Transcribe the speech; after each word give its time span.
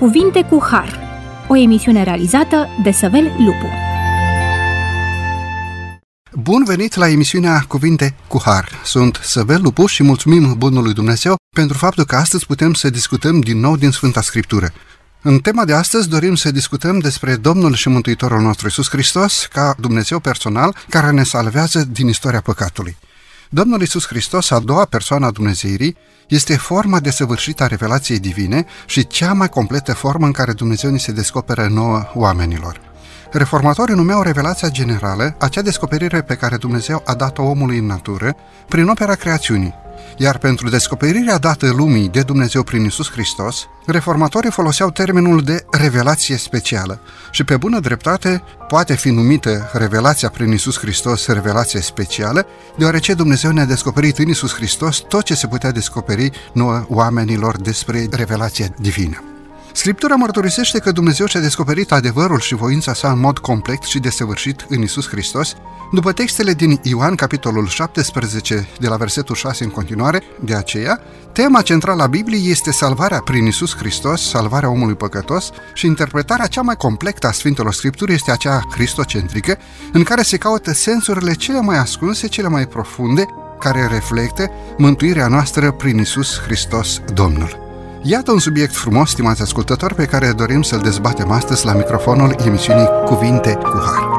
Cuvinte 0.00 0.42
cu 0.42 0.62
Har, 0.70 0.98
o 1.48 1.56
emisiune 1.56 2.02
realizată 2.02 2.68
de 2.82 2.90
Săvel 2.90 3.24
Lupu. 3.38 3.66
Bun 6.32 6.64
venit 6.64 6.94
la 6.94 7.08
emisiunea 7.08 7.64
Cuvinte 7.68 8.14
cu 8.28 8.40
Har. 8.44 8.68
Sunt 8.84 9.20
Săvel 9.22 9.62
Lupu 9.62 9.86
și 9.86 10.02
mulțumim 10.02 10.54
Bunului 10.58 10.92
Dumnezeu 10.92 11.36
pentru 11.56 11.78
faptul 11.78 12.04
că 12.04 12.16
astăzi 12.16 12.46
putem 12.46 12.72
să 12.72 12.90
discutăm 12.90 13.40
din 13.40 13.58
nou 13.60 13.76
din 13.76 13.90
Sfânta 13.90 14.20
Scriptură. 14.20 14.72
În 15.22 15.38
tema 15.38 15.64
de 15.64 15.74
astăzi 15.74 16.08
dorim 16.08 16.34
să 16.34 16.50
discutăm 16.50 16.98
despre 16.98 17.36
Domnul 17.36 17.74
și 17.74 17.88
Mântuitorul 17.88 18.40
nostru 18.40 18.66
Isus 18.66 18.88
Hristos 18.88 19.48
ca 19.52 19.74
Dumnezeu 19.80 20.18
personal 20.18 20.76
care 20.88 21.10
ne 21.10 21.22
salvează 21.22 21.84
din 21.84 22.08
istoria 22.08 22.40
păcatului. 22.40 22.96
Domnul 23.52 23.80
Isus 23.82 24.06
Hristos, 24.06 24.50
a 24.50 24.58
doua 24.58 24.84
persoană 24.84 25.26
a 25.26 25.30
Dumnezeirii, 25.30 25.96
este 26.28 26.56
forma 26.56 27.00
desăvârșită 27.00 27.62
a 27.62 27.66
revelației 27.66 28.18
divine 28.18 28.66
și 28.86 29.06
cea 29.06 29.32
mai 29.32 29.48
completă 29.48 29.92
formă 29.92 30.26
în 30.26 30.32
care 30.32 30.52
Dumnezeu 30.52 30.90
ni 30.90 31.00
se 31.00 31.12
descoperă 31.12 31.66
nouă 31.66 32.10
oamenilor. 32.14 32.89
Reformatorii 33.32 33.94
numeau 33.94 34.22
revelația 34.22 34.68
generală 34.68 35.34
acea 35.38 35.62
descoperire 35.62 36.22
pe 36.22 36.34
care 36.34 36.56
Dumnezeu 36.56 37.02
a 37.04 37.14
dat-o 37.14 37.42
omului 37.42 37.78
în 37.78 37.86
natură 37.86 38.36
prin 38.68 38.88
opera 38.88 39.14
creațiunii, 39.14 39.74
iar 40.16 40.38
pentru 40.38 40.68
descoperirea 40.68 41.38
dată 41.38 41.72
lumii 41.76 42.08
de 42.08 42.22
Dumnezeu 42.22 42.62
prin 42.62 42.84
Isus 42.84 43.10
Hristos, 43.10 43.66
reformatorii 43.86 44.50
foloseau 44.50 44.90
termenul 44.90 45.42
de 45.42 45.64
revelație 45.70 46.36
specială 46.36 47.00
și 47.30 47.44
pe 47.44 47.56
bună 47.56 47.80
dreptate 47.80 48.42
poate 48.68 48.94
fi 48.94 49.10
numită 49.10 49.70
revelația 49.72 50.28
prin 50.28 50.52
Isus 50.52 50.78
Hristos 50.78 51.26
revelație 51.26 51.80
specială, 51.80 52.46
deoarece 52.76 53.14
Dumnezeu 53.14 53.50
ne-a 53.50 53.64
descoperit 53.64 54.18
în 54.18 54.28
Isus 54.28 54.54
Hristos 54.54 54.98
tot 55.08 55.22
ce 55.22 55.34
se 55.34 55.46
putea 55.46 55.70
descoperi 55.70 56.30
nouă 56.52 56.84
oamenilor 56.88 57.60
despre 57.60 58.06
revelația 58.10 58.66
divină. 58.78 59.29
Scriptura 59.72 60.14
mărturisește 60.14 60.78
că 60.78 60.92
Dumnezeu 60.92 61.26
și-a 61.26 61.40
descoperit 61.40 61.92
adevărul 61.92 62.40
și 62.40 62.54
voința 62.54 62.94
sa 62.94 63.10
în 63.10 63.18
mod 63.18 63.38
complet 63.38 63.82
și 63.82 63.98
desăvârșit 63.98 64.66
în 64.68 64.82
Isus 64.82 65.08
Hristos, 65.08 65.54
după 65.92 66.12
textele 66.12 66.52
din 66.52 66.80
Ioan, 66.82 67.14
capitolul 67.14 67.66
17, 67.66 68.68
de 68.78 68.88
la 68.88 68.96
versetul 68.96 69.34
6 69.34 69.64
în 69.64 69.70
continuare, 69.70 70.22
de 70.40 70.54
aceea, 70.54 71.00
tema 71.32 71.62
centrală 71.62 72.02
a 72.02 72.06
Bibliei 72.06 72.50
este 72.50 72.72
salvarea 72.72 73.20
prin 73.20 73.46
Isus 73.46 73.76
Hristos, 73.76 74.28
salvarea 74.28 74.70
omului 74.70 74.94
păcătos 74.94 75.50
și 75.74 75.86
interpretarea 75.86 76.46
cea 76.46 76.62
mai 76.62 76.76
completă 76.76 77.26
a 77.26 77.32
Sfintelor 77.32 77.72
Scripturi 77.72 78.12
este 78.12 78.30
aceea 78.30 78.66
cristocentrică, 78.70 79.58
în 79.92 80.02
care 80.02 80.22
se 80.22 80.36
caută 80.36 80.72
sensurile 80.72 81.32
cele 81.32 81.60
mai 81.60 81.78
ascunse, 81.78 82.26
cele 82.26 82.48
mai 82.48 82.66
profunde, 82.66 83.26
care 83.58 83.88
reflectă 83.90 84.50
mântuirea 84.78 85.28
noastră 85.28 85.72
prin 85.72 85.98
Isus 85.98 86.40
Hristos 86.40 87.00
Domnul. 87.14 87.59
Iată 88.02 88.32
un 88.32 88.38
subiect 88.38 88.74
frumos, 88.74 89.10
stimați 89.10 89.42
ascultători, 89.42 89.94
pe 89.94 90.04
care 90.04 90.32
dorim 90.32 90.62
să-l 90.62 90.80
dezbatem 90.80 91.30
astăzi 91.30 91.64
la 91.64 91.72
microfonul 91.72 92.34
emisiunii 92.46 92.88
Cuvinte 93.04 93.54
cu 93.54 93.82
Har. 93.84 94.18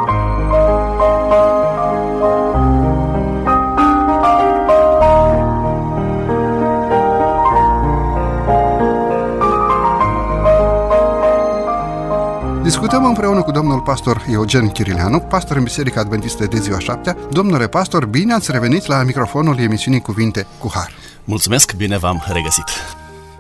Discutăm 12.64 13.06
împreună 13.06 13.42
cu 13.42 13.52
domnul 13.52 13.80
pastor 13.82 14.26
Eugen 14.32 14.70
Chirileanu, 14.70 15.20
pastor 15.20 15.58
în 15.58 15.64
Biserica 15.64 16.00
Adventistă 16.00 16.46
de 16.46 16.58
ziua 16.58 16.80
7. 16.80 17.18
Domnule 17.32 17.68
pastor, 17.68 18.06
bine 18.06 18.34
ați 18.34 18.52
revenit 18.52 18.86
la 18.86 19.04
microfonul 19.04 19.60
emisiunii 19.60 20.02
Cuvinte 20.02 20.48
cu 20.60 20.72
Har. 20.74 20.92
Mulțumesc, 21.24 21.74
bine 21.74 21.98
v-am 21.98 22.24
regăsit. 22.34 22.66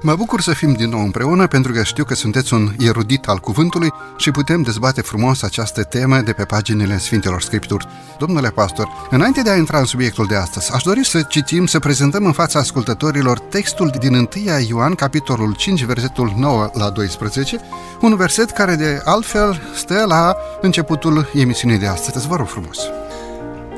Mă 0.04 0.16
bucur 0.16 0.42
să 0.42 0.54
fim 0.54 0.74
din 0.74 0.90
nou 0.90 1.00
împreună 1.00 1.48
pentru 1.48 1.72
că 1.72 1.84
știu 1.84 2.04
că 2.04 2.16
sunteți 2.16 2.54
un 2.54 2.70
erudit 2.80 3.28
al 3.28 3.38
cuvântului 3.38 3.94
și 4.18 4.32
putem 4.32 4.62
dezbate 4.62 5.02
frumos 5.02 5.42
această 5.42 5.84
temă 5.84 6.22
de 6.22 6.34
pe 6.34 6.44
paginile 6.44 6.98
Sfintelor 6.98 7.42
Scripturi. 7.42 7.88
Domnule 8.18 8.50
pastor, 8.50 8.88
înainte 9.10 9.42
de 9.42 9.50
a 9.50 9.56
intra 9.56 9.78
în 9.78 9.86
subiectul 9.86 10.26
de 10.26 10.36
astăzi, 10.36 10.74
aș 10.74 10.84
dori 10.84 11.06
să 11.06 11.22
citim, 11.22 11.66
să 11.66 11.80
prezentăm 11.80 12.26
în 12.26 12.32
fața 12.32 12.60
ascultătorilor 12.60 13.40
textul 13.40 13.92
din 14.00 14.14
1 14.14 14.28
Ioan, 14.68 14.96
capitolul 14.96 15.54
5, 15.56 15.84
versetul 15.84 16.34
9 16.38 16.70
la 16.74 16.90
12, 16.90 17.60
un 18.02 18.16
verset 18.16 18.52
care 18.52 18.76
de 18.76 19.02
altfel 19.06 19.62
stă 19.76 20.06
la 20.08 20.36
începutul 20.62 21.30
emisiunii 21.34 21.80
de 21.80 21.88
astăzi. 21.88 22.28
Vă 22.28 22.36
rog 22.36 22.48
frumos! 22.48 22.78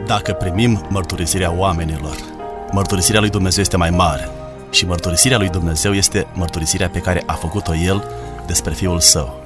Dacă 0.05 0.31
primim 0.31 0.85
mărturisirea 0.89 1.53
oamenilor, 1.53 2.15
mărturisirea 2.71 3.19
lui 3.19 3.29
Dumnezeu 3.29 3.61
este 3.61 3.77
mai 3.77 3.89
mare 3.89 4.29
și 4.73 4.85
mărturisirea 4.85 5.37
lui 5.37 5.49
Dumnezeu 5.49 5.93
este 5.93 6.27
mărturisirea 6.33 6.89
pe 6.89 6.99
care 6.99 7.23
a 7.25 7.33
făcut-o 7.33 7.75
El 7.75 8.03
despre 8.47 8.73
Fiul 8.73 8.99
Său. 8.99 9.43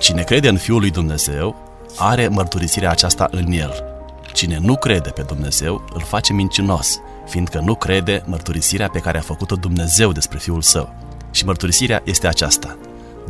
Cine 0.00 0.22
crede 0.22 0.48
în 0.48 0.56
Fiul 0.56 0.80
lui 0.80 0.90
Dumnezeu 0.90 1.56
are 1.98 2.28
mărturisirea 2.28 2.90
aceasta 2.90 3.28
în 3.30 3.52
El. 3.52 3.84
Cine 4.32 4.58
nu 4.60 4.76
crede 4.76 5.10
pe 5.10 5.22
Dumnezeu 5.22 5.84
îl 5.92 6.00
face 6.00 6.32
mincinos, 6.32 7.00
fiindcă 7.26 7.60
nu 7.64 7.74
crede 7.74 8.22
mărturisirea 8.26 8.88
pe 8.88 8.98
care 8.98 9.18
a 9.18 9.20
făcut-o 9.20 9.56
Dumnezeu 9.56 10.12
despre 10.12 10.38
Fiul 10.38 10.62
Său. 10.62 10.94
Și 11.30 11.44
mărturisirea 11.44 12.02
este 12.04 12.26
aceasta. 12.26 12.76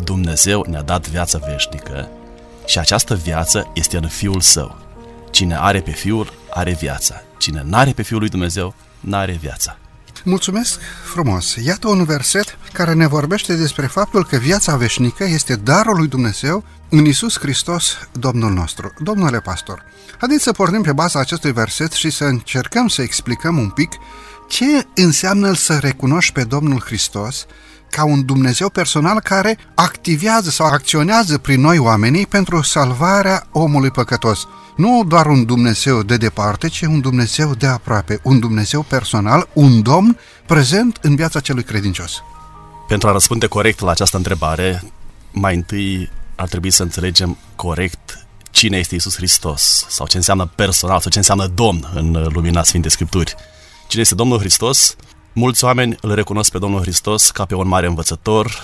Dumnezeu 0.05 0.67
ne-a 0.69 0.83
dat 0.83 1.09
viața 1.09 1.39
veșnică 1.39 2.09
și 2.67 2.79
această 2.79 3.15
viață 3.15 3.71
este 3.75 3.97
în 3.97 4.09
Fiul 4.09 4.41
Său. 4.41 4.77
Cine 5.31 5.57
are 5.59 5.81
pe 5.81 5.91
Fiul, 5.91 6.33
are 6.51 6.73
viața. 6.73 7.23
Cine 7.39 7.63
n-are 7.65 7.91
pe 7.91 8.03
Fiul 8.03 8.21
lui 8.21 8.29
Dumnezeu, 8.29 8.75
n-are 9.01 9.33
viața. 9.33 9.79
Mulțumesc 10.27 10.81
frumos! 11.05 11.55
Iată 11.55 11.89
un 11.89 12.05
verset 12.05 12.59
care 12.73 12.93
ne 12.93 13.07
vorbește 13.07 13.55
despre 13.55 13.87
faptul 13.87 14.25
că 14.25 14.37
viața 14.37 14.77
veșnică 14.77 15.25
este 15.25 15.57
darul 15.57 15.97
lui 15.97 16.09
Dumnezeu 16.09 16.65
în 16.89 17.05
Isus 17.05 17.39
Hristos, 17.39 17.99
Domnul 18.13 18.53
nostru. 18.53 18.93
Domnule 18.99 19.41
pastor, 19.41 19.85
haideți 20.19 20.43
să 20.43 20.53
pornim 20.53 20.83
pe 20.83 20.93
baza 20.93 21.21
acestui 21.21 21.53
verset 21.53 21.93
și 21.93 22.11
să 22.11 22.25
încercăm 22.25 22.89
să 22.89 23.03
explicăm 23.03 23.59
un 23.59 23.71
pic 23.71 23.93
ce 24.49 24.87
înseamnă 24.95 25.53
să 25.53 25.79
recunoști 25.79 26.33
pe 26.33 26.45
Domnul 26.45 26.81
Hristos 26.81 27.47
ca 27.95 28.05
un 28.05 28.25
Dumnezeu 28.25 28.69
personal 28.69 29.21
care 29.21 29.59
activează 29.75 30.51
sau 30.51 30.67
acționează 30.67 31.39
prin 31.39 31.61
noi 31.61 31.79
oamenii 31.79 32.27
pentru 32.27 32.63
salvarea 32.63 33.47
omului 33.53 33.91
păcătos 33.91 34.47
nu 34.77 35.05
doar 35.09 35.27
un 35.27 35.45
Dumnezeu 35.45 36.03
de 36.03 36.17
departe, 36.17 36.69
ci 36.69 36.81
un 36.81 37.01
Dumnezeu 37.01 37.55
de 37.55 37.67
aproape, 37.67 38.21
un 38.23 38.41
Dumnezeu 38.41 38.83
personal, 38.83 39.49
un 39.53 39.83
Domn 39.83 40.19
prezent 40.47 40.99
în 41.03 41.17
viața 41.17 41.41
celui 41.41 41.63
credincios. 41.63 42.23
Pentru 42.89 43.09
a 43.09 43.13
răspunde 43.13 43.47
corect 43.47 43.81
la 43.81 43.91
această 43.91 44.17
întrebare, 44.17 44.83
mai 45.31 45.55
întâi 45.55 46.11
ar 46.37 46.49
trebui 46.49 46.71
să 46.71 46.83
înțelegem 46.83 47.37
corect 47.57 48.27
cine 48.51 48.77
este 48.77 48.95
Isus 48.95 49.17
Hristos 49.17 49.87
sau 49.89 50.07
ce 50.07 50.17
înseamnă 50.17 50.51
personal 50.55 51.01
sau 51.01 51.11
ce 51.11 51.19
înseamnă 51.19 51.47
Domn 51.47 51.91
în 51.95 52.27
lumina 52.33 52.63
Sfintei 52.63 52.91
Scripturi. 52.91 53.35
Cine 53.89 54.03
este 54.03 54.15
Domnul 54.15 54.39
Hristos? 54.39 54.97
Mulți 55.37 55.65
oameni 55.65 55.97
îl 56.01 56.15
recunosc 56.15 56.51
pe 56.51 56.59
Domnul 56.59 56.81
Hristos 56.81 57.31
ca 57.31 57.45
pe 57.45 57.55
un 57.55 57.69
mare 57.69 57.87
învățător, 57.87 58.61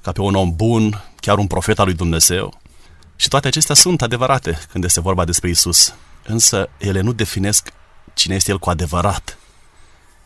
ca 0.00 0.12
pe 0.12 0.20
un 0.20 0.34
om 0.34 0.56
bun, 0.56 1.04
chiar 1.16 1.38
un 1.38 1.46
profet 1.46 1.78
al 1.78 1.84
lui 1.84 1.94
Dumnezeu. 1.94 2.60
Și 3.16 3.28
toate 3.28 3.46
acestea 3.46 3.74
sunt 3.74 4.02
adevărate 4.02 4.58
când 4.70 4.84
este 4.84 5.00
vorba 5.00 5.24
despre 5.24 5.48
Isus. 5.48 5.94
Însă 6.26 6.68
ele 6.78 7.00
nu 7.00 7.12
definesc 7.12 7.72
cine 8.14 8.34
este 8.34 8.50
El 8.50 8.58
cu 8.58 8.70
adevărat. 8.70 9.38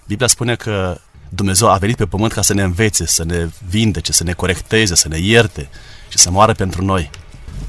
Biblia 0.07 0.27
spune 0.27 0.55
că 0.55 1.01
Dumnezeu 1.29 1.71
a 1.71 1.77
venit 1.77 1.97
pe 1.97 2.07
pământ 2.07 2.33
ca 2.33 2.43
să 2.43 2.55
ne 2.55 2.63
învețe, 2.63 3.07
să 3.07 3.25
ne 3.25 3.49
vindece, 3.69 4.13
să 4.13 4.25
ne 4.25 4.33
corecteze, 4.33 4.95
să 4.95 5.09
ne 5.09 5.19
ierte 5.19 5.69
și 6.09 6.19
să 6.19 6.31
moară 6.31 6.53
pentru 6.53 6.85
noi. 6.85 7.11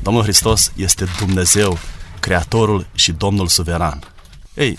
Domnul 0.01 0.23
Hristos 0.23 0.71
este 0.75 1.05
Dumnezeu, 1.19 1.77
Creatorul 2.19 2.85
și 2.93 3.11
Domnul 3.11 3.47
suveran. 3.47 4.03
Ei, 4.53 4.77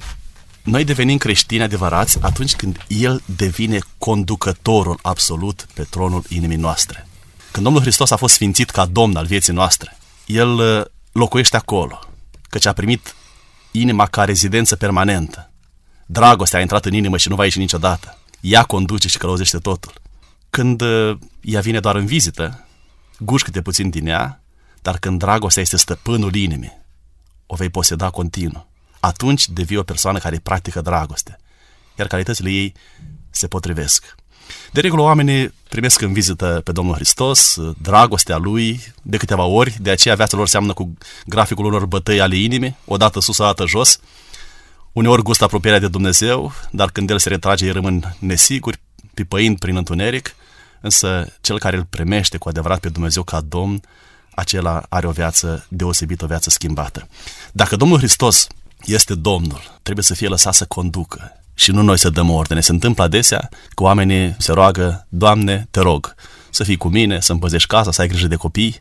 noi 0.63 0.85
devenim 0.85 1.19
creștini 1.19 1.63
adevărați 1.63 2.19
atunci 2.21 2.57
când 2.57 2.85
El 2.89 3.23
devine 3.37 3.79
conducătorul 3.99 4.99
absolut 5.03 5.67
pe 5.75 5.83
tronul 5.83 6.25
inimii 6.29 6.57
noastre. 6.57 7.09
Când 7.51 7.65
Domnul 7.65 7.83
Hristos 7.83 8.11
a 8.11 8.17
fost 8.17 8.35
sfințit 8.35 8.71
ca 8.71 8.87
Domn 8.87 9.17
al 9.17 9.27
vieții 9.27 9.53
noastre, 9.53 9.99
el 10.27 10.49
uh, 10.49 10.85
locuiește 11.13 11.57
acolo, 11.57 11.99
căci 12.49 12.67
a 12.67 12.73
primit 12.73 13.15
inima 13.71 14.07
ca 14.07 14.25
rezidență 14.25 14.77
permanentă. 14.77 15.51
Dragostea 16.07 16.59
a 16.59 16.63
intrat 16.63 16.85
în 16.85 16.93
inimă 16.93 17.17
și 17.17 17.29
nu 17.29 17.35
va 17.35 17.45
ieși 17.45 17.59
niciodată. 17.59 18.19
Ea 18.41 18.63
conduce 18.63 19.09
și 19.09 19.19
călăuzește 19.19 19.59
totul. 19.59 19.93
Când 20.51 20.81
uh, 20.81 21.19
ea 21.41 21.61
vine 21.61 21.81
doar 21.81 21.95
în 21.95 22.07
vizită, 22.07 22.67
gușcă-te 23.19 23.63
puțin 23.63 23.91
din 23.91 24.07
ea, 24.07 24.43
dar 24.83 24.99
când 24.99 25.19
dragostea 25.19 25.63
este 25.63 25.77
stăpânul 25.77 26.35
inimii, 26.35 26.81
o 27.47 27.55
vei 27.55 27.69
poseda 27.69 28.11
continuu. 28.11 28.70
Atunci 29.01 29.49
devii 29.49 29.77
o 29.77 29.83
persoană 29.83 30.19
care 30.19 30.39
practică 30.39 30.81
dragoste, 30.81 31.39
iar 31.99 32.07
calitățile 32.07 32.51
ei 32.51 32.75
se 33.31 33.47
potrivesc. 33.47 34.15
De 34.73 34.81
regulă, 34.81 35.03
oamenii 35.03 35.55
primesc 35.69 36.01
în 36.01 36.13
vizită 36.13 36.61
pe 36.65 36.73
Domnul 36.73 36.95
Hristos, 36.95 37.57
dragostea 37.79 38.37
Lui, 38.37 38.81
de 39.03 39.17
câteva 39.17 39.45
ori, 39.45 39.77
de 39.81 39.91
aceea 39.91 40.15
viața 40.15 40.37
lor 40.37 40.49
seamănă 40.49 40.73
cu 40.73 40.95
graficul 41.27 41.65
unor 41.65 41.87
bătăi 41.87 42.21
ale 42.21 42.37
inimii, 42.37 42.77
odată 42.85 43.21
sus, 43.21 43.39
odată 43.39 43.67
jos. 43.67 43.99
Uneori 44.93 45.23
gustă 45.23 45.45
apropierea 45.45 45.79
de 45.79 45.89
Dumnezeu, 45.89 46.53
dar 46.71 46.91
când 46.91 47.11
El 47.11 47.19
se 47.19 47.29
retrage, 47.29 47.65
ei 47.65 47.73
rămân 47.73 48.17
nesiguri, 48.19 48.81
pipăind 49.15 49.59
prin 49.59 49.77
întuneric. 49.77 50.35
însă 50.81 51.33
cel 51.41 51.59
care 51.59 51.77
îl 51.77 51.85
primește 51.85 52.37
cu 52.37 52.49
adevărat 52.49 52.81
pe 52.81 52.89
Dumnezeu 52.89 53.23
ca 53.23 53.41
Domn, 53.41 53.81
acela 54.35 54.83
are 54.89 55.07
o 55.07 55.11
viață 55.11 55.67
deosebită, 55.69 56.25
o 56.25 56.27
viață 56.27 56.51
schimbată. 56.51 57.09
Dacă 57.53 57.77
Domnul 57.77 57.99
Hristos 57.99 58.47
este 58.85 59.15
Domnul, 59.15 59.79
trebuie 59.83 60.05
să 60.05 60.15
fie 60.15 60.29
lăsat 60.29 60.55
să 60.55 60.65
conducă 60.65 61.33
și 61.55 61.71
nu 61.71 61.83
noi 61.83 61.99
să 61.99 62.11
dăm 62.11 62.31
ordine. 62.31 62.61
Se 62.61 62.73
întâmplă 62.73 63.05
adesea 63.05 63.49
că 63.75 63.83
oamenii 63.83 64.35
se 64.39 64.53
roagă, 64.53 65.07
Doamne, 65.09 65.67
te 65.71 65.81
rog, 65.81 66.15
să 66.51 66.65
fii 66.65 66.77
cu 66.77 66.89
mine, 66.89 67.21
să 67.21 67.33
împăzești 67.33 67.69
casa, 67.69 67.93
să 67.93 68.01
ai 68.01 68.09
grijă 68.09 68.27
de 68.27 68.37
copii, 68.37 68.81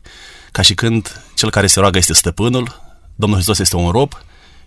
ca 0.52 0.62
și 0.62 0.74
când 0.74 1.22
cel 1.34 1.50
care 1.50 1.66
se 1.66 1.80
roagă 1.80 1.98
este 1.98 2.12
stăpânul, 2.12 2.80
Domnul 3.14 3.38
Hristos 3.38 3.58
este 3.58 3.76
un 3.76 3.90
rob 3.90 4.12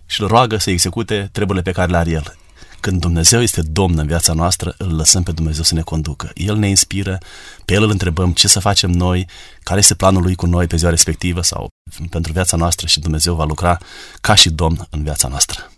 și 0.06 0.22
îl 0.22 0.28
roagă 0.28 0.58
să 0.58 0.70
execute 0.70 1.30
treburile 1.32 1.62
pe 1.62 1.72
care 1.72 1.92
le 1.92 1.98
are 1.98 2.10
El. 2.10 2.38
Când 2.84 3.02
Dumnezeu 3.02 3.42
este 3.42 3.62
Domn 3.62 3.98
în 3.98 4.08
viața 4.08 4.34
noastră, 4.34 4.76
îl 4.78 4.96
lăsăm 4.96 5.24
pe 5.24 5.32
Dumnezeu 5.32 5.64
să 5.64 5.74
ne 5.74 5.82
conducă. 5.82 6.32
El 6.34 6.56
ne 6.56 6.70
inspiră, 6.70 7.18
pe 7.66 7.74
El 7.74 7.84
îl 7.84 7.90
întrebăm 7.90 8.32
ce 8.32 8.48
să 8.48 8.60
facem 8.60 8.92
noi, 8.92 9.28
care 9.64 9.80
este 9.80 9.96
planul 9.96 10.22
Lui 10.22 10.36
cu 10.36 10.46
noi 10.46 10.68
pe 10.68 10.76
ziua 10.76 10.90
respectivă 10.90 11.42
sau 11.42 11.68
pentru 12.10 12.32
viața 12.32 12.58
noastră 12.58 12.88
și 12.88 13.00
Dumnezeu 13.00 13.36
va 13.36 13.44
lucra 13.44 13.78
ca 14.22 14.36
și 14.36 14.50
Domn 14.50 14.88
în 14.90 15.04
viața 15.04 15.28
noastră. 15.28 15.72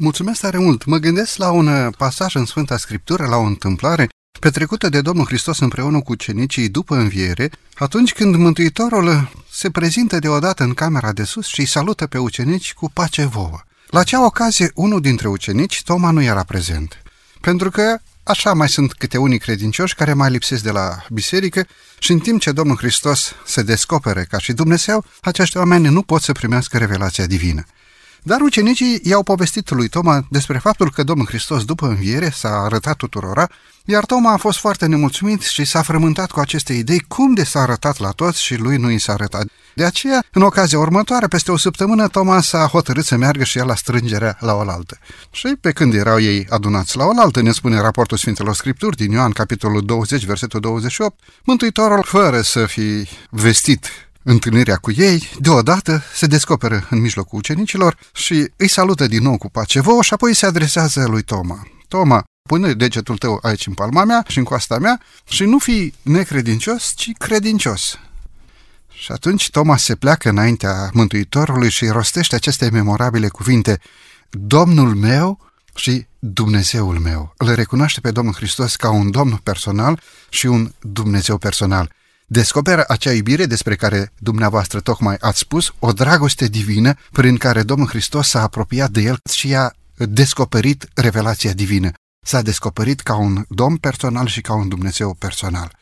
Mulțumesc 0.00 0.40
tare 0.40 0.58
mult! 0.58 0.84
Mă 0.84 0.96
gândesc 0.96 1.36
la 1.36 1.50
un 1.50 1.90
pasaj 1.90 2.34
în 2.34 2.44
Sfânta 2.44 2.76
Scriptură, 2.76 3.26
la 3.26 3.36
o 3.36 3.42
întâmplare 3.42 4.08
petrecută 4.40 4.88
de 4.88 5.00
Domnul 5.00 5.26
Hristos 5.26 5.58
împreună 5.58 6.00
cu 6.00 6.14
cenicii 6.14 6.68
după 6.68 6.96
înviere, 6.96 7.50
atunci 7.74 8.12
când 8.12 8.34
Mântuitorul 8.34 9.30
se 9.50 9.70
prezintă 9.70 10.18
deodată 10.18 10.62
în 10.62 10.74
camera 10.74 11.12
de 11.12 11.24
sus 11.24 11.46
și 11.46 11.60
îi 11.60 11.66
salută 11.66 12.06
pe 12.06 12.18
ucenici 12.18 12.74
cu 12.74 12.90
pace 12.90 13.24
vouă. 13.24 13.62
La 13.88 14.00
acea 14.00 14.24
ocazie, 14.24 14.70
unul 14.74 15.00
dintre 15.00 15.28
ucenici, 15.28 15.82
Toma, 15.82 16.10
nu 16.10 16.22
era 16.22 16.42
prezent, 16.44 17.02
pentru 17.40 17.70
că 17.70 18.00
Așa 18.28 18.52
mai 18.52 18.68
sunt 18.68 18.92
câte 18.92 19.18
unii 19.18 19.38
credincioși 19.38 19.94
care 19.94 20.12
mai 20.12 20.30
lipsesc 20.30 20.62
de 20.62 20.70
la 20.70 21.04
biserică 21.10 21.66
și 21.98 22.12
în 22.12 22.18
timp 22.18 22.40
ce 22.40 22.52
Domnul 22.52 22.76
Hristos 22.76 23.32
se 23.46 23.62
descopere 23.62 24.26
ca 24.30 24.38
și 24.38 24.52
Dumnezeu, 24.52 25.04
acești 25.20 25.56
oameni 25.56 25.88
nu 25.88 26.02
pot 26.02 26.22
să 26.22 26.32
primească 26.32 26.78
revelația 26.78 27.26
divină. 27.26 27.64
Dar 28.28 28.40
ucenicii 28.40 29.00
i-au 29.02 29.22
povestit 29.22 29.70
lui 29.70 29.88
Toma 29.88 30.26
despre 30.30 30.58
faptul 30.58 30.90
că 30.90 31.02
Domnul 31.02 31.26
Hristos 31.26 31.64
după 31.64 31.86
înviere 31.86 32.30
s-a 32.30 32.48
arătat 32.48 32.96
tuturora, 32.96 33.48
iar 33.84 34.04
Toma 34.04 34.32
a 34.32 34.36
fost 34.36 34.58
foarte 34.58 34.86
nemulțumit 34.86 35.42
și 35.42 35.64
s-a 35.64 35.82
frământat 35.82 36.30
cu 36.30 36.40
aceste 36.40 36.72
idei 36.72 37.04
cum 37.08 37.34
de 37.34 37.44
s-a 37.44 37.60
arătat 37.60 37.98
la 37.98 38.10
toți 38.10 38.42
și 38.42 38.56
lui 38.56 38.76
nu 38.76 38.90
i 38.90 38.98
s-a 38.98 39.12
arătat. 39.12 39.46
De 39.74 39.84
aceea, 39.84 40.24
în 40.32 40.42
ocazia 40.42 40.78
următoare, 40.78 41.26
peste 41.26 41.52
o 41.52 41.56
săptămână, 41.56 42.08
Toma 42.08 42.40
s-a 42.40 42.66
hotărât 42.66 43.04
să 43.04 43.16
meargă 43.16 43.44
și 43.44 43.58
el 43.58 43.66
la 43.66 43.74
strângerea 43.74 44.36
la 44.40 44.54
oaltă. 44.54 44.98
Și 45.30 45.56
pe 45.60 45.72
când 45.72 45.94
erau 45.94 46.20
ei 46.20 46.46
adunați 46.50 46.96
la 46.96 47.04
oaltă, 47.04 47.42
ne 47.42 47.52
spune 47.52 47.80
raportul 47.80 48.16
Sfintelor 48.16 48.54
Scripturi 48.54 48.96
din 48.96 49.10
Ioan, 49.10 49.30
capitolul 49.30 49.84
20, 49.84 50.24
versetul 50.24 50.60
28, 50.60 51.18
Mântuitorul, 51.44 52.02
fără 52.02 52.40
să 52.40 52.66
fi 52.66 53.08
vestit 53.30 53.86
întâlnirea 54.30 54.76
cu 54.76 54.90
ei, 54.90 55.30
deodată 55.38 56.02
se 56.14 56.26
descoperă 56.26 56.86
în 56.90 57.00
mijlocul 57.00 57.38
ucenicilor 57.38 57.96
și 58.14 58.50
îi 58.56 58.68
salută 58.68 59.06
din 59.06 59.22
nou 59.22 59.38
cu 59.38 59.50
pace 59.50 59.80
vouă 59.80 60.02
și 60.02 60.12
apoi 60.12 60.34
se 60.34 60.46
adresează 60.46 61.06
lui 61.06 61.22
Toma. 61.22 61.66
Toma, 61.88 62.24
pune 62.48 62.72
degetul 62.72 63.18
tău 63.18 63.38
aici 63.42 63.66
în 63.66 63.74
palma 63.74 64.04
mea 64.04 64.24
și 64.28 64.38
în 64.38 64.44
coasta 64.44 64.78
mea 64.78 65.00
și 65.28 65.44
nu 65.44 65.58
fi 65.58 65.92
necredincios, 66.02 66.92
ci 66.96 67.12
credincios. 67.18 67.98
Și 68.92 69.12
atunci 69.12 69.50
Toma 69.50 69.76
se 69.76 69.94
pleacă 69.94 70.28
înaintea 70.28 70.90
Mântuitorului 70.92 71.70
și 71.70 71.86
rostește 71.86 72.34
aceste 72.34 72.70
memorabile 72.70 73.28
cuvinte, 73.28 73.80
Domnul 74.30 74.94
meu 74.94 75.40
și 75.74 76.06
Dumnezeul 76.18 76.98
meu. 76.98 77.34
Îl 77.36 77.54
recunoaște 77.54 78.00
pe 78.00 78.10
Domnul 78.10 78.34
Hristos 78.34 78.76
ca 78.76 78.90
un 78.90 79.10
Domn 79.10 79.40
personal 79.42 80.00
și 80.28 80.46
un 80.46 80.72
Dumnezeu 80.80 81.38
personal 81.38 81.96
descoperă 82.30 82.84
acea 82.88 83.12
iubire 83.12 83.46
despre 83.46 83.76
care 83.76 84.12
dumneavoastră 84.18 84.80
tocmai 84.80 85.16
ați 85.20 85.38
spus, 85.38 85.72
o 85.78 85.92
dragoste 85.92 86.46
divină 86.46 86.94
prin 87.12 87.36
care 87.36 87.62
Domnul 87.62 87.88
Hristos 87.88 88.28
s-a 88.28 88.42
apropiat 88.42 88.90
de 88.90 89.00
el 89.00 89.18
și 89.32 89.54
a 89.54 89.72
descoperit 89.94 90.88
revelația 90.94 91.52
divină. 91.52 91.90
S-a 92.26 92.42
descoperit 92.42 93.00
ca 93.00 93.16
un 93.16 93.44
Domn 93.48 93.76
personal 93.76 94.26
și 94.26 94.40
ca 94.40 94.54
un 94.54 94.68
Dumnezeu 94.68 95.14
personal. 95.14 95.77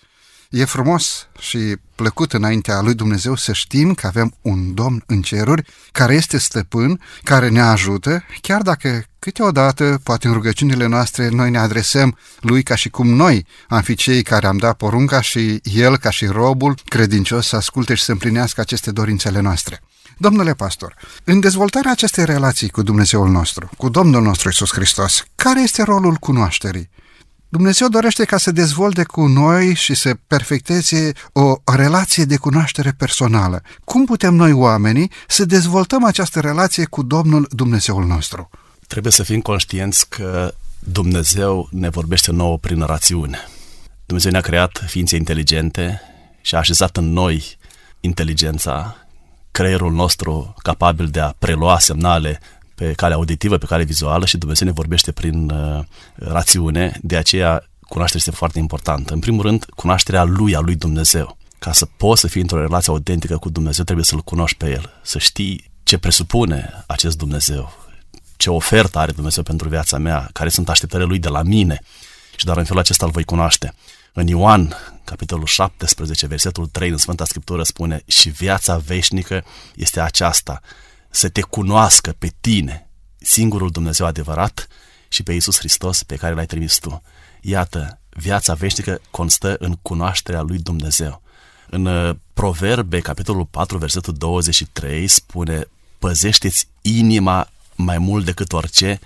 E 0.56 0.64
frumos 0.64 1.28
și 1.38 1.76
plăcut 1.94 2.32
înaintea 2.32 2.80
lui 2.80 2.94
Dumnezeu 2.94 3.34
să 3.34 3.52
știm 3.52 3.94
că 3.94 4.06
avem 4.06 4.34
un 4.42 4.74
Domn 4.74 5.02
în 5.06 5.22
ceruri 5.22 5.62
care 5.92 6.14
este 6.14 6.38
stăpân, 6.38 7.00
care 7.22 7.48
ne 7.48 7.60
ajută, 7.60 8.24
chiar 8.40 8.62
dacă 8.62 9.04
câteodată, 9.18 10.00
poate 10.02 10.26
în 10.26 10.32
rugăciunile 10.32 10.86
noastre, 10.86 11.28
noi 11.28 11.50
ne 11.50 11.58
adresăm 11.58 12.18
lui 12.40 12.62
ca 12.62 12.74
și 12.74 12.88
cum 12.88 13.08
noi 13.08 13.46
am 13.68 13.82
fi 13.82 13.94
cei 13.94 14.22
care 14.22 14.46
am 14.46 14.56
dat 14.56 14.76
porunca 14.76 15.20
și 15.20 15.60
el, 15.62 15.96
ca 15.96 16.10
și 16.10 16.26
robul 16.26 16.74
credincios, 16.84 17.46
să 17.46 17.56
asculte 17.56 17.94
și 17.94 18.02
să 18.02 18.12
împlinească 18.12 18.60
aceste 18.60 18.90
dorințele 18.90 19.40
noastre. 19.40 19.82
Domnule 20.18 20.54
pastor, 20.54 20.94
în 21.24 21.40
dezvoltarea 21.40 21.90
acestei 21.90 22.24
relații 22.24 22.68
cu 22.68 22.82
Dumnezeul 22.82 23.28
nostru, 23.28 23.70
cu 23.76 23.88
Domnul 23.88 24.22
nostru 24.22 24.48
Isus 24.48 24.72
Hristos, 24.72 25.24
care 25.34 25.60
este 25.62 25.82
rolul 25.82 26.14
cunoașterii? 26.14 26.90
Dumnezeu 27.56 27.88
dorește 27.88 28.24
ca 28.24 28.36
să 28.36 28.50
dezvolte 28.50 29.04
cu 29.04 29.26
noi 29.26 29.74
și 29.74 29.94
să 29.94 30.16
perfecteze 30.26 31.12
o 31.32 31.54
relație 31.64 32.24
de 32.24 32.36
cunoaștere 32.36 32.92
personală. 32.92 33.62
Cum 33.84 34.04
putem 34.04 34.34
noi, 34.34 34.52
oamenii, 34.52 35.10
să 35.28 35.44
dezvoltăm 35.44 36.04
această 36.04 36.40
relație 36.40 36.84
cu 36.84 37.02
Domnul 37.02 37.48
Dumnezeul 37.50 38.06
nostru? 38.06 38.50
Trebuie 38.86 39.12
să 39.12 39.22
fim 39.22 39.40
conștienți 39.40 40.08
că 40.08 40.54
Dumnezeu 40.78 41.68
ne 41.70 41.88
vorbește 41.88 42.32
nouă 42.32 42.58
prin 42.58 42.82
rațiune. 42.82 43.38
Dumnezeu 44.06 44.30
ne-a 44.30 44.40
creat 44.40 44.84
ființe 44.86 45.16
inteligente 45.16 46.00
și 46.40 46.54
a 46.54 46.58
așezat 46.58 46.96
în 46.96 47.12
noi 47.12 47.56
inteligența, 48.00 48.96
creierul 49.50 49.92
nostru 49.92 50.54
capabil 50.62 51.06
de 51.06 51.20
a 51.20 51.34
prelua 51.38 51.78
semnale 51.78 52.40
pe 52.76 52.92
cale 52.92 53.14
auditivă, 53.14 53.56
pe 53.56 53.66
cale 53.66 53.84
vizuală 53.84 54.26
și 54.26 54.36
Dumnezeu 54.36 54.66
ne 54.66 54.72
vorbește 54.72 55.12
prin 55.12 55.50
uh, 55.50 55.84
rațiune, 56.14 56.98
de 57.02 57.16
aceea 57.16 57.68
cunoașterea 57.80 58.24
este 58.26 58.38
foarte 58.38 58.58
importantă. 58.58 59.12
În 59.12 59.18
primul 59.18 59.42
rând, 59.42 59.64
cunoașterea 59.64 60.22
Lui, 60.24 60.56
a 60.56 60.60
Lui 60.60 60.74
Dumnezeu. 60.74 61.36
Ca 61.58 61.72
să 61.72 61.86
poți 61.96 62.20
să 62.20 62.26
fii 62.26 62.40
într-o 62.40 62.60
relație 62.60 62.92
autentică 62.92 63.36
cu 63.36 63.48
Dumnezeu, 63.48 63.84
trebuie 63.84 64.04
să-L 64.04 64.20
cunoști 64.20 64.56
pe 64.56 64.70
El, 64.70 65.00
să 65.02 65.18
știi 65.18 65.70
ce 65.82 65.98
presupune 65.98 66.84
acest 66.86 67.18
Dumnezeu, 67.18 67.72
ce 68.36 68.50
ofertă 68.50 68.98
are 68.98 69.12
Dumnezeu 69.12 69.42
pentru 69.42 69.68
viața 69.68 69.98
mea, 69.98 70.28
care 70.32 70.48
sunt 70.48 70.68
așteptările 70.68 71.08
Lui 71.08 71.18
de 71.18 71.28
la 71.28 71.42
mine 71.42 71.80
și 72.36 72.44
doar 72.44 72.56
în 72.56 72.64
felul 72.64 72.80
acesta 72.80 73.04
îl 73.04 73.10
voi 73.10 73.24
cunoaște. 73.24 73.74
În 74.12 74.26
Ioan, 74.26 74.76
capitolul 75.04 75.46
17, 75.46 76.26
versetul 76.26 76.66
3 76.66 76.88
în 76.90 76.96
Sfânta 76.96 77.24
Scriptură 77.24 77.62
spune 77.62 78.02
și 78.06 78.28
viața 78.28 78.76
veșnică 78.76 79.44
este 79.74 80.00
aceasta, 80.00 80.60
să 81.16 81.28
te 81.28 81.40
cunoască 81.40 82.14
pe 82.18 82.32
tine, 82.40 82.88
singurul 83.18 83.70
Dumnezeu 83.70 84.06
adevărat 84.06 84.66
și 85.08 85.22
pe 85.22 85.32
Iisus 85.32 85.58
Hristos 85.58 86.02
pe 86.02 86.16
care 86.16 86.34
l-ai 86.34 86.46
trimis 86.46 86.78
tu. 86.78 87.02
Iată, 87.40 88.00
viața 88.08 88.54
veșnică 88.54 89.00
constă 89.10 89.56
în 89.58 89.76
cunoașterea 89.82 90.40
lui 90.40 90.58
Dumnezeu. 90.58 91.22
În 91.70 91.84
uh, 91.84 92.16
Proverbe, 92.34 93.00
capitolul 93.00 93.44
4, 93.44 93.78
versetul 93.78 94.12
23, 94.12 95.06
spune 95.06 95.68
Păzește-ți 95.98 96.68
inima 96.80 97.50
mai 97.74 97.98
mult 97.98 98.24
decât 98.24 98.52
orice, 98.52 98.98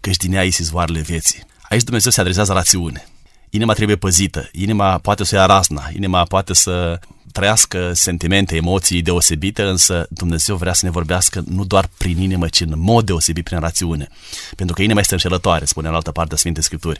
căci 0.00 0.16
din 0.16 0.32
ea 0.32 0.44
ieși 0.44 0.60
izvoarele 0.60 1.00
vieții. 1.00 1.46
Aici 1.62 1.82
Dumnezeu 1.82 2.10
se 2.10 2.20
adresează 2.20 2.52
rațiune. 2.52 3.08
Inima 3.50 3.72
trebuie 3.72 3.96
păzită, 3.96 4.48
inima 4.52 4.98
poate 4.98 5.24
să 5.24 5.34
ia 5.34 5.46
razna, 5.46 5.88
inima 5.94 6.22
poate 6.22 6.52
să 6.52 7.00
trăiască 7.38 7.92
sentimente, 7.92 8.56
emoții 8.56 9.02
deosebite, 9.02 9.62
însă 9.62 10.06
Dumnezeu 10.10 10.56
vrea 10.56 10.72
să 10.72 10.84
ne 10.84 10.90
vorbească 10.90 11.42
nu 11.46 11.64
doar 11.64 11.88
prin 11.98 12.20
inimă, 12.20 12.48
ci 12.48 12.60
în 12.60 12.72
mod 12.76 13.06
deosebit 13.06 13.44
prin 13.44 13.58
rațiune. 13.58 14.08
Pentru 14.56 14.74
că 14.74 14.82
inima 14.82 15.00
este 15.00 15.12
înșelătoare, 15.12 15.64
spune 15.64 15.88
în 15.88 15.94
altă 15.94 16.12
parte 16.12 16.34
a 16.34 16.36
Sfintei 16.36 16.62
Scripturi. 16.62 16.98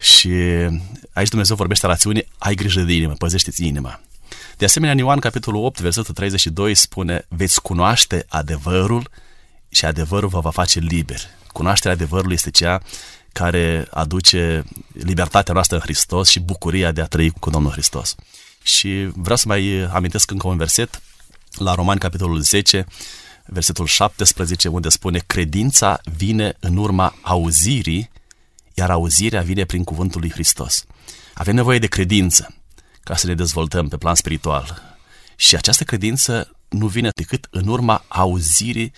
Și 0.00 0.30
aici 1.12 1.28
Dumnezeu 1.28 1.56
vorbește 1.56 1.86
rațiune, 1.86 2.26
ai 2.38 2.54
grijă 2.54 2.80
de 2.80 2.92
inimă, 2.92 3.12
păzește-ți 3.12 3.66
inima. 3.66 4.00
De 4.56 4.64
asemenea, 4.64 4.94
în 4.94 5.00
Ioan, 5.00 5.18
capitolul 5.18 5.64
8, 5.64 5.80
versetul 5.80 6.14
32, 6.14 6.74
spune, 6.74 7.26
veți 7.28 7.62
cunoaște 7.62 8.24
adevărul 8.28 9.10
și 9.68 9.84
adevărul 9.84 10.28
vă 10.28 10.40
va 10.40 10.50
face 10.50 10.78
liber. 10.78 11.20
Cunoașterea 11.52 11.96
adevărului 11.96 12.34
este 12.34 12.50
cea 12.50 12.82
care 13.32 13.86
aduce 13.90 14.64
libertatea 14.92 15.54
noastră 15.54 15.76
în 15.76 15.82
Hristos 15.82 16.28
și 16.28 16.40
bucuria 16.40 16.92
de 16.92 17.00
a 17.00 17.06
trăi 17.06 17.30
cu 17.30 17.50
Domnul 17.50 17.72
Hristos. 17.72 18.14
Și 18.64 19.10
vreau 19.14 19.36
să 19.36 19.48
mai 19.48 19.88
amintesc 19.92 20.30
încă 20.30 20.46
un 20.46 20.56
verset 20.56 21.02
la 21.56 21.74
Romani, 21.74 22.00
capitolul 22.00 22.40
10, 22.40 22.86
versetul 23.46 23.86
17, 23.86 24.68
unde 24.68 24.88
spune 24.88 25.18
Credința 25.26 26.00
vine 26.16 26.56
în 26.60 26.76
urma 26.76 27.14
auzirii, 27.22 28.10
iar 28.74 28.90
auzirea 28.90 29.42
vine 29.42 29.64
prin 29.64 29.84
cuvântul 29.84 30.20
lui 30.20 30.30
Hristos. 30.30 30.84
Avem 31.34 31.54
nevoie 31.54 31.78
de 31.78 31.86
credință 31.86 32.54
ca 33.02 33.16
să 33.16 33.26
ne 33.26 33.34
dezvoltăm 33.34 33.88
pe 33.88 33.96
plan 33.96 34.14
spiritual. 34.14 34.96
Și 35.36 35.56
această 35.56 35.84
credință 35.84 36.56
nu 36.68 36.86
vine 36.86 37.10
decât 37.14 37.46
în 37.50 37.68
urma 37.68 38.04
auzirii 38.08 38.92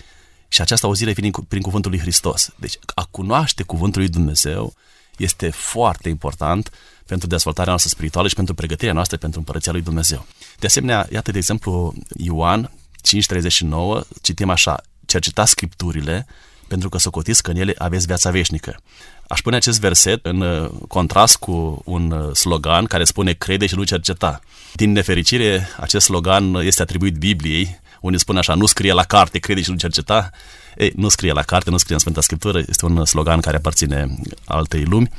și 0.49 0.61
această 0.61 0.87
auzire 0.87 1.13
vine 1.13 1.31
prin 1.49 1.63
cuvântul 1.63 1.91
lui 1.91 2.01
Hristos. 2.01 2.51
Deci 2.57 2.79
a 2.95 3.05
cunoaște 3.11 3.63
cuvântul 3.63 4.01
lui 4.01 4.11
Dumnezeu 4.11 4.75
este 5.17 5.51
foarte 5.51 6.09
important 6.09 6.71
pentru 7.07 7.29
dezvoltarea 7.29 7.71
noastră 7.71 7.91
spirituală 7.91 8.29
și 8.29 8.35
pentru 8.35 8.55
pregătirea 8.55 8.95
noastră 8.95 9.17
pentru 9.17 9.39
împărăția 9.39 9.73
lui 9.73 9.83
Dumnezeu. 9.83 10.27
De 10.59 10.67
asemenea, 10.67 11.07
iată 11.13 11.31
de 11.31 11.39
exemplu 11.39 11.95
Ioan 12.17 12.73
5.39, 13.07 14.01
citim 14.23 14.51
așa, 14.51 14.81
cercetați 15.07 15.51
scripturile 15.51 16.27
pentru 16.69 16.89
că 16.89 16.99
socotiți 16.99 17.43
că 17.43 17.51
în 17.51 17.57
ele 17.57 17.75
aveți 17.79 18.07
viața 18.07 18.31
veșnică. 18.31 18.81
Aș 19.29 19.41
pune 19.41 19.57
acest 19.57 19.81
verset 19.81 20.27
în 20.27 20.41
uh, 20.41 20.71
contrast 20.89 21.37
cu 21.37 21.83
un 21.85 22.11
uh, 22.11 22.35
slogan 22.35 22.85
care 22.85 23.05
spune 23.05 23.33
crede 23.33 23.67
și 23.67 23.75
nu 23.75 23.85
cerceta. 23.85 24.41
Din 24.73 24.93
nefericire, 24.93 25.69
acest 25.81 26.05
slogan 26.05 26.55
este 26.55 26.83
atribuit 26.83 27.17
Bibliei, 27.17 27.81
unde 28.01 28.19
spune 28.19 28.39
așa, 28.39 28.55
nu 28.55 28.67
scrie 28.67 28.93
la 28.93 29.03
carte, 29.03 29.39
crede 29.39 29.63
și 29.63 29.71
nu 29.71 29.77
cerceta. 29.77 30.31
Ei, 30.77 30.93
nu 30.97 31.09
scrie 31.09 31.33
la 31.33 31.43
carte, 31.43 31.71
nu 31.71 31.77
scrie 31.77 31.95
în 31.95 32.01
Sfânta 32.01 32.21
Scriptură, 32.21 32.59
este 32.69 32.87
un 32.87 33.05
slogan 33.05 33.41
care 33.41 33.57
aparține 33.57 34.17
altei 34.45 34.85
lumi, 34.85 35.11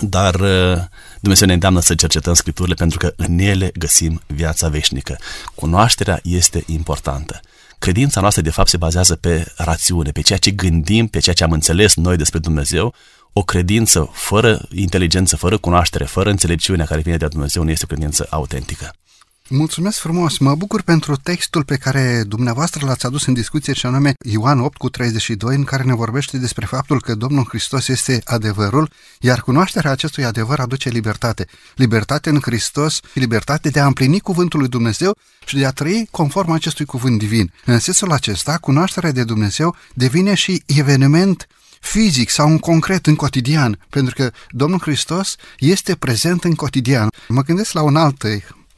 dar 0.00 0.34
uh, 0.34 0.78
Dumnezeu 1.20 1.46
ne 1.46 1.52
îndeamnă 1.52 1.80
să 1.80 1.94
cercetăm 1.94 2.34
Scripturile 2.34 2.74
pentru 2.74 2.98
că 2.98 3.12
în 3.16 3.38
ele 3.38 3.70
găsim 3.78 4.22
viața 4.26 4.68
veșnică. 4.68 5.18
Cunoașterea 5.54 6.20
este 6.22 6.64
importantă. 6.66 7.40
Credința 7.78 8.20
noastră, 8.20 8.42
de 8.42 8.50
fapt, 8.50 8.68
se 8.68 8.76
bazează 8.76 9.16
pe 9.16 9.52
rațiune, 9.56 10.10
pe 10.10 10.20
ceea 10.20 10.38
ce 10.38 10.50
gândim, 10.50 11.06
pe 11.06 11.18
ceea 11.18 11.34
ce 11.34 11.44
am 11.44 11.52
înțeles 11.52 11.94
noi 11.94 12.16
despre 12.16 12.38
Dumnezeu. 12.38 12.94
O 13.32 13.42
credință 13.42 14.10
fără 14.12 14.68
inteligență, 14.74 15.36
fără 15.36 15.58
cunoaștere, 15.58 16.04
fără 16.04 16.30
înțelepciunea 16.30 16.86
care 16.86 17.00
vine 17.00 17.16
de 17.16 17.24
la 17.24 17.30
Dumnezeu, 17.30 17.62
nu 17.62 17.70
este 17.70 17.84
o 17.84 17.94
credință 17.94 18.26
autentică. 18.30 18.94
Mulțumesc 19.48 19.98
frumos! 19.98 20.38
Mă 20.38 20.54
bucur 20.54 20.82
pentru 20.82 21.16
textul 21.16 21.64
pe 21.64 21.76
care 21.76 22.22
dumneavoastră 22.26 22.86
l-ați 22.86 23.06
adus 23.06 23.26
în 23.26 23.34
discuție, 23.34 23.72
și 23.72 23.86
anume 23.86 24.14
Ioan 24.24 24.60
8 24.60 24.76
cu 24.76 24.88
32, 24.88 25.54
în 25.54 25.64
care 25.64 25.82
ne 25.82 25.94
vorbește 25.94 26.38
despre 26.38 26.66
faptul 26.66 27.00
că 27.00 27.14
Domnul 27.14 27.44
Hristos 27.48 27.88
este 27.88 28.20
adevărul, 28.24 28.90
iar 29.20 29.40
cunoașterea 29.40 29.90
acestui 29.90 30.24
adevăr 30.24 30.58
aduce 30.58 30.88
libertate. 30.88 31.46
Libertate 31.74 32.28
în 32.28 32.40
Hristos, 32.40 33.00
libertate 33.12 33.68
de 33.68 33.80
a 33.80 33.86
împlini 33.86 34.20
cuvântul 34.20 34.58
lui 34.58 34.68
Dumnezeu 34.68 35.16
și 35.44 35.56
de 35.56 35.66
a 35.66 35.70
trăi 35.70 36.08
conform 36.10 36.50
acestui 36.50 36.84
cuvânt 36.84 37.18
divin. 37.18 37.52
În 37.64 37.78
sensul 37.78 38.12
acesta, 38.12 38.58
cunoașterea 38.58 39.12
de 39.12 39.24
Dumnezeu 39.24 39.76
devine 39.94 40.34
și 40.34 40.62
eveniment 40.66 41.46
fizic 41.80 42.30
sau 42.30 42.48
în 42.48 42.58
concret, 42.58 43.06
în 43.06 43.14
cotidian, 43.14 43.78
pentru 43.90 44.14
că 44.14 44.30
Domnul 44.48 44.80
Hristos 44.80 45.36
este 45.58 45.94
prezent 45.94 46.44
în 46.44 46.54
cotidian. 46.54 47.08
Mă 47.28 47.42
gândesc 47.42 47.72
la 47.72 47.82
un 47.82 47.96
alt 47.96 48.22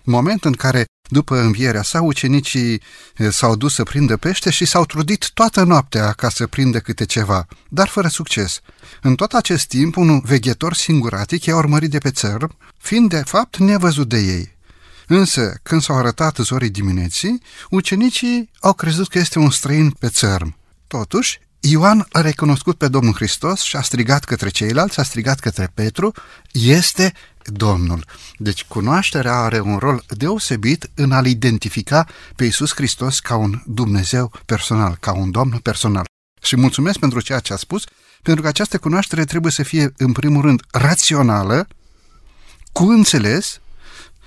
moment 0.08 0.44
în 0.44 0.52
care, 0.52 0.84
după 1.10 1.40
învierea 1.40 1.82
sa, 1.82 2.02
ucenicii 2.02 2.82
s-au 3.30 3.56
dus 3.56 3.74
să 3.74 3.82
prindă 3.82 4.16
pește 4.16 4.50
și 4.50 4.64
s-au 4.64 4.84
trudit 4.84 5.30
toată 5.34 5.62
noaptea 5.62 6.12
ca 6.12 6.28
să 6.28 6.46
prindă 6.46 6.78
câte 6.80 7.04
ceva, 7.04 7.46
dar 7.68 7.88
fără 7.88 8.08
succes. 8.08 8.60
În 9.02 9.14
tot 9.14 9.32
acest 9.32 9.66
timp, 9.66 9.96
un 9.96 10.20
veghetor 10.20 10.74
singuratic 10.74 11.44
i-a 11.44 11.56
urmărit 11.56 11.90
de 11.90 11.98
pe 11.98 12.10
țărm, 12.10 12.56
fiind 12.78 13.08
de 13.08 13.22
fapt 13.24 13.56
nevăzut 13.56 14.08
de 14.08 14.18
ei. 14.18 14.56
Însă, 15.06 15.54
când 15.62 15.82
s-au 15.82 15.96
arătat 15.96 16.36
zorii 16.36 16.70
dimineții, 16.70 17.42
ucenicii 17.70 18.50
au 18.60 18.72
crezut 18.72 19.08
că 19.08 19.18
este 19.18 19.38
un 19.38 19.50
străin 19.50 19.90
pe 19.90 20.08
țărm. 20.08 20.56
Totuși, 20.86 21.40
Ioan 21.60 22.06
a 22.12 22.20
recunoscut 22.20 22.78
pe 22.78 22.88
Domnul 22.88 23.14
Hristos 23.14 23.60
și 23.60 23.76
a 23.76 23.80
strigat 23.80 24.24
către 24.24 24.48
ceilalți, 24.48 25.00
a 25.00 25.02
strigat 25.02 25.38
către 25.38 25.70
Petru, 25.74 26.12
este 26.52 27.12
Domnul. 27.48 28.04
Deci 28.36 28.64
cunoașterea 28.64 29.34
are 29.34 29.60
un 29.60 29.76
rol 29.76 30.04
deosebit 30.08 30.90
în 30.94 31.12
a-L 31.12 31.26
identifica 31.26 32.06
pe 32.36 32.44
Iisus 32.44 32.74
Hristos 32.74 33.20
ca 33.20 33.36
un 33.36 33.62
Dumnezeu 33.66 34.32
personal, 34.46 34.96
ca 35.00 35.12
un 35.12 35.30
Domn 35.30 35.58
personal. 35.62 36.04
Și 36.42 36.56
mulțumesc 36.56 36.98
pentru 36.98 37.20
ceea 37.20 37.38
ce 37.38 37.52
a 37.52 37.56
spus, 37.56 37.84
pentru 38.22 38.42
că 38.42 38.48
această 38.48 38.78
cunoaștere 38.78 39.24
trebuie 39.24 39.52
să 39.52 39.62
fie, 39.62 39.92
în 39.96 40.12
primul 40.12 40.42
rând, 40.42 40.62
rațională, 40.70 41.68
cu 42.72 42.84
înțeles, 42.84 43.60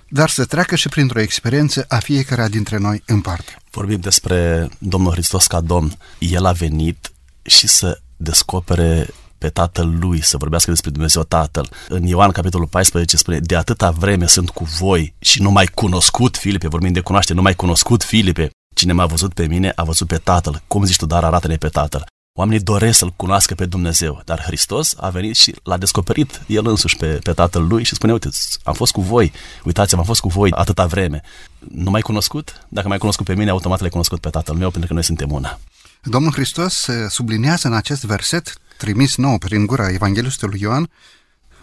dar 0.09 0.29
să 0.29 0.45
treacă 0.45 0.75
și 0.75 0.89
printr-o 0.89 1.19
experiență 1.19 1.85
a 1.87 1.97
fiecare 1.97 2.47
dintre 2.47 2.77
noi 2.77 3.03
în 3.05 3.21
parte. 3.21 3.55
Vorbim 3.71 3.99
despre 3.99 4.69
Domnul 4.77 5.11
Hristos 5.11 5.47
ca 5.47 5.61
Domn. 5.61 5.97
El 6.19 6.45
a 6.45 6.51
venit 6.51 7.11
și 7.41 7.67
să 7.67 8.01
descopere 8.17 9.07
pe 9.41 9.49
Tatăl 9.49 9.97
Lui, 9.99 10.23
să 10.23 10.37
vorbească 10.37 10.69
despre 10.69 10.89
Dumnezeu 10.89 11.23
Tatăl. 11.23 11.69
În 11.87 12.03
Ioan, 12.03 12.31
capitolul 12.31 12.67
14, 12.67 13.17
spune, 13.17 13.39
de 13.39 13.55
atâta 13.55 13.91
vreme 13.91 14.25
sunt 14.25 14.49
cu 14.49 14.63
voi 14.63 15.13
și 15.19 15.41
nu 15.41 15.51
mai 15.51 15.65
cunoscut, 15.65 16.37
Filipe, 16.37 16.67
vorbim 16.67 16.91
de 16.91 16.99
cunoaște, 16.99 17.33
nu 17.33 17.41
mai 17.41 17.55
cunoscut, 17.55 18.03
Filipe. 18.03 18.49
Cine 18.75 18.93
m-a 18.93 19.05
văzut 19.05 19.33
pe 19.33 19.47
mine, 19.47 19.71
a 19.75 19.83
văzut 19.83 20.07
pe 20.07 20.17
Tatăl. 20.17 20.61
Cum 20.67 20.83
zici 20.83 20.97
tu, 20.97 21.05
dar 21.05 21.23
arată-ne 21.23 21.55
pe 21.55 21.67
Tatăl. 21.67 22.05
Oamenii 22.37 22.63
doresc 22.63 22.97
să-L 22.97 23.13
cunoască 23.15 23.55
pe 23.55 23.65
Dumnezeu, 23.65 24.21
dar 24.25 24.41
Hristos 24.41 24.93
a 24.97 25.09
venit 25.09 25.35
și 25.35 25.55
l-a 25.63 25.77
descoperit 25.77 26.41
El 26.47 26.67
însuși 26.67 26.97
pe, 26.97 27.19
pe 27.23 27.31
Tatăl 27.31 27.67
Lui 27.67 27.83
și 27.83 27.95
spune, 27.95 28.11
uite, 28.11 28.29
am 28.63 28.73
fost 28.73 28.91
cu 28.91 29.01
voi, 29.01 29.31
uitați-mă, 29.63 29.99
am 29.99 30.05
fost 30.05 30.21
cu 30.21 30.27
voi 30.27 30.51
atâta 30.51 30.85
vreme. 30.85 31.21
Nu 31.59 31.89
mai 31.89 32.01
cunoscut? 32.01 32.67
Dacă 32.69 32.87
mai 32.87 32.97
cunoscut 32.97 33.25
pe 33.25 33.35
mine, 33.35 33.49
automat 33.49 33.81
le 33.81 33.89
cunoscut 33.89 34.19
pe 34.19 34.29
Tatăl 34.29 34.55
meu, 34.55 34.69
pentru 34.69 34.87
că 34.87 34.93
noi 34.93 35.03
suntem 35.03 35.31
una. 35.31 35.59
Domnul 36.03 36.31
Hristos 36.31 36.87
subliniază 37.09 37.67
în 37.67 37.73
acest 37.73 38.03
verset, 38.03 38.53
trimis 38.77 39.15
nou 39.15 39.37
prin 39.37 39.65
gura 39.65 39.89
Evanghelistului 39.89 40.59
Ioan, 40.61 40.89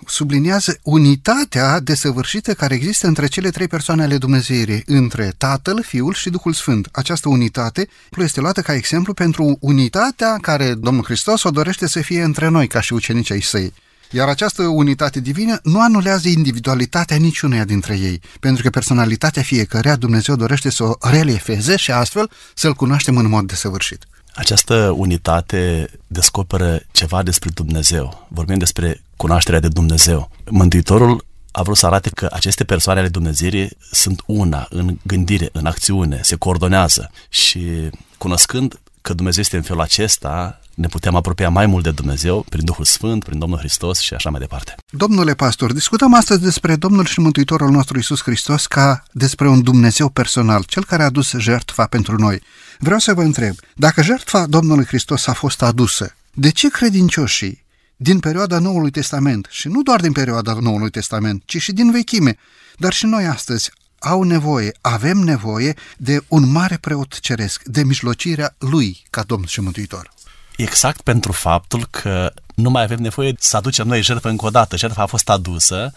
subliniază 0.07 0.79
unitatea 0.83 1.81
desăvârșită 1.81 2.55
care 2.55 2.75
există 2.75 3.07
între 3.07 3.27
cele 3.27 3.51
trei 3.51 3.67
persoane 3.69 4.03
ale 4.03 4.19
Dumnezeirii, 4.19 4.83
între 4.87 5.35
Tatăl, 5.39 5.83
Fiul 5.83 6.15
și 6.15 6.31
Duhul 6.31 6.53
Sfânt. 6.53 6.89
Această 6.93 7.29
unitate 7.29 7.89
este 8.17 8.41
luată 8.41 8.61
ca 8.61 8.75
exemplu 8.75 9.15
pentru 9.15 9.57
unitatea 9.61 10.37
care 10.41 10.75
Domnul 10.75 11.05
Hristos 11.05 11.43
o 11.43 11.51
dorește 11.51 11.87
să 11.87 12.01
fie 12.01 12.23
între 12.23 12.49
noi, 12.49 12.67
ca 12.67 12.81
și 12.81 12.93
ucenicii 12.93 13.35
ai 13.35 13.43
săi. 13.43 13.73
Iar 14.11 14.29
această 14.29 14.63
unitate 14.63 15.21
divină 15.21 15.61
nu 15.63 15.81
anulează 15.81 16.29
individualitatea 16.29 17.17
niciuneia 17.17 17.65
dintre 17.65 17.99
ei, 17.99 18.21
pentru 18.41 18.63
că 18.63 18.71
personalitatea 18.71 19.43
fiecăreia 19.43 19.97
Dumnezeu 19.97 20.37
dorește 20.37 20.71
să 20.71 20.85
o 20.85 20.97
reliefeze 21.01 21.77
și 21.77 21.91
astfel 21.91 22.31
să-L 22.55 22.75
cunoaștem 22.75 23.17
în 23.17 23.29
mod 23.29 23.47
desăvârșit. 23.47 24.07
Această 24.39 24.95
unitate 24.97 25.91
descoperă 26.07 26.81
ceva 26.93 27.23
despre 27.23 27.51
Dumnezeu. 27.55 28.27
Vorbim 28.29 28.59
despre 28.59 29.03
cunoașterea 29.17 29.61
de 29.61 29.69
Dumnezeu. 29.69 30.31
Mântuitorul 30.51 31.25
a 31.51 31.63
vrut 31.63 31.77
să 31.77 31.87
arate 31.87 32.11
că 32.11 32.29
aceste 32.33 32.65
persoane 32.65 33.01
ale 33.01 33.09
Dumnezeirii 33.09 33.71
sunt 33.91 34.23
una 34.27 34.67
în 34.71 34.99
gândire, 35.03 35.49
în 35.53 35.67
acțiune, 35.67 36.21
se 36.23 36.37
coordonează 36.37 37.11
și 37.29 37.91
cunoscând 38.19 38.81
că 39.03 39.15
Dumnezeu 39.15 39.43
este 39.43 39.57
în 39.57 39.63
felul 39.63 39.83
acesta, 39.83 40.61
ne 40.75 40.87
putem 40.87 41.15
apropia 41.15 41.49
mai 41.49 41.67
mult 41.67 41.85
de 41.85 41.91
Dumnezeu 41.91 42.45
prin 42.49 42.65
Duhul 42.65 42.85
Sfânt, 42.85 43.25
prin 43.25 43.39
Domnul 43.39 43.59
Hristos 43.59 43.99
și 43.99 44.15
așa 44.15 44.31
mai 44.31 44.41
departe. 44.41 44.75
Domnule 44.91 45.35
pastor, 45.35 45.73
discutăm 45.73 46.15
astăzi 46.15 46.41
despre 46.41 46.77
Domnul 46.77 47.05
și 47.05 47.21
Mântuitorul 47.21 47.71
nostru 47.71 47.99
Isus 47.99 48.23
Hristos 48.23 48.67
ca 48.67 49.03
despre 49.13 49.49
un 49.49 49.63
Dumnezeu 49.63 50.09
personal, 50.09 50.65
cel 50.67 50.85
care 50.85 51.03
a 51.03 51.07
adus 51.07 51.31
jertfa 51.31 51.87
pentru 51.87 52.17
noi. 52.17 52.43
Vreau 52.79 52.99
să 52.99 53.15
vă 53.15 53.23
întreb, 53.23 53.55
dacă 53.75 54.03
jertfa 54.03 54.47
Domnului 54.47 54.85
Hristos 54.85 55.27
a 55.27 55.33
fost 55.33 55.63
adusă, 55.63 56.15
de 56.35 56.51
ce 56.51 56.71
credincioșii 56.71 57.65
din 57.97 58.19
perioada 58.21 58.59
Noului 58.59 58.91
Testament, 58.91 59.47
și 59.51 59.69
nu 59.69 59.83
doar 59.83 60.01
din 60.01 60.13
perioada 60.13 60.57
Noului 60.61 60.91
Testament, 60.91 61.43
ci 61.45 61.57
și 61.57 61.73
din 61.73 61.91
vechime, 61.91 62.37
dar 62.77 62.93
și 62.93 63.07
noi 63.07 63.27
astăzi, 63.27 63.71
au 63.99 64.23
nevoie, 64.23 64.73
avem 64.81 65.19
nevoie 65.19 65.75
de 65.97 66.21
un 66.29 66.51
mare 66.51 66.77
preot 66.77 67.21
ceresc, 67.21 67.63
de 67.65 67.85
mijlocirea 67.85 68.55
lui 68.59 69.03
ca 69.11 69.23
Domn 69.23 69.45
și 69.45 69.61
Mântuitor. 69.61 70.11
Exact 70.57 71.01
pentru 71.01 71.33
faptul 71.33 71.87
că 71.91 72.33
nu 72.55 72.71
mai 72.71 72.83
avem 72.83 72.99
nevoie 72.99 73.35
să 73.39 73.57
aducem 73.57 73.87
noi 73.87 74.03
jertfă 74.03 74.29
încă 74.29 74.47
o 74.47 74.51
dată. 74.51 74.77
Jertfa 74.77 75.03
a 75.03 75.07
fost 75.07 75.29
adusă, 75.29 75.93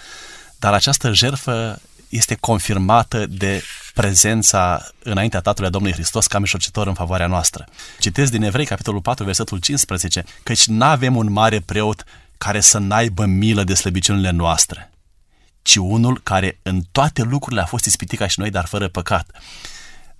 dar 0.59 0.73
această 0.73 1.13
jertfă 1.13 1.81
este 2.09 2.35
confirmată 2.35 3.25
de 3.25 3.63
prezența 3.93 4.87
înaintea 5.03 5.39
Tatălui 5.39 5.67
a 5.67 5.71
Domnului 5.71 5.97
Hristos 5.97 6.27
ca 6.27 6.39
mijlocitor 6.39 6.87
în 6.87 6.93
favoarea 6.93 7.27
noastră. 7.27 7.67
Citesc 7.99 8.31
din 8.31 8.43
Evrei, 8.43 8.65
capitolul 8.65 9.01
4, 9.01 9.25
versetul 9.25 9.57
15, 9.57 10.23
căci 10.43 10.65
nu 10.65 10.85
avem 10.85 11.15
un 11.15 11.31
mare 11.31 11.59
preot 11.59 12.03
care 12.37 12.59
să 12.59 12.77
n-aibă 12.77 13.25
milă 13.25 13.63
de 13.63 13.73
slăbiciunile 13.73 14.29
noastre, 14.29 14.90
ci 15.61 15.75
unul 15.75 16.19
care 16.23 16.59
în 16.61 16.81
toate 16.91 17.21
lucrurile 17.21 17.61
a 17.61 17.65
fost 17.65 17.85
ispitit 17.85 18.19
ca 18.19 18.27
și 18.27 18.39
noi, 18.39 18.49
dar 18.49 18.65
fără 18.65 18.87
păcat. 18.87 19.41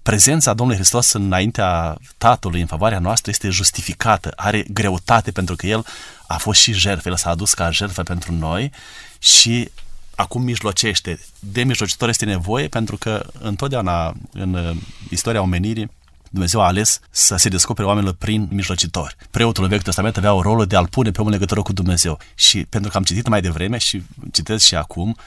Prezența 0.01 0.53
Domnului 0.53 0.81
Hristos 0.81 1.12
înaintea 1.12 1.98
Tatălui, 2.17 2.62
în 2.62 2.67
favoarea 2.67 3.00
noastră, 3.00 3.31
este 3.31 3.50
justificată, 3.50 4.33
are 4.36 4.65
greutate 4.69 5.31
pentru 5.31 5.55
că 5.55 5.67
El 5.67 5.86
a 6.27 6.38
fost 6.38 6.62
și 6.62 6.74
jertfă, 6.74 7.10
El 7.10 7.15
s-a 7.15 7.29
adus 7.29 7.53
ca 7.53 7.71
jertfă 7.71 8.03
pentru 8.03 8.31
noi 8.31 8.71
și 9.19 9.69
acum 10.15 10.41
mijlocește. 10.41 11.19
De 11.39 11.63
mijlocitor 11.63 12.10
este 12.10 12.25
nevoie 12.25 12.67
pentru 12.67 12.98
că 12.98 13.25
întotdeauna 13.39 14.13
în 14.31 14.53
uh, 14.53 14.75
istoria 15.10 15.41
omenirii 15.41 15.91
Dumnezeu 16.33 16.61
a 16.61 16.65
ales 16.65 17.00
să 17.09 17.35
se 17.35 17.50
descopere 17.50 17.88
oamenilor 17.88 18.15
prin 18.15 18.47
mijlocitori. 18.51 19.15
Preotul 19.31 19.63
în 19.63 19.69
Vechiul 19.69 19.85
Testament 19.85 20.17
avea 20.17 20.33
o 20.33 20.41
rolă 20.41 20.65
de 20.65 20.75
a-l 20.75 20.88
pune 20.88 21.11
pe 21.11 21.19
omul 21.19 21.31
legătură 21.31 21.61
cu 21.61 21.73
Dumnezeu. 21.73 22.19
Și 22.35 22.65
pentru 22.69 22.91
că 22.91 22.97
am 22.97 23.03
citit 23.03 23.27
mai 23.27 23.41
devreme 23.41 23.77
și 23.77 24.03
citesc 24.31 24.65
și 24.65 24.75
acum, 24.75 25.17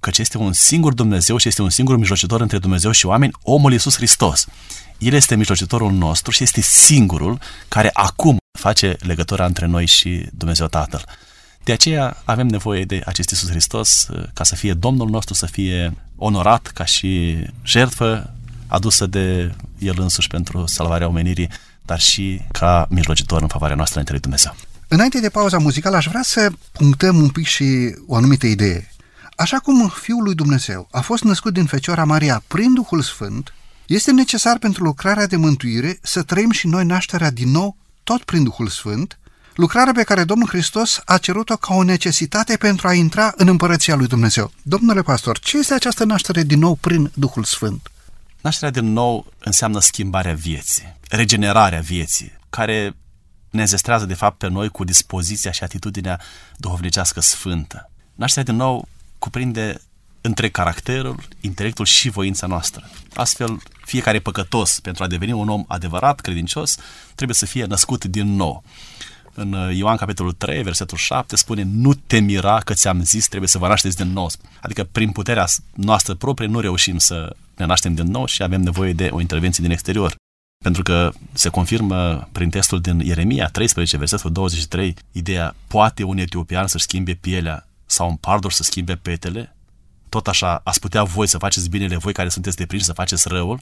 că 0.00 0.10
este 0.16 0.38
un 0.38 0.52
singur 0.52 0.92
Dumnezeu 0.92 1.36
și 1.36 1.48
este 1.48 1.62
un 1.62 1.70
singur 1.70 1.96
mijlocitor 1.96 2.40
între 2.40 2.58
Dumnezeu 2.58 2.90
și 2.90 3.06
oameni, 3.06 3.32
omul 3.42 3.72
Iisus 3.72 3.96
Hristos. 3.96 4.46
El 4.98 5.12
este 5.12 5.36
mijlocitorul 5.36 5.92
nostru 5.92 6.30
și 6.30 6.42
este 6.42 6.60
singurul 6.60 7.38
care 7.68 7.90
acum 7.92 8.36
face 8.58 8.96
legătura 9.00 9.44
între 9.44 9.66
noi 9.66 9.86
și 9.86 10.26
Dumnezeu 10.32 10.66
Tatăl. 10.66 11.04
De 11.64 11.72
aceea 11.72 12.22
avem 12.24 12.46
nevoie 12.46 12.84
de 12.84 13.02
acest 13.06 13.30
Iisus 13.30 13.48
Hristos 13.50 14.08
uh, 14.10 14.24
ca 14.34 14.44
să 14.44 14.54
fie 14.54 14.72
Domnul 14.72 15.08
nostru, 15.08 15.34
să 15.34 15.46
fie 15.46 15.96
onorat 16.16 16.66
ca 16.66 16.84
și 16.84 17.36
jertfă 17.64 18.34
adusă 18.66 19.06
de 19.06 19.54
El 19.78 20.00
însuși 20.00 20.28
pentru 20.28 20.66
salvarea 20.66 21.08
omenirii, 21.08 21.50
dar 21.82 22.00
și 22.00 22.40
ca 22.52 22.86
mijlocitor 22.90 23.42
în 23.42 23.48
favoarea 23.48 23.76
noastră 23.76 24.00
înainte 24.00 24.12
lui 24.12 24.22
Dumnezeu. 24.22 24.56
Înainte 24.88 25.20
de 25.20 25.28
pauza 25.28 25.58
muzicală 25.58 25.96
aș 25.96 26.06
vrea 26.06 26.22
să 26.22 26.50
punctăm 26.72 27.16
un 27.16 27.28
pic 27.28 27.46
și 27.46 27.94
o 28.06 28.14
anumită 28.14 28.46
idee. 28.46 28.90
Așa 29.36 29.58
cum 29.58 29.88
Fiul 29.88 30.22
lui 30.22 30.34
Dumnezeu 30.34 30.88
a 30.90 31.00
fost 31.00 31.22
născut 31.22 31.52
din 31.52 31.64
Fecioara 31.64 32.04
Maria 32.04 32.42
prin 32.46 32.74
Duhul 32.74 33.02
Sfânt, 33.02 33.54
este 33.86 34.12
necesar 34.12 34.58
pentru 34.58 34.84
lucrarea 34.84 35.26
de 35.26 35.36
mântuire 35.36 35.98
să 36.02 36.22
trăim 36.22 36.50
și 36.50 36.66
noi 36.66 36.84
nașterea 36.84 37.30
din 37.30 37.50
nou 37.50 37.76
tot 38.04 38.22
prin 38.22 38.42
Duhul 38.42 38.68
Sfânt, 38.68 39.18
lucrarea 39.54 39.92
pe 39.92 40.02
care 40.02 40.24
Domnul 40.24 40.48
Hristos 40.48 41.00
a 41.04 41.18
cerut-o 41.18 41.56
ca 41.56 41.74
o 41.74 41.82
necesitate 41.82 42.56
pentru 42.56 42.88
a 42.88 42.92
intra 42.92 43.32
în 43.36 43.48
împărăția 43.48 43.94
lui 43.94 44.06
Dumnezeu. 44.06 44.52
Domnule 44.62 45.02
pastor, 45.02 45.38
ce 45.38 45.58
este 45.58 45.74
această 45.74 46.04
naștere 46.04 46.42
din 46.42 46.58
nou 46.58 46.74
prin 46.74 47.10
Duhul 47.14 47.44
Sfânt? 47.44 47.90
Nașterea 48.40 48.70
din 48.70 48.92
nou 48.92 49.26
înseamnă 49.38 49.80
schimbarea 49.80 50.34
vieții, 50.34 50.96
regenerarea 51.08 51.80
vieții, 51.80 52.32
care 52.50 52.96
ne 53.50 53.64
zestrează 53.64 54.04
de 54.04 54.14
fapt 54.14 54.38
pe 54.38 54.48
noi 54.48 54.68
cu 54.68 54.84
dispoziția 54.84 55.50
și 55.50 55.62
atitudinea 55.62 56.20
duhovnicească 56.56 57.20
sfântă. 57.20 57.90
Nașterea 58.14 58.44
din 58.44 58.56
nou 58.56 58.88
cuprinde 59.18 59.80
între 60.20 60.48
caracterul, 60.48 61.22
intelectul 61.40 61.84
și 61.84 62.08
voința 62.08 62.46
noastră. 62.46 62.90
Astfel, 63.14 63.60
fiecare 63.84 64.18
păcătos, 64.18 64.80
pentru 64.80 65.02
a 65.02 65.06
deveni 65.06 65.32
un 65.32 65.48
om 65.48 65.64
adevărat, 65.68 66.20
credincios, 66.20 66.76
trebuie 67.14 67.36
să 67.36 67.46
fie 67.46 67.64
născut 67.64 68.04
din 68.04 68.34
nou. 68.34 68.62
În 69.34 69.52
uh, 69.52 69.76
Ioan 69.76 69.96
capitolul 69.96 70.32
3, 70.32 70.62
versetul 70.62 70.98
7, 70.98 71.36
spune 71.36 71.62
Nu 71.62 71.94
te 71.94 72.18
mira 72.18 72.58
că 72.58 72.74
ți-am 72.74 73.02
zis, 73.02 73.28
trebuie 73.28 73.48
să 73.48 73.58
vă 73.58 73.68
nașteți 73.68 73.96
din 73.96 74.12
nou. 74.12 74.30
Adică 74.60 74.84
prin 74.84 75.10
puterea 75.10 75.46
noastră 75.74 76.14
proprie 76.14 76.48
nu 76.48 76.60
reușim 76.60 76.98
să 76.98 77.36
ne 77.58 77.64
naștem 77.64 77.94
din 77.94 78.06
nou 78.06 78.26
și 78.26 78.42
avem 78.42 78.60
nevoie 78.60 78.92
de 78.92 79.08
o 79.12 79.20
intervenție 79.20 79.62
din 79.62 79.72
exterior. 79.72 80.14
Pentru 80.64 80.82
că 80.82 81.12
se 81.32 81.48
confirmă 81.48 82.28
prin 82.32 82.50
testul 82.50 82.80
din 82.80 83.00
Ieremia 83.00 83.48
13, 83.48 83.96
versetul 83.96 84.32
23, 84.32 84.96
ideea 85.12 85.54
poate 85.66 86.02
un 86.02 86.18
etiopian 86.18 86.66
să-și 86.66 86.84
schimbe 86.84 87.14
pielea 87.14 87.68
sau 87.86 88.08
un 88.08 88.16
pardor 88.16 88.52
să 88.52 88.62
schimbe 88.62 88.94
petele? 88.94 89.56
Tot 90.08 90.26
așa, 90.26 90.60
ați 90.64 90.80
putea 90.80 91.02
voi 91.02 91.26
să 91.26 91.38
faceți 91.38 91.68
binele, 91.68 91.96
voi 91.96 92.12
care 92.12 92.28
sunteți 92.28 92.56
deprinși 92.56 92.84
să 92.84 92.92
faceți 92.92 93.28
răul? 93.28 93.60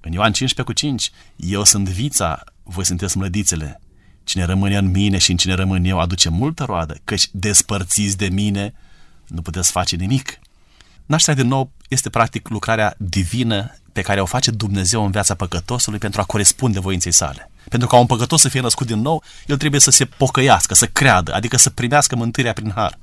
În 0.00 0.12
Ioan 0.12 0.32
15 0.32 0.62
cu 0.62 0.72
5, 0.72 1.10
eu 1.36 1.64
sunt 1.64 1.88
vița, 1.88 2.44
voi 2.62 2.84
sunteți 2.84 3.18
mlădițele. 3.18 3.80
Cine 4.24 4.44
rămâne 4.44 4.76
în 4.76 4.90
mine 4.90 5.18
și 5.18 5.30
în 5.30 5.36
cine 5.36 5.54
rămân 5.54 5.84
eu 5.84 6.00
aduce 6.00 6.28
multă 6.28 6.64
roadă, 6.64 6.96
căci 7.04 7.28
despărțiți 7.32 8.16
de 8.16 8.28
mine 8.28 8.74
nu 9.26 9.42
puteți 9.42 9.70
face 9.70 9.96
nimic. 9.96 10.38
Nașterea 11.08 11.40
din 11.42 11.50
nou 11.50 11.70
este 11.88 12.10
practic 12.10 12.48
lucrarea 12.48 12.94
divină 12.98 13.74
pe 13.92 14.00
care 14.00 14.20
o 14.20 14.24
face 14.24 14.50
Dumnezeu 14.50 15.04
în 15.04 15.10
viața 15.10 15.34
păcătosului 15.34 15.98
pentru 15.98 16.20
a 16.20 16.24
corespunde 16.24 16.80
voinței 16.80 17.12
sale. 17.12 17.50
Pentru 17.68 17.88
ca 17.88 17.96
un 17.96 18.06
păcătos 18.06 18.40
să 18.40 18.48
fie 18.48 18.60
născut 18.60 18.86
din 18.86 19.00
nou, 19.00 19.22
el 19.46 19.56
trebuie 19.56 19.80
să 19.80 19.90
se 19.90 20.04
pocăiască, 20.04 20.74
să 20.74 20.86
creadă, 20.86 21.34
adică 21.34 21.56
să 21.56 21.70
primească 21.70 22.16
mântuirea 22.16 22.52
prin 22.52 22.72
har 22.74 22.98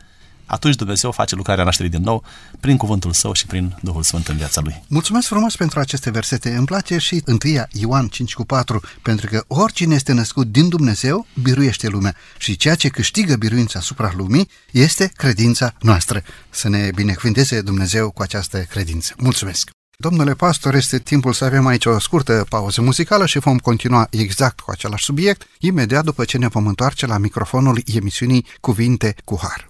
atunci 0.46 0.75
Dumnezeu 0.75 1.12
face 1.12 1.36
lucrarea 1.36 1.64
nașterii 1.64 1.92
din 1.92 2.02
nou 2.02 2.24
prin 2.60 2.78
cuvântul 2.78 3.12
său 3.12 3.34
și 3.34 3.46
prin 3.46 3.78
Duhul 3.82 4.04
Sfânt 4.04 4.28
în 4.28 4.38
viața 4.38 4.62
lui. 4.62 4.84
Mulțumesc 4.88 5.28
frumos 5.28 5.56
pentru 5.56 5.80
aceste 5.80 6.10
versete. 6.10 6.56
Îmi 6.56 6.66
place 6.66 6.98
și 6.98 7.24
1 7.25 7.38
Ioan 7.72 8.08
5 8.08 8.34
cu 8.34 8.46
4, 8.46 8.82
pentru 9.02 9.28
că 9.30 9.44
oricine 9.48 9.96
este 9.96 10.14
născut 10.14 10.48
din 10.48 10.70
Dumnezeu 10.70 11.25
biruiește 11.42 11.88
lumea 11.88 12.16
și 12.38 12.56
ceea 12.56 12.75
ce 12.75 12.90
câștigă 12.90 13.36
biruința 13.36 13.80
asupra 13.80 14.14
lumii 14.16 14.50
este 14.72 15.12
credința 15.16 15.74
noastră. 15.80 16.24
Să 16.50 16.70
ne 16.70 16.90
binecuvinteze 16.96 17.62
Dumnezeu 17.62 18.12
cu 18.12 18.22
această 18.22 18.60
credință. 18.60 19.14
Mulțumesc! 19.18 19.70
Domnule 19.98 20.34
pastor, 20.34 20.75
este 20.75 21.00
timpul 21.00 21.34
să 21.34 21.46
avem 21.46 21.66
aici 21.66 21.86
o 21.86 22.00
scurtă 22.00 22.46
pauză 22.50 22.81
muzicală 22.81 23.25
și 23.25 23.40
vom 23.40 23.58
continua 23.58 24.08
exact 24.10 24.60
cu 24.60 24.72
același 24.72 25.03
subiect, 25.03 25.48
imediat 25.60 26.03
după 26.03 26.25
ce 26.25 26.38
ne 26.38 26.48
vom 26.48 26.68
întoarce 26.68 27.05
la 27.05 27.18
microfonul 27.18 27.81
emisiunii 27.86 28.46
Cuvinte 28.60 29.16
cu 29.24 29.40
Har. 29.42 29.68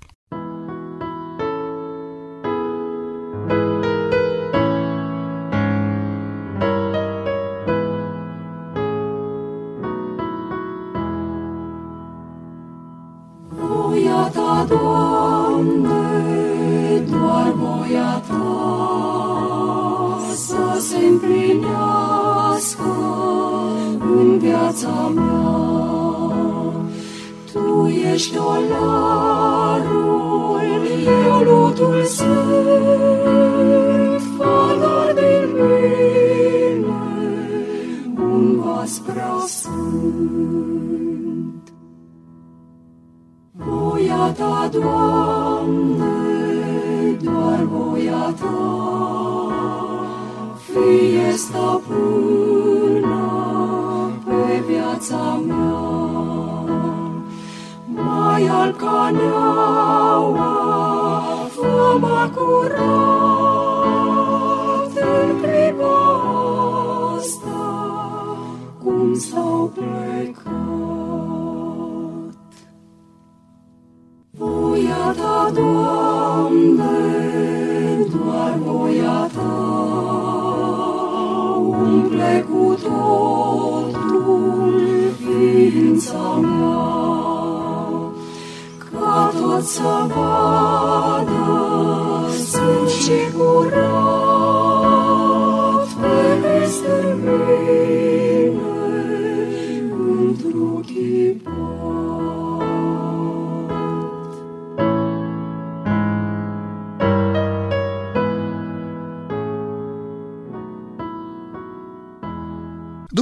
Viața 24.75 25.11
mea. 25.15 25.53
Tu 27.53 27.87
ești 28.13 28.33
dolarul, 28.33 29.81
eu 31.25 31.39
lutul 31.43 32.03
sunt, 32.03 32.31
fă 34.37 35.13
din 35.15 35.47
mine 35.53 36.85
un 38.19 38.59
vas 38.59 39.01
prea 39.05 39.35
sfânt. 39.45 40.84
Voia 44.05 44.33
ta, 44.37 44.69
Doamne, 44.71 46.05
doar 47.23 47.61
voia 47.63 48.33
ta, 48.39 48.59
fie 50.65 51.31
stăpână 51.35 52.75
viața 54.67 55.41
mea. 55.47 55.79
Mai 57.85 58.47
alb 58.47 58.75
ca 58.75 59.11
neaua, 59.13 60.51
fă 61.49 62.29
curat 62.35 62.85
în 64.97 65.29
clipa 65.41 65.99
asta, 67.17 67.63
cum 68.83 69.13
s-au 69.13 69.71
plecat. 69.73 70.64
Ta, 75.15 75.51
Doamne, 75.53 76.97
doar 78.11 78.53
voia 78.65 79.29
ta, 79.35 79.55
umple 81.57 82.45
cu 82.49 82.77
tot 82.83 83.95
ființa 85.17 86.39
mea, 86.41 86.85
ca 88.91 89.31
tot 89.41 89.63
să 89.63 90.05
vadă 90.07 91.45
sunt 92.49 92.89
și 92.89 93.31
curat 93.37 94.14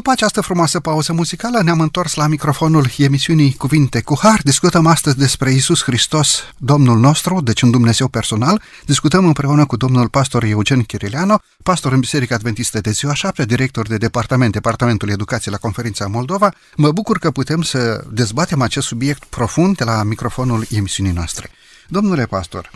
După 0.04 0.16
această 0.16 0.42
frumoasă 0.42 0.80
pauză 0.80 1.14
muzicală 1.14 1.62
ne-am 1.62 1.80
întors 1.80 2.14
la 2.14 2.28
microfonul 2.28 2.90
emisiunii 2.98 3.54
Cuvinte 3.54 4.02
cu 4.02 4.18
Har. 4.22 4.40
Discutăm 4.42 4.86
astăzi 4.86 5.18
despre 5.18 5.52
Isus 5.52 5.84
Hristos, 5.84 6.44
Domnul 6.58 7.00
nostru, 7.00 7.42
deci 7.42 7.62
un 7.62 7.72
Dumnezeu 7.72 8.08
personal. 8.08 8.62
Discutăm 8.86 9.26
împreună 9.26 9.66
cu 9.66 9.78
domnul 9.78 10.10
pastor 10.10 10.44
Eugen 10.44 10.82
Chirileano, 10.82 11.40
pastor 11.64 11.92
în 11.92 12.00
Biserica 12.00 12.36
Adventistă 12.36 12.80
de 12.82 12.92
ziua 12.92 13.14
7, 13.14 13.46
director 13.46 13.88
de 13.88 13.98
departament, 13.98 14.52
Departamentul 14.52 15.10
Educației 15.10 15.54
la 15.54 15.60
Conferința 15.60 16.08
Moldova. 16.08 16.54
Mă 16.76 16.92
bucur 16.92 17.18
că 17.18 17.32
putem 17.32 17.62
să 17.62 18.04
dezbatem 18.12 18.62
acest 18.62 18.88
subiect 18.88 19.24
profund 19.24 19.78
de 19.78 19.84
la 19.84 20.04
microfonul 20.04 20.66
emisiunii 20.70 21.14
noastre. 21.14 21.50
Domnule 21.88 22.26
pastor, 22.26 22.72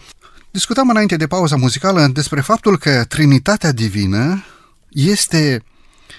discutam 0.51 0.89
înainte 0.89 1.15
de 1.15 1.27
pauza 1.27 1.55
muzicală 1.55 2.07
despre 2.07 2.41
faptul 2.41 2.77
că 2.77 3.03
Trinitatea 3.03 3.71
Divină 3.71 4.43
este 4.89 5.63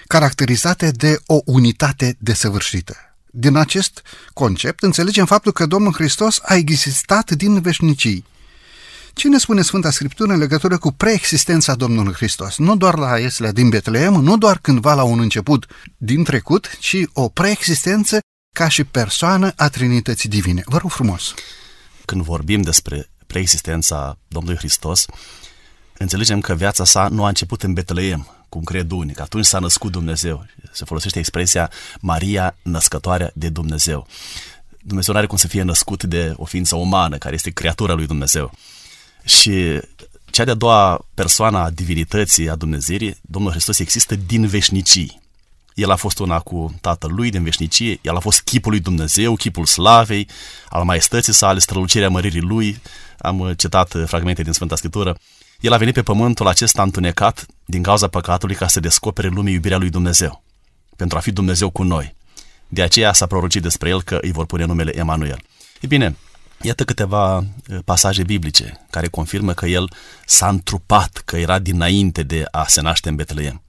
caracterizate 0.09 0.91
de 0.91 1.21
o 1.27 1.41
unitate 1.45 2.17
desăvârșită. 2.19 2.97
Din 3.31 3.57
acest 3.57 4.03
concept 4.33 4.83
înțelegem 4.83 5.27
faptul 5.27 5.53
că 5.53 5.67
Domnul 5.67 5.93
Hristos 5.93 6.41
a 6.43 6.55
existat 6.55 7.31
din 7.31 7.61
veșnicii. 7.61 8.25
Ce 9.13 9.29
ne 9.29 9.39
spune 9.39 9.63
Sfânta 9.63 9.91
Scriptură 9.91 10.33
în 10.33 10.39
legătură 10.39 10.79
cu 10.79 10.93
preexistența 10.93 11.75
Domnului 11.75 12.15
Hristos? 12.15 12.57
Nu 12.57 12.77
doar 12.77 12.99
la 12.99 13.19
Ieslea 13.19 13.53
din 13.53 13.69
Betleem, 13.69 14.13
nu 14.13 14.39
doar 14.39 14.59
cândva 14.59 14.95
la 14.95 15.03
un 15.03 15.21
început 15.21 15.67
din 15.97 16.25
trecut, 16.25 16.79
ci 16.79 16.97
o 17.13 17.29
preexistență 17.29 18.19
ca 18.55 18.69
și 18.69 18.85
persoană 18.85 19.53
a 19.57 19.69
Trinității 19.69 20.29
Divine. 20.29 20.63
Vă 20.65 20.77
rog 20.77 20.91
frumos! 20.91 21.35
când 22.09 22.23
vorbim 22.23 22.63
despre 22.63 23.09
preexistența 23.27 24.19
Domnului 24.29 24.59
Hristos, 24.59 25.07
înțelegem 25.99 26.41
că 26.41 26.55
viața 26.55 26.85
sa 26.85 27.09
nu 27.09 27.25
a 27.25 27.29
început 27.29 27.63
în 27.63 27.73
Betleem, 27.73 28.38
cum 28.49 28.63
cred 28.63 28.91
unii, 28.91 29.15
că 29.15 29.23
atunci 29.23 29.45
s-a 29.45 29.59
născut 29.59 29.93
Dumnezeu. 29.93 30.47
Se 30.73 30.85
folosește 30.85 31.19
expresia 31.19 31.71
Maria 32.01 32.57
născătoarea 32.63 33.31
de 33.35 33.49
Dumnezeu. 33.49 34.07
Dumnezeu 34.83 35.13
nu 35.13 35.19
are 35.19 35.29
cum 35.29 35.39
să 35.39 35.47
fie 35.47 35.63
născut 35.63 36.05
de 36.05 36.35
o 36.37 36.45
ființă 36.45 36.77
umană, 36.77 37.19
care 37.19 37.35
este 37.35 37.51
creatura 37.51 37.93
lui 37.93 38.07
Dumnezeu. 38.07 38.53
Și 39.25 39.81
cea 40.31 40.45
de-a 40.45 40.55
doua 40.55 41.07
persoană 41.15 41.59
a 41.59 41.71
divinității, 41.71 42.51
a 42.51 42.55
Dumnezeirii, 42.55 43.17
Domnul 43.21 43.51
Hristos 43.51 43.79
există 43.79 44.15
din 44.15 44.47
veșnicii. 44.47 45.21
El 45.75 45.91
a 45.91 45.97
fost 45.97 46.19
una 46.19 46.39
cu 46.39 46.75
Tatăl 46.81 47.13
lui 47.15 47.31
din 47.31 47.43
veșnicie, 47.43 47.99
el 48.03 48.17
a 48.17 48.21
fost 48.21 48.41
chipul 48.41 48.71
lui 48.71 48.81
Dumnezeu, 48.81 49.35
chipul 49.35 49.65
slavei, 49.65 50.29
al 50.69 50.85
maestății 50.85 51.33
sale, 51.33 51.59
strălucirea 51.59 52.09
măririi 52.09 52.41
lui. 52.41 52.81
Am 53.19 53.53
citat 53.57 53.95
fragmente 54.07 54.43
din 54.43 54.53
Sfânta 54.53 54.77
Scriptură. 54.77 55.19
El 55.61 55.73
a 55.73 55.77
venit 55.77 55.95
pe 55.95 56.03
pământul 56.03 56.47
acesta 56.47 56.83
întunecat 56.83 57.47
din 57.71 57.83
cauza 57.83 58.09
păcatului 58.09 58.55
ca 58.55 58.67
să 58.67 58.81
descopere 58.81 59.29
lumii 59.29 59.53
iubirea 59.53 59.79
lui 59.79 59.91
Dumnezeu, 59.91 60.43
pentru 60.97 61.19
a 61.19 61.21
fi 61.21 61.33
Dumnezeu 61.33 61.71
cu 61.71 61.83
noi. 61.83 62.15
De 62.69 62.83
aceea 62.83 63.13
s-a 63.13 63.27
prorocit 63.27 63.63
despre 63.63 63.89
el 63.89 64.03
că 64.03 64.19
îi 64.21 64.33
vor 64.33 64.47
pune 64.47 64.65
numele 64.65 64.99
Emanuel. 64.99 65.43
E 65.81 65.87
bine, 65.87 66.17
iată 66.63 66.85
câteva 66.85 67.45
pasaje 67.85 68.23
biblice 68.23 68.87
care 68.91 69.09
confirmă 69.09 69.53
că 69.53 69.67
el 69.67 69.93
s-a 70.27 70.49
întrupat, 70.49 71.23
că 71.25 71.37
era 71.37 71.59
dinainte 71.59 72.23
de 72.23 72.45
a 72.51 72.65
se 72.67 72.81
naște 72.81 73.09
în 73.09 73.17
Betleem. 73.17 73.63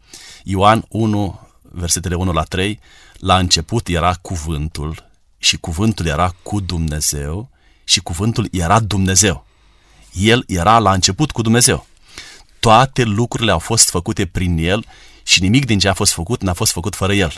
Ioan 0.43 0.85
1, 0.89 1.39
versetele 1.61 2.15
1 2.15 2.31
la 2.31 2.43
3, 2.43 2.79
la 3.17 3.37
început 3.37 3.87
era 3.87 4.13
cuvântul 4.13 5.09
și 5.37 5.57
cuvântul 5.57 6.05
era 6.05 6.35
cu 6.43 6.59
Dumnezeu 6.59 7.49
și 7.83 7.99
cuvântul 7.99 8.47
era 8.51 8.79
Dumnezeu. 8.79 9.45
El 10.13 10.43
era 10.47 10.79
la 10.79 10.93
început 10.93 11.31
cu 11.31 11.41
Dumnezeu. 11.41 11.87
Toate 12.59 13.03
lucrurile 13.03 13.51
au 13.51 13.59
fost 13.59 13.89
făcute 13.89 14.25
prin 14.25 14.57
El 14.57 14.85
și 15.23 15.41
nimic 15.41 15.65
din 15.65 15.79
ce 15.79 15.87
a 15.87 15.93
fost 15.93 16.13
făcut 16.13 16.41
n-a 16.41 16.53
fost 16.53 16.71
făcut 16.71 16.95
fără 16.95 17.13
El. 17.13 17.29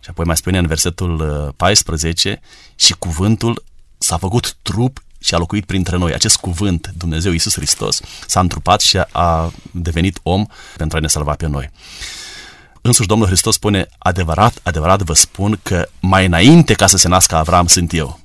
Și 0.00 0.10
apoi 0.10 0.24
mai 0.24 0.36
spune 0.36 0.58
în 0.58 0.66
versetul 0.66 1.52
14, 1.56 2.30
uh, 2.30 2.48
și 2.74 2.94
cuvântul 2.98 3.64
s-a 3.98 4.16
făcut 4.16 4.56
trup 4.62 5.02
și 5.18 5.34
a 5.34 5.38
locuit 5.38 5.64
printre 5.64 5.96
noi. 5.96 6.14
Acest 6.14 6.36
cuvânt, 6.36 6.92
Dumnezeu 6.96 7.32
Iisus 7.32 7.54
Hristos, 7.54 8.00
s-a 8.26 8.40
întrupat 8.40 8.80
și 8.80 8.98
a 9.12 9.52
devenit 9.70 10.20
om 10.22 10.46
pentru 10.76 10.96
a 10.96 11.00
ne 11.00 11.06
salva 11.06 11.32
pe 11.32 11.46
noi. 11.46 11.70
Însuși 12.80 13.08
Domnul 13.08 13.26
Hristos 13.26 13.54
spune, 13.54 13.88
adevărat, 13.98 14.60
adevărat 14.62 15.02
vă 15.02 15.12
spun 15.12 15.60
că 15.62 15.88
mai 16.00 16.26
înainte 16.26 16.74
ca 16.74 16.86
să 16.86 16.96
se 16.96 17.08
nască 17.08 17.36
Avram 17.36 17.66
sunt 17.66 17.92
eu. 17.92 18.20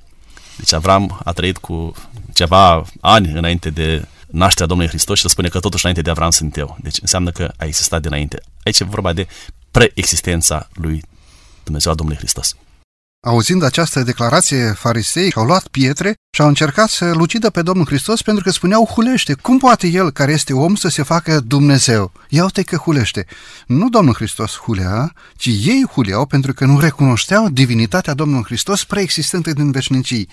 Deci 0.56 0.72
Avram 0.72 1.20
a 1.24 1.32
trăit 1.32 1.58
cu 1.58 1.94
ceva 2.34 2.84
ani 3.00 3.28
înainte 3.28 3.70
de 3.70 4.06
nașterea 4.26 4.66
Domnului 4.66 4.92
Hristos 4.92 5.18
și 5.18 5.24
el 5.24 5.30
spune 5.30 5.48
că 5.48 5.58
totuși 5.60 5.84
înainte 5.84 6.02
de 6.02 6.10
Avram 6.10 6.30
sunt 6.30 6.56
eu. 6.56 6.76
Deci 6.82 6.98
înseamnă 7.00 7.30
că 7.30 7.52
a 7.56 7.64
existat 7.64 8.02
dinainte. 8.02 8.42
Aici 8.64 8.80
e 8.80 8.84
vorba 8.84 9.12
de 9.12 9.26
preexistența 9.70 10.68
lui 10.74 11.02
Dumnezeu 11.64 11.92
a 11.92 11.94
Domnului 11.94 12.20
Hristos. 12.20 12.56
Auzind 13.26 13.62
această 13.62 14.02
declarație, 14.02 14.72
farisei 14.72 15.32
au 15.34 15.44
luat 15.44 15.68
pietre 15.68 16.14
și 16.34 16.40
au 16.40 16.48
încercat 16.48 16.88
să 16.88 17.12
lucidă 17.12 17.50
pe 17.50 17.62
Domnul 17.62 17.86
Hristos 17.86 18.22
pentru 18.22 18.44
că 18.44 18.50
spuneau 18.50 18.84
hulește. 18.84 19.34
Cum 19.34 19.58
poate 19.58 19.86
el, 19.86 20.10
care 20.10 20.32
este 20.32 20.52
om, 20.52 20.74
să 20.74 20.88
se 20.88 21.02
facă 21.02 21.40
Dumnezeu? 21.40 22.12
Ia 22.28 22.42
uite 22.42 22.62
că 22.62 22.76
hulește. 22.76 23.26
Nu 23.66 23.88
Domnul 23.88 24.14
Hristos 24.14 24.56
hulea, 24.56 25.12
ci 25.36 25.46
ei 25.46 25.86
huleau 25.92 26.26
pentru 26.26 26.52
că 26.52 26.64
nu 26.64 26.80
recunoșteau 26.80 27.48
divinitatea 27.48 28.14
Domnului 28.14 28.44
Hristos 28.44 28.84
preexistentă 28.84 29.52
din 29.52 29.70
veșnicii. 29.70 30.28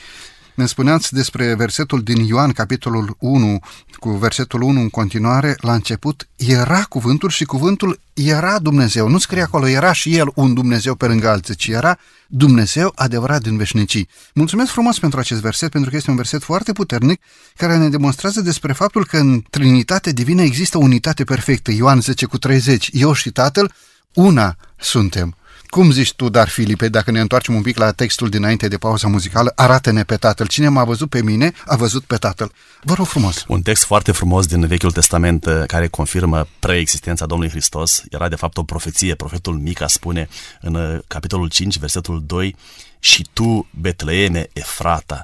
Ne 0.54 0.66
spuneați 0.66 1.14
despre 1.14 1.56
versetul 1.56 2.02
din 2.02 2.26
Ioan, 2.26 2.52
capitolul 2.52 3.16
1, 3.20 3.60
cu 4.00 4.10
versetul 4.10 4.62
1 4.62 4.80
în 4.80 4.90
continuare, 4.90 5.56
la 5.62 5.74
început 5.74 6.28
era 6.36 6.84
cuvântul 6.84 7.30
și 7.30 7.44
cuvântul 7.44 8.00
era 8.14 8.60
Dumnezeu. 8.60 9.08
Nu 9.08 9.18
scrie 9.18 9.42
acolo, 9.42 9.68
era 9.68 9.92
și 9.92 10.16
el 10.16 10.32
un 10.36 10.54
Dumnezeu 10.54 10.96
pe 10.96 11.06
lângă 11.06 11.30
alții, 11.30 11.56
ci 11.56 11.68
era 11.68 11.98
Dumnezeu 12.28 12.92
adevărat 12.96 13.42
din 13.42 13.58
veșnicii. 13.58 14.10
Mulțumesc 14.34 14.72
frumos 14.72 15.00
pentru 15.00 15.20
acest 15.20 15.42
verset, 15.42 15.72
pentru 15.72 15.90
că 15.90 15.96
este 15.96 16.10
un 16.10 16.16
verset 16.16 16.44
foarte 16.44 16.72
puternic 16.72 17.22
care 17.56 17.78
ne 17.78 17.90
demonstrează 17.90 18.42
despre 18.42 18.74
faptul 18.74 19.06
că 19.06 19.18
în 19.18 19.44
Trinitate 19.50 20.12
Divină 20.12 20.42
există 20.42 20.78
unitate 20.78 21.24
perfectă. 21.24 21.72
Ioan 21.72 22.02
10 22.02 22.26
cu 22.26 22.38
30, 22.38 22.90
eu 22.92 23.14
și 23.14 23.32
Tatăl, 23.32 23.74
una 24.14 24.56
suntem. 24.80 25.36
Cum 25.74 25.92
zici 25.92 26.14
tu, 26.14 26.30
dar 26.30 26.50
Filipe, 26.50 26.90
dacă 26.90 27.12
ne 27.12 27.20
întoarcem 27.20 27.56
un 27.56 27.62
pic 27.62 27.78
la 27.78 27.92
textul 27.92 28.30
dinainte 28.30 28.68
de 28.68 28.78
pauza 28.78 29.08
muzicală, 29.08 29.52
arată-ne 29.56 30.04
pe 30.04 30.16
Tatăl. 30.16 30.48
Cine 30.48 30.68
m-a 30.68 30.84
văzut 30.84 31.10
pe 31.10 31.22
mine, 31.22 31.54
a 31.66 31.76
văzut 31.76 32.04
pe 32.04 32.16
Tatăl. 32.16 32.52
Vă 32.84 32.94
rog 32.94 33.06
frumos. 33.06 33.44
Un 33.48 33.62
text 33.62 33.84
foarte 33.84 34.12
frumos 34.12 34.46
din 34.46 34.68
Vechiul 34.68 34.92
Testament 34.92 35.46
uh, 35.46 35.64
care 35.68 35.88
confirmă 35.88 36.48
preexistența 36.60 37.26
Domnului 37.26 37.52
Hristos. 37.52 38.04
Era 38.10 38.30
de 38.30 38.36
fapt 38.36 38.58
o 38.58 38.64
profeție. 38.64 39.16
Profetul 39.16 39.54
Mica 39.54 39.88
spune 39.88 40.28
în 40.62 40.76
uh, 40.76 41.00
capitolul 41.08 41.50
5, 41.50 41.78
versetul 41.78 42.24
2, 42.26 42.56
Și 43.00 43.28
tu, 43.34 43.68
Betleeme, 43.80 44.48
Efrata, 44.54 45.24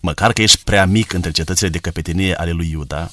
măcar 0.00 0.32
că 0.32 0.42
ești 0.42 0.60
prea 0.64 0.86
mic 0.86 1.12
între 1.12 1.30
cetățile 1.30 1.68
de 1.68 1.78
căpetenie 1.78 2.34
ale 2.34 2.50
lui 2.50 2.70
Iuda, 2.70 3.10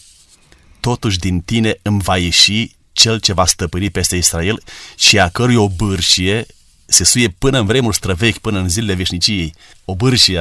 totuși 0.80 1.20
din 1.20 1.40
tine 1.40 1.80
îmi 1.82 2.02
va 2.02 2.18
ieși 2.18 2.76
cel 2.92 3.20
ce 3.20 3.34
va 3.34 3.46
stăpâni 3.46 3.90
peste 3.90 4.16
Israel 4.16 4.64
și 4.96 5.20
a 5.20 5.30
cărui 5.30 5.56
o 5.56 5.70
bârșie 5.70 6.46
se 6.88 7.04
suie 7.04 7.36
până 7.38 7.60
în 7.60 7.66
vremuri 7.66 7.96
străvechi, 7.96 8.38
până 8.38 8.60
în 8.60 8.70
zilele 8.70 8.94
veșniciei. 8.94 9.54
O 9.86 9.96
bârșie 9.96 10.40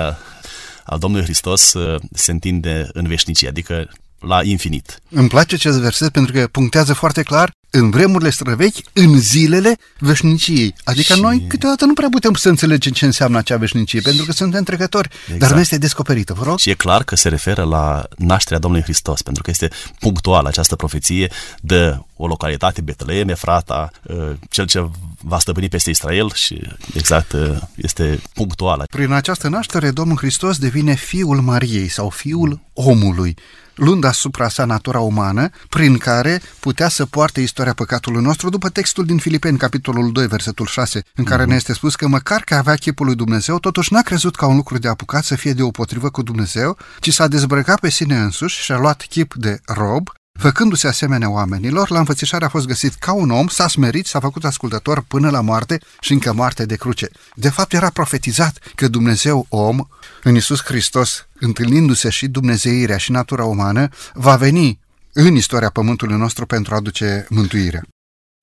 al 0.85 0.98
Domnului 0.98 1.24
Hristos 1.24 1.72
uh, 1.72 2.00
se 2.12 2.30
întinde 2.30 2.88
în 2.92 3.06
veșnicie, 3.06 3.48
adică 3.48 3.88
la 4.18 4.42
infinit. 4.42 5.00
Îmi 5.09 5.28
place 5.28 5.54
acest 5.54 5.78
verset 5.78 6.12
pentru 6.12 6.32
că 6.32 6.46
punctează 6.46 6.92
foarte 6.92 7.22
clar 7.22 7.50
în 7.70 7.90
vremurile 7.90 8.30
străvechi, 8.30 8.76
în 8.92 9.20
zilele 9.20 9.76
veșniciei. 9.98 10.74
Adică 10.85 11.14
și... 11.14 11.20
noi 11.20 11.44
câteodată 11.48 11.85
nu 11.85 11.94
prea 11.94 12.09
putem 12.11 12.35
să 12.35 12.48
înțelegem 12.48 12.92
ce 12.92 13.04
înseamnă 13.04 13.38
acea 13.38 13.56
veșnicie, 13.56 14.00
pentru 14.00 14.24
că 14.24 14.32
suntem 14.32 14.62
trecători, 14.62 15.09
exact. 15.24 15.40
dar 15.40 15.52
nu 15.52 15.61
este 15.61 15.78
descoperită, 15.78 16.32
vă 16.35 16.44
rog. 16.44 16.59
Și 16.59 16.70
e 16.70 16.74
clar 16.74 17.02
că 17.04 17.16
se 17.16 17.28
referă 17.28 17.62
la 17.62 18.04
nașterea 18.16 18.59
Domnului 18.59 18.85
Hristos, 18.85 19.22
pentru 19.22 19.42
că 19.42 19.50
este 19.50 19.70
punctuală 19.98 20.48
această 20.48 20.76
profeție 20.76 21.30
de 21.61 21.98
o 22.16 22.26
localitate, 22.26 22.80
Betleem, 22.80 23.28
Efrata, 23.28 23.90
uh, 24.02 24.30
cel 24.50 24.66
ce 24.66 24.88
va 25.28 25.38
stăpâni 25.38 25.68
peste 25.68 25.90
Israel 25.90 26.32
și 26.34 26.62
exact 26.94 27.32
uh, 27.32 27.58
este 27.76 28.20
punctuală. 28.34 28.84
Prin 28.90 29.12
această 29.12 29.48
naștere, 29.48 29.90
Domnul 29.90 30.16
Hristos 30.16 30.58
devine 30.58 30.94
Fiul 30.94 31.40
Mariei 31.40 31.88
sau 31.88 32.08
Fiul 32.08 32.60
omului 32.72 33.36
luând 33.76 34.04
asupra 34.04 34.48
sa 34.48 34.64
natura 34.64 35.00
umană, 35.00 35.48
prin 35.68 35.98
care 35.98 36.42
putea 36.60 36.88
să 36.88 37.06
poarte 37.06 37.40
istoria 37.40 37.72
păcatului 37.72 38.22
nostru, 38.22 38.48
după 38.48 38.68
textul 38.68 39.04
din 39.04 39.18
Filipeni, 39.18 39.58
capitolul 39.58 40.12
2, 40.12 40.26
versetul 40.26 40.66
6, 40.66 41.02
în 41.14 41.24
care 41.24 41.42
mm-hmm. 41.42 41.46
ne 41.46 41.54
este 41.54 41.72
spus 41.72 41.94
că 41.94 42.06
măcar 42.06 42.40
că 42.40 42.54
avea 42.54 42.74
chipul 42.74 43.06
lui 43.06 43.14
Dumnezeu, 43.14 43.58
totuși 43.58 43.92
n-a 43.92 44.02
crezut 44.02 44.36
ca 44.36 44.46
un 44.46 44.56
lucru 44.56 44.78
de 44.78 44.88
apucat 44.88 45.24
să 45.24 45.34
fie 45.34 45.52
de 45.52 45.62
o 45.62 45.70
potrivă 45.70 46.10
cu 46.10 46.22
Dumnezeu, 46.22 46.76
ci 47.00 47.12
s-a 47.12 47.26
dezbrăcat 47.26 47.80
pe 47.80 47.90
sine 47.90 48.16
însuși 48.16 48.62
și 48.62 48.72
a 48.72 48.78
luat 48.78 49.06
chip 49.08 49.34
de 49.34 49.60
rob, 49.64 50.08
Făcându-se 50.38 50.87
asemenea 50.87 51.31
oamenilor, 51.31 51.90
la 51.90 51.99
înfățișare 51.99 52.44
a 52.44 52.49
fost 52.49 52.66
găsit 52.66 52.94
ca 52.94 53.12
un 53.12 53.31
om, 53.31 53.46
s-a 53.46 53.68
smerit, 53.68 54.07
s-a 54.07 54.20
făcut 54.20 54.44
ascultător 54.44 55.05
până 55.09 55.31
la 55.31 55.40
moarte 55.40 55.81
și 56.01 56.12
încă 56.12 56.33
moarte 56.33 56.66
de 56.66 56.77
cruce. 56.77 57.09
De 57.35 57.49
fapt, 57.49 57.72
era 57.72 57.90
profetizat 57.90 58.59
că 58.75 58.88
Dumnezeu 58.88 59.46
om, 59.49 59.85
în 60.22 60.35
Isus 60.35 60.62
Hristos, 60.62 61.27
întâlnindu-se 61.40 62.11
și 62.11 62.29
dumnezeirea 62.29 62.96
și 62.96 63.11
natura 63.11 63.44
umană, 63.44 63.88
va 64.14 64.37
veni 64.37 64.79
în 65.12 65.35
istoria 65.35 65.70
pământului 65.70 66.16
nostru 66.16 66.46
pentru 66.46 66.75
a 66.75 66.77
aduce 66.77 67.27
mântuirea. 67.29 67.83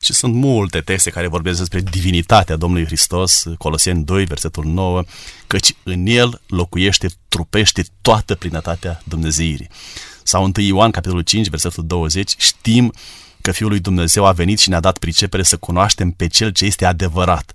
Și 0.03 0.13
sunt 0.13 0.33
multe 0.33 0.79
texte 0.79 1.09
care 1.09 1.27
vorbesc 1.27 1.57
despre 1.57 1.81
divinitatea 1.81 2.55
Domnului 2.55 2.85
Hristos, 2.85 3.43
Coloseni 3.57 4.03
2, 4.03 4.25
versetul 4.25 4.65
9, 4.65 5.03
căci 5.47 5.75
în 5.83 6.05
El 6.05 6.41
locuiește, 6.47 7.07
trupește 7.27 7.85
toată 8.01 8.35
plinătatea 8.35 9.01
Dumnezeirii. 9.03 9.69
Sau 10.23 10.43
1 10.43 10.51
Ioan, 10.55 10.91
capitolul 10.91 11.21
5, 11.21 11.49
versetul 11.49 11.85
20, 11.87 12.33
știm 12.37 12.93
că 13.41 13.51
Fiul 13.51 13.69
lui 13.69 13.79
Dumnezeu 13.79 14.25
a 14.25 14.31
venit 14.31 14.59
și 14.59 14.69
ne-a 14.69 14.79
dat 14.79 14.97
pricepere 14.97 15.43
să 15.43 15.57
cunoaștem 15.57 16.11
pe 16.11 16.27
Cel 16.27 16.51
ce 16.51 16.65
este 16.65 16.85
adevărat. 16.85 17.53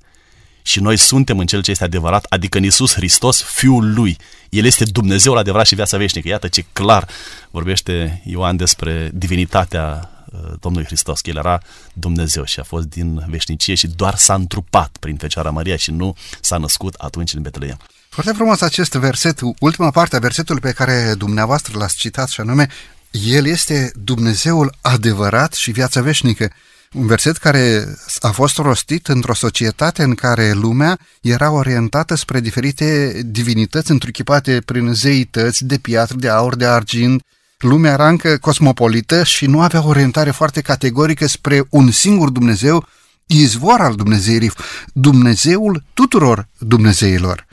Și 0.62 0.80
noi 0.80 0.96
suntem 0.96 1.38
în 1.38 1.46
Cel 1.46 1.62
ce 1.62 1.70
este 1.70 1.84
adevărat, 1.84 2.26
adică 2.28 2.56
în 2.56 2.64
Iisus 2.64 2.94
Hristos, 2.94 3.42
Fiul 3.42 3.94
Lui. 3.94 4.16
El 4.48 4.64
este 4.64 4.84
Dumnezeul 4.84 5.38
adevărat 5.38 5.66
și 5.66 5.74
viața 5.74 5.96
veșnică. 5.96 6.28
Iată 6.28 6.48
ce 6.48 6.64
clar 6.72 7.08
vorbește 7.50 8.22
Ioan 8.24 8.56
despre 8.56 9.10
divinitatea 9.14 10.10
uh, 10.12 10.17
Domnului 10.60 10.86
Hristos, 10.86 11.20
că 11.20 11.30
El 11.30 11.36
era 11.36 11.62
Dumnezeu 11.92 12.44
și 12.44 12.60
a 12.60 12.62
fost 12.62 12.86
din 12.86 13.24
veșnicie 13.28 13.74
și 13.74 13.86
doar 13.86 14.16
s-a 14.16 14.34
întrupat 14.34 14.96
prin 15.00 15.16
Fecioara 15.16 15.50
Maria 15.50 15.76
și 15.76 15.90
nu 15.90 16.16
s-a 16.40 16.56
născut 16.56 16.94
atunci 16.94 17.34
în 17.34 17.42
Betleem. 17.42 17.78
Foarte 18.08 18.32
frumos 18.32 18.60
acest 18.60 18.92
verset, 18.92 19.40
ultima 19.58 19.90
parte 19.90 20.16
a 20.16 20.18
versetului 20.18 20.60
pe 20.60 20.72
care 20.72 21.14
dumneavoastră 21.18 21.78
l-ați 21.78 21.96
citat 21.96 22.28
și 22.28 22.40
anume, 22.40 22.68
El 23.10 23.46
este 23.46 23.92
Dumnezeul 24.04 24.74
adevărat 24.80 25.52
și 25.52 25.70
viața 25.70 26.00
veșnică. 26.00 26.52
Un 26.92 27.06
verset 27.06 27.36
care 27.36 27.94
a 28.20 28.30
fost 28.30 28.56
rostit 28.56 29.06
într-o 29.06 29.34
societate 29.34 30.02
în 30.02 30.14
care 30.14 30.52
lumea 30.52 30.98
era 31.20 31.50
orientată 31.50 32.14
spre 32.14 32.40
diferite 32.40 33.20
divinități 33.26 33.90
întruchipate 33.90 34.60
prin 34.64 34.92
zeități 34.94 35.64
de 35.64 35.78
piatră, 35.78 36.16
de 36.16 36.28
aur, 36.28 36.56
de 36.56 36.66
argint. 36.66 37.22
Lumea 37.58 37.92
era 37.92 38.08
încă 38.08 38.36
cosmopolită 38.36 39.24
și 39.24 39.46
nu 39.46 39.60
avea 39.60 39.84
orientare 39.84 40.30
foarte 40.30 40.60
categorică 40.60 41.26
spre 41.26 41.66
un 41.70 41.90
singur 41.90 42.28
Dumnezeu, 42.28 42.86
izvor 43.26 43.80
al 43.80 43.94
Dumnezeirii, 43.94 44.52
Dumnezeul 44.92 45.84
tuturor 45.94 46.48
Dumnezeilor. 46.58 47.46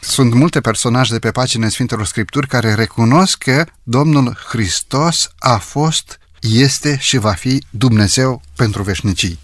Sunt 0.00 0.34
multe 0.34 0.60
personaje 0.60 1.12
de 1.12 1.18
pe 1.18 1.30
pagina 1.30 1.68
Sfintelor 1.68 2.06
Scripturi 2.06 2.46
care 2.46 2.74
recunosc 2.74 3.38
că 3.38 3.64
Domnul 3.82 4.36
Hristos 4.48 5.28
a 5.38 5.56
fost, 5.56 6.18
este 6.40 6.96
și 7.00 7.16
va 7.16 7.32
fi 7.32 7.64
Dumnezeu 7.70 8.42
pentru 8.56 8.82
veșnicii. 8.82 9.38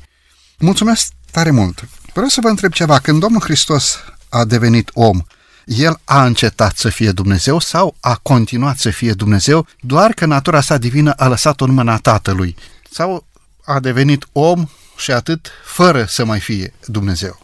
Mulțumesc 0.59 1.13
tare 1.31 1.51
mult! 1.51 1.89
Vreau 2.13 2.29
să 2.29 2.41
vă 2.43 2.49
întreb 2.49 2.73
ceva. 2.73 2.99
Când 2.99 3.21
Domnul 3.21 3.41
Hristos 3.41 3.99
a 4.29 4.45
devenit 4.45 4.91
om, 4.93 5.21
el 5.69 6.01
a 6.05 6.25
încetat 6.25 6.77
să 6.77 6.89
fie 6.89 7.11
Dumnezeu 7.11 7.59
sau 7.59 7.97
a 8.01 8.15
continuat 8.15 8.77
să 8.77 8.91
fie 8.91 9.13
Dumnezeu, 9.13 9.67
doar 9.81 10.11
că 10.13 10.27
natura 10.27 10.61
sa 10.61 10.79
divină 10.79 11.13
a 11.13 11.29
lăsat-o 11.29 11.65
în 11.65 11.71
mâna 11.71 11.97
Tatălui? 11.97 12.57
Sau 12.91 13.25
a 13.65 13.81
devenit 13.81 14.27
om 14.33 14.69
și 14.97 15.11
atât, 15.11 15.51
fără 15.65 16.05
să 16.05 16.25
mai 16.25 16.41
fie 16.41 16.75
Dumnezeu? 16.87 17.39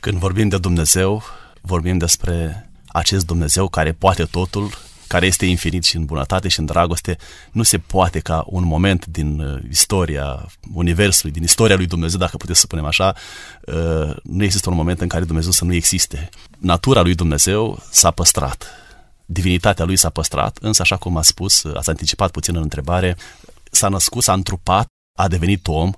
Când 0.00 0.18
vorbim 0.18 0.48
de 0.48 0.58
Dumnezeu, 0.58 1.22
vorbim 1.60 1.98
despre 1.98 2.68
acest 2.86 3.26
Dumnezeu 3.26 3.68
care 3.68 3.92
poate 3.92 4.24
totul, 4.24 4.78
care 5.10 5.26
este 5.26 5.46
infinit 5.46 5.84
și 5.84 5.96
în 5.96 6.04
bunătate 6.04 6.48
și 6.48 6.58
în 6.58 6.64
dragoste, 6.64 7.16
nu 7.52 7.62
se 7.62 7.78
poate 7.78 8.18
ca 8.20 8.44
un 8.46 8.64
moment 8.64 9.06
din 9.06 9.40
uh, 9.40 9.62
istoria 9.70 10.46
Universului, 10.74 11.32
din 11.32 11.42
istoria 11.42 11.76
lui 11.76 11.86
Dumnezeu, 11.86 12.18
dacă 12.18 12.36
puteți 12.36 12.58
să 12.58 12.64
spunem 12.66 12.84
așa, 12.84 13.14
uh, 13.66 14.16
nu 14.22 14.44
există 14.44 14.70
un 14.70 14.76
moment 14.76 15.00
în 15.00 15.08
care 15.08 15.24
Dumnezeu 15.24 15.50
să 15.50 15.64
nu 15.64 15.74
existe. 15.74 16.28
Natura 16.58 17.00
lui 17.00 17.14
Dumnezeu 17.14 17.82
s-a 17.90 18.10
păstrat, 18.10 18.66
divinitatea 19.26 19.84
lui 19.84 19.96
s-a 19.96 20.10
păstrat, 20.10 20.58
însă 20.60 20.82
așa 20.82 20.96
cum 20.96 21.16
a 21.16 21.22
spus, 21.22 21.64
ați 21.74 21.88
anticipat 21.88 22.30
puțin 22.30 22.56
în 22.56 22.62
întrebare, 22.62 23.16
s-a 23.70 23.88
născut, 23.88 24.22
s-a 24.22 24.32
întrupat, 24.32 24.86
a 25.18 25.28
devenit 25.28 25.66
om 25.66 25.90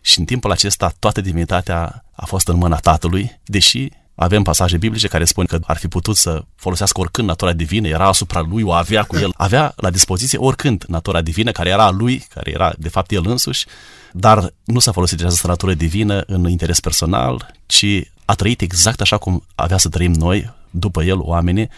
și 0.00 0.18
în 0.18 0.24
timpul 0.24 0.50
acesta 0.50 0.92
toată 0.98 1.20
divinitatea 1.20 2.04
a 2.12 2.26
fost 2.26 2.48
în 2.48 2.56
mâna 2.56 2.76
Tatălui, 2.76 3.40
deși 3.44 3.88
avem 4.14 4.42
pasaje 4.42 4.76
biblice 4.76 5.08
care 5.08 5.24
spun 5.24 5.44
că 5.44 5.58
ar 5.62 5.76
fi 5.76 5.88
putut 5.88 6.16
să 6.16 6.44
folosească 6.56 7.00
oricând 7.00 7.28
natura 7.28 7.52
divină, 7.52 7.88
era 7.88 8.06
asupra 8.06 8.40
lui, 8.40 8.62
o 8.62 8.72
avea 8.72 9.02
cu 9.02 9.16
el. 9.16 9.32
Avea 9.36 9.72
la 9.76 9.90
dispoziție 9.90 10.38
oricând 10.38 10.84
natura 10.88 11.20
divină, 11.20 11.50
care 11.50 11.68
era 11.68 11.84
a 11.84 11.90
lui, 11.90 12.26
care 12.34 12.50
era 12.50 12.72
de 12.78 12.88
fapt 12.88 13.10
el 13.10 13.26
însuși, 13.26 13.66
dar 14.12 14.52
nu 14.64 14.78
s-a 14.78 14.92
folosit 14.92 15.18
de 15.18 15.24
această 15.24 15.46
natură 15.46 15.74
divină 15.74 16.22
în 16.26 16.48
interes 16.48 16.80
personal, 16.80 17.54
ci 17.66 17.86
a 18.24 18.34
trăit 18.34 18.60
exact 18.60 19.00
așa 19.00 19.18
cum 19.18 19.44
avea 19.54 19.78
să 19.78 19.88
trăim 19.88 20.12
noi, 20.12 20.52
după 20.70 21.02
el, 21.02 21.18
oamenii, 21.18 21.68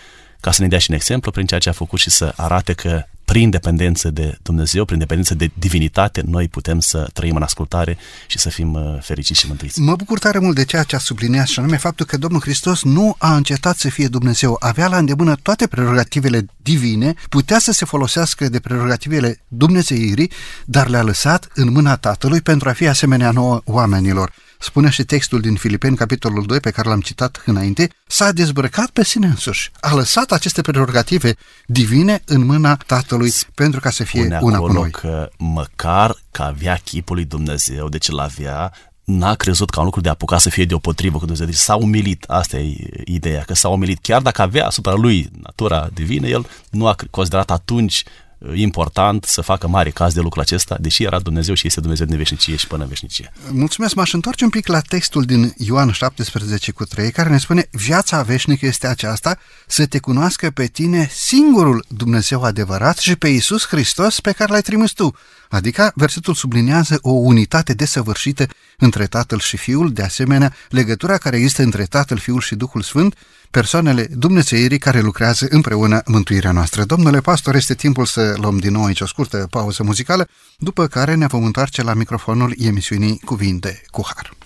ca 0.40 0.51
să 0.51 0.62
ne 0.62 0.68
dea 0.68 0.79
și 0.79 0.87
un 0.90 0.97
exemplu 0.97 1.31
prin 1.31 1.47
ceea 1.47 1.61
ce 1.61 1.68
a 1.68 1.73
făcut 1.73 1.99
și 1.99 2.11
să 2.11 2.33
arate 2.37 2.73
că 2.73 3.05
prin 3.25 3.51
dependență 3.51 4.11
de 4.11 4.39
Dumnezeu, 4.43 4.85
prin 4.85 4.99
dependență 4.99 5.35
de 5.35 5.51
divinitate, 5.59 6.23
noi 6.27 6.49
putem 6.49 6.81
să 6.81 7.09
trăim 7.13 7.37
în 7.37 7.43
ascultare 7.43 7.99
și 8.27 8.39
să 8.39 8.49
fim 8.49 8.73
uh, 8.75 8.97
fericiți 9.01 9.41
și 9.41 9.47
mântuiți. 9.47 9.81
Mă 9.81 9.97
bucur 9.97 10.19
tare 10.19 10.39
mult 10.39 10.55
de 10.55 10.65
ceea 10.65 10.83
ce 10.83 10.97
a 10.97 10.99
subliniat 10.99 11.47
și 11.47 11.59
anume 11.59 11.77
faptul 11.77 12.07
că 12.07 12.17
Domnul 12.17 12.41
Hristos 12.41 12.83
nu 12.83 13.15
a 13.19 13.37
încetat 13.37 13.77
să 13.77 13.89
fie 13.89 14.07
Dumnezeu, 14.07 14.57
avea 14.61 14.89
la 14.89 14.97
îndemână 14.97 15.35
toate 15.43 15.67
prerogativele 15.67 16.47
divine, 16.57 17.15
putea 17.29 17.59
să 17.59 17.73
se 17.73 17.85
folosească 17.85 18.49
de 18.49 18.61
prerogativele 18.61 19.41
dumnezeirii, 19.49 20.31
dar 20.65 20.89
le-a 20.89 21.03
lăsat 21.03 21.49
în 21.55 21.73
mâna 21.73 21.97
Tatălui 21.97 22.41
pentru 22.41 22.69
a 22.69 22.73
fi 22.73 22.87
asemenea 22.87 23.31
nouă 23.31 23.61
oamenilor 23.65 24.33
spune 24.59 24.90
și 24.90 25.05
textul 25.05 25.40
din 25.40 25.55
Filipeni, 25.55 25.97
capitolul 25.97 26.47
2, 26.47 26.61
pe 26.61 26.71
care 26.71 26.88
l-am 26.88 27.01
citat 27.01 27.43
înainte, 27.47 27.90
s-a 28.07 28.33
dezbrăcat 28.33 28.90
pe 28.90 29.05
sine 29.05 29.27
însuși. 29.27 29.71
A 29.81 29.95
lăsat 29.95 30.33
aceste 30.33 30.62
prerogative 30.62 31.37
divine 31.67 32.23
în 32.25 32.45
mâna 32.45 32.77
Tatălui 32.77 33.33
pentru 33.55 33.81
ca 33.81 33.90
să 33.90 34.05
fie 34.05 34.21
Spune 34.21 34.38
una 34.43 34.59
cu 34.59 34.64
acolo 34.64 34.81
noi. 34.81 34.90
că 34.90 35.29
măcar 35.38 36.17
că 36.31 36.43
avea 36.43 36.81
chipul 36.85 37.17
lui 37.17 37.25
Dumnezeu, 37.25 37.88
deci 37.88 38.09
îl 38.09 38.19
avea, 38.19 38.73
n-a 39.05 39.35
crezut 39.35 39.71
ca 39.71 39.79
un 39.79 39.85
lucru 39.85 40.01
de 40.01 40.09
apucat 40.09 40.40
să 40.40 40.51
fie 40.51 40.64
deopotrivă 40.64 41.12
cu 41.12 41.21
Dumnezeu. 41.21 41.47
Deci 41.47 41.55
s-a 41.55 41.75
umilit, 41.75 42.25
asta 42.27 42.57
e 42.57 42.77
ideea, 43.05 43.43
că 43.43 43.55
s-a 43.55 43.69
umilit. 43.69 43.99
Chiar 44.03 44.23
dacă 44.23 44.43
avea 44.43 44.67
asupra 44.67 44.93
lui 44.93 45.31
natura 45.43 45.88
divină, 45.93 46.27
el 46.27 46.47
nu 46.71 46.87
a 46.87 46.97
considerat 47.11 47.51
atunci 47.51 48.05
important 48.52 49.24
să 49.24 49.40
facă 49.40 49.68
mare 49.68 49.90
caz 49.90 50.14
de 50.14 50.20
lucrul 50.20 50.42
acesta, 50.42 50.76
deși 50.80 51.02
era 51.02 51.20
Dumnezeu 51.20 51.54
și 51.54 51.66
este 51.66 51.80
Dumnezeu 51.80 52.07
din 52.07 52.16
veșnicie 52.16 52.57
și 52.57 52.66
până 52.66 52.83
în 52.83 52.88
veșnicie. 52.88 53.33
Mulțumesc, 53.50 53.94
m-aș 53.94 54.12
întoarce 54.12 54.44
un 54.44 54.50
pic 54.50 54.66
la 54.66 54.80
textul 54.80 55.22
din 55.22 55.54
Ioan 55.57 55.90
17 55.90 56.70
cu 56.72 56.85
3, 56.85 57.11
care 57.11 57.28
ne 57.28 57.38
spune 57.38 57.68
Viața 57.70 58.22
veșnică 58.22 58.66
este 58.66 58.87
aceasta, 58.87 59.38
să 59.66 59.87
te 59.87 59.98
cunoască 59.98 60.50
pe 60.50 60.66
tine 60.66 61.09
singurul 61.12 61.85
Dumnezeu 61.88 62.42
adevărat 62.42 62.98
și 62.98 63.16
pe 63.16 63.28
Iisus 63.28 63.66
Hristos 63.66 64.20
pe 64.20 64.33
care 64.33 64.52
l-ai 64.52 64.62
trimis 64.62 64.90
tu. 64.90 65.14
Adică, 65.48 65.92
versetul 65.94 66.35
subliniază 66.35 66.98
o 67.02 67.11
unitate 67.11 67.74
desăvârșită 67.74 68.46
între 68.78 69.07
Tatăl 69.07 69.38
și 69.38 69.57
Fiul, 69.57 69.92
de 69.92 70.02
asemenea, 70.02 70.54
legătura 70.68 71.18
care 71.18 71.37
există 71.37 71.62
între 71.62 71.85
Tatăl, 71.85 72.18
Fiul 72.18 72.40
și 72.40 72.54
Duhul 72.54 72.83
Sfânt, 72.83 73.14
persoanele 73.55 74.07
dumnezeirii 74.11 74.79
care 74.79 75.01
lucrează 75.01 75.47
împreună 75.51 76.03
mântuirea 76.07 76.53
noastră. 76.53 76.85
Domnule 76.85 77.21
pastor, 77.21 77.55
este 77.55 77.75
timpul 77.75 78.05
să 78.05 78.35
luăm 78.37 78.59
din 78.59 78.73
nou 78.73 78.85
aici 78.85 79.01
o 79.01 79.07
scurtă 79.07 79.47
pauză 79.51 79.83
muzicală, 79.83 80.29
după 80.59 80.87
care 80.87 81.14
ne 81.14 81.27
vom 81.27 81.45
întoarce 81.45 81.83
la 81.83 81.95
microfonul 81.95 82.55
emisiunii 82.59 83.21
Cuvinte 83.25 83.83
cu 83.90 84.03
Har. 84.05 84.43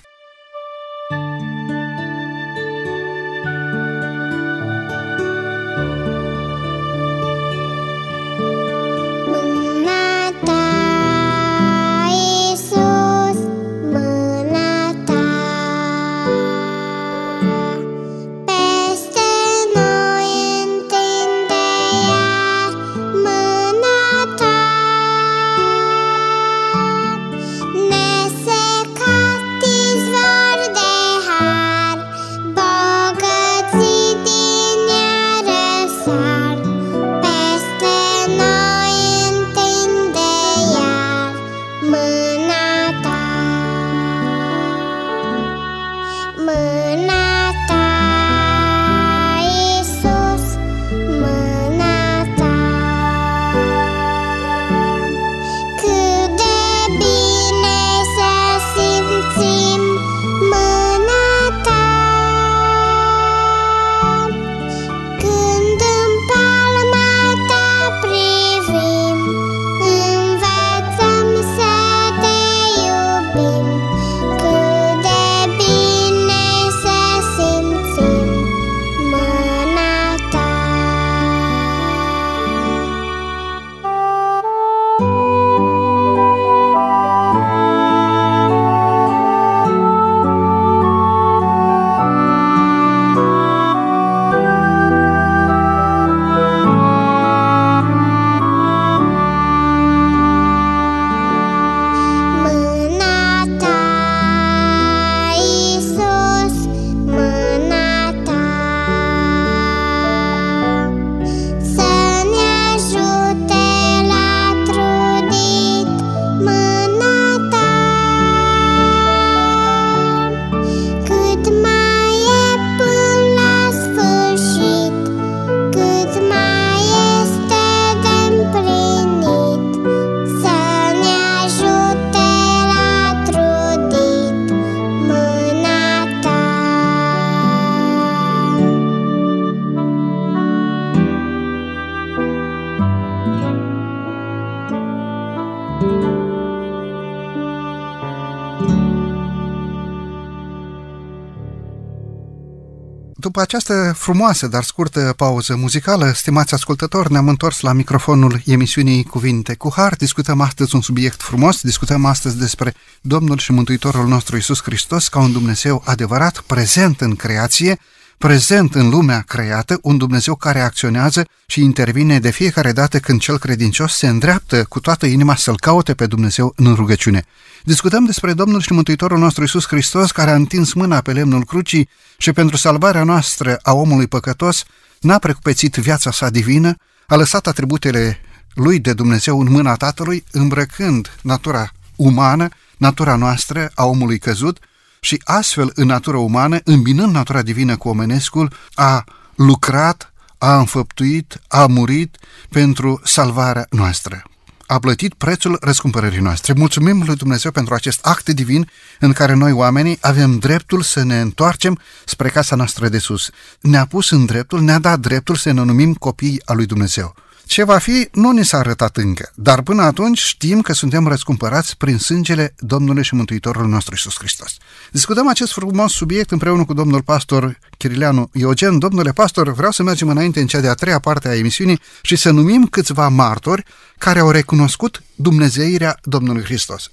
Frumoasă, 154.08 154.46
dar 154.46 154.64
scurtă 154.64 155.14
pauză 155.16 155.56
muzicală, 155.56 156.12
stimați 156.14 156.54
ascultători, 156.54 157.12
ne-am 157.12 157.28
întors 157.28 157.60
la 157.60 157.72
microfonul 157.72 158.40
emisiunii 158.46 159.04
Cuvinte 159.04 159.54
cu 159.54 159.72
Har. 159.76 159.94
Discutăm 159.94 160.40
astăzi 160.40 160.74
un 160.74 160.80
subiect 160.80 161.22
frumos, 161.22 161.60
discutăm 161.60 162.04
astăzi 162.04 162.38
despre 162.38 162.74
Domnul 163.00 163.38
și 163.38 163.52
Mântuitorul 163.52 164.06
nostru 164.06 164.36
Isus 164.36 164.62
Hristos 164.62 165.08
ca 165.08 165.18
un 165.18 165.32
Dumnezeu 165.32 165.82
adevărat, 165.84 166.40
prezent 166.40 167.00
în 167.00 167.16
creație, 167.16 167.78
prezent 168.18 168.74
în 168.74 168.88
lumea 168.88 169.20
creată, 169.20 169.78
un 169.82 169.96
Dumnezeu 169.96 170.34
care 170.34 170.60
acționează 170.60 171.26
și 171.46 171.62
intervine 171.62 172.18
de 172.18 172.30
fiecare 172.30 172.72
dată 172.72 172.98
când 172.98 173.20
cel 173.20 173.38
credincios 173.38 173.94
se 173.96 174.08
îndreaptă 174.08 174.64
cu 174.64 174.80
toată 174.80 175.06
inima 175.06 175.36
să-L 175.36 175.58
caute 175.58 175.94
pe 175.94 176.06
Dumnezeu 176.06 176.52
în 176.56 176.74
rugăciune. 176.74 177.24
Discutăm 177.64 178.04
despre 178.04 178.32
Domnul 178.32 178.60
și 178.60 178.72
Mântuitorul 178.72 179.18
nostru 179.18 179.44
Isus 179.44 179.66
Hristos, 179.66 180.10
care 180.10 180.30
a 180.30 180.34
întins 180.34 180.72
mâna 180.72 181.00
pe 181.00 181.12
lemnul 181.12 181.44
crucii 181.44 181.88
și 182.16 182.32
pentru 182.32 182.56
salvarea 182.56 183.04
noastră 183.04 183.58
a 183.62 183.72
omului 183.72 184.06
păcătos 184.06 184.64
n-a 185.00 185.18
precupețit 185.18 185.74
viața 185.74 186.10
sa 186.10 186.30
divină, 186.30 186.76
a 187.06 187.16
lăsat 187.16 187.46
atributele 187.46 188.20
lui 188.54 188.78
de 188.78 188.92
Dumnezeu 188.92 189.40
în 189.40 189.50
mâna 189.50 189.74
Tatălui, 189.74 190.24
îmbrăcând 190.32 191.16
natura 191.22 191.70
umană, 191.96 192.48
natura 192.76 193.16
noastră 193.16 193.70
a 193.74 193.84
omului 193.84 194.18
căzut 194.18 194.58
și 195.00 195.22
astfel 195.24 195.72
în 195.74 195.86
natura 195.86 196.18
umană, 196.18 196.58
îmbinând 196.64 197.12
natura 197.12 197.42
divină 197.42 197.76
cu 197.76 197.88
omenescul, 197.88 198.52
a 198.74 199.04
lucrat, 199.34 200.12
a 200.38 200.58
înfăptuit, 200.58 201.40
a 201.48 201.66
murit 201.66 202.16
pentru 202.48 203.00
salvarea 203.04 203.66
noastră 203.70 204.22
a 204.68 204.78
plătit 204.78 205.14
prețul 205.14 205.58
răscumpărării 205.60 206.20
noastre. 206.20 206.52
Mulțumim 206.52 207.02
lui 207.06 207.16
Dumnezeu 207.16 207.50
pentru 207.50 207.74
acest 207.74 208.06
act 208.06 208.28
divin 208.28 208.70
în 209.00 209.12
care 209.12 209.34
noi 209.34 209.52
oamenii 209.52 209.98
avem 210.00 210.38
dreptul 210.38 210.82
să 210.82 211.02
ne 211.02 211.20
întoarcem 211.20 211.78
spre 212.04 212.28
casa 212.28 212.56
noastră 212.56 212.88
de 212.88 212.98
sus. 212.98 213.30
Ne-a 213.60 213.86
pus 213.86 214.10
în 214.10 214.24
dreptul, 214.24 214.60
ne-a 214.60 214.78
dat 214.78 215.00
dreptul 215.00 215.36
să 215.36 215.52
ne 215.52 215.62
numim 215.62 215.94
copii 215.94 216.42
al 216.44 216.56
lui 216.56 216.66
Dumnezeu. 216.66 217.14
Ce 217.48 217.64
va 217.64 217.78
fi, 217.78 218.08
nu 218.12 218.30
ni 218.30 218.44
s-a 218.44 218.58
arătat 218.58 218.96
încă, 218.96 219.32
dar 219.34 219.62
până 219.62 219.82
atunci 219.82 220.18
știm 220.18 220.60
că 220.60 220.72
suntem 220.72 221.06
răscumpărați 221.06 221.76
prin 221.76 221.98
sângele 221.98 222.54
Domnului 222.58 223.04
și 223.04 223.14
Mântuitorului 223.14 223.70
nostru 223.70 223.94
Isus 223.94 224.14
Hristos. 224.18 224.56
Discutăm 224.92 225.28
acest 225.28 225.52
frumos 225.52 225.92
subiect 225.92 226.30
împreună 226.30 226.64
cu 226.64 226.74
domnul 226.74 227.02
pastor 227.02 227.58
Chirileanu 227.76 228.30
Iogen. 228.32 228.78
Domnule 228.78 229.12
pastor, 229.12 229.52
vreau 229.52 229.70
să 229.70 229.82
mergem 229.82 230.08
înainte 230.08 230.40
în 230.40 230.46
cea 230.46 230.60
de-a 230.60 230.74
treia 230.74 230.98
parte 230.98 231.28
a 231.28 231.36
emisiunii 231.36 231.80
și 232.02 232.16
să 232.16 232.30
numim 232.30 232.66
câțiva 232.66 233.08
martori 233.08 233.64
care 233.98 234.18
au 234.18 234.30
recunoscut 234.30 235.02
Dumnezeirea 235.14 235.98
Domnului 236.02 236.44
Hristos. 236.44 236.90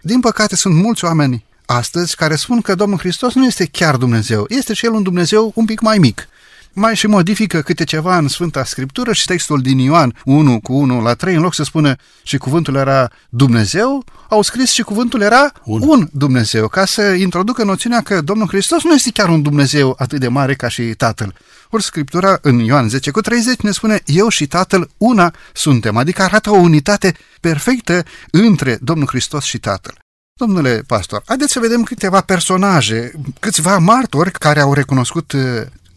Din 0.00 0.20
păcate 0.20 0.56
sunt 0.56 0.74
mulți 0.74 1.04
oameni 1.04 1.44
astăzi 1.66 2.16
care 2.16 2.36
spun 2.36 2.60
că 2.60 2.74
Domnul 2.74 2.98
Hristos 2.98 3.34
nu 3.34 3.46
este 3.46 3.64
chiar 3.64 3.96
Dumnezeu, 3.96 4.46
este 4.48 4.74
și 4.74 4.84
El 4.84 4.92
un 4.92 5.02
Dumnezeu 5.02 5.52
un 5.54 5.64
pic 5.64 5.80
mai 5.80 5.98
mic 5.98 6.28
mai 6.72 6.96
și 6.96 7.06
modifică 7.06 7.60
câte 7.60 7.84
ceva 7.84 8.16
în 8.16 8.28
Sfânta 8.28 8.64
Scriptură 8.64 9.12
și 9.12 9.24
textul 9.24 9.60
din 9.60 9.78
Ioan 9.78 10.14
1 10.24 10.60
cu 10.60 10.72
1 10.72 11.00
la 11.00 11.14
3, 11.14 11.34
în 11.34 11.42
loc 11.42 11.54
să 11.54 11.62
spună 11.62 11.96
și 12.22 12.36
cuvântul 12.36 12.74
era 12.74 13.10
Dumnezeu, 13.28 14.04
au 14.28 14.42
scris 14.42 14.70
și 14.70 14.82
cuvântul 14.82 15.20
era 15.20 15.52
un, 15.64 15.82
un 15.84 16.08
Dumnezeu, 16.12 16.68
ca 16.68 16.84
să 16.84 17.02
introducă 17.02 17.64
noțiunea 17.64 18.00
că 18.00 18.20
Domnul 18.20 18.48
Hristos 18.48 18.84
nu 18.84 18.94
este 18.94 19.10
chiar 19.10 19.28
un 19.28 19.42
Dumnezeu 19.42 19.94
atât 19.98 20.20
de 20.20 20.28
mare 20.28 20.54
ca 20.54 20.68
și 20.68 20.82
Tatăl. 20.82 21.34
Ori 21.70 21.82
Scriptura 21.82 22.38
în 22.42 22.58
Ioan 22.58 22.88
10 22.88 23.10
cu 23.10 23.20
30 23.20 23.60
ne 23.60 23.70
spune 23.70 24.02
eu 24.04 24.28
și 24.28 24.46
Tatăl 24.46 24.90
una 24.96 25.34
suntem, 25.52 25.96
adică 25.96 26.22
arată 26.22 26.50
o 26.50 26.56
unitate 26.56 27.14
perfectă 27.40 28.04
între 28.30 28.78
Domnul 28.80 29.06
Hristos 29.06 29.44
și 29.44 29.58
Tatăl. 29.58 29.98
Domnule 30.38 30.82
pastor, 30.86 31.22
haideți 31.26 31.52
să 31.52 31.60
vedem 31.60 31.82
câteva 31.82 32.20
personaje, 32.20 33.12
câțiva 33.40 33.78
martori 33.78 34.30
care 34.30 34.60
au 34.60 34.74
recunoscut 34.74 35.32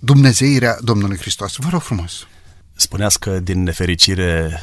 dumnezeirea 0.04 0.78
Domnului 0.82 1.18
Hristos. 1.18 1.56
Vă 1.56 1.70
rog 1.70 1.82
frumos! 1.82 2.28
Spuneați 2.76 3.20
că 3.20 3.40
din 3.40 3.64
nefericire 3.64 4.60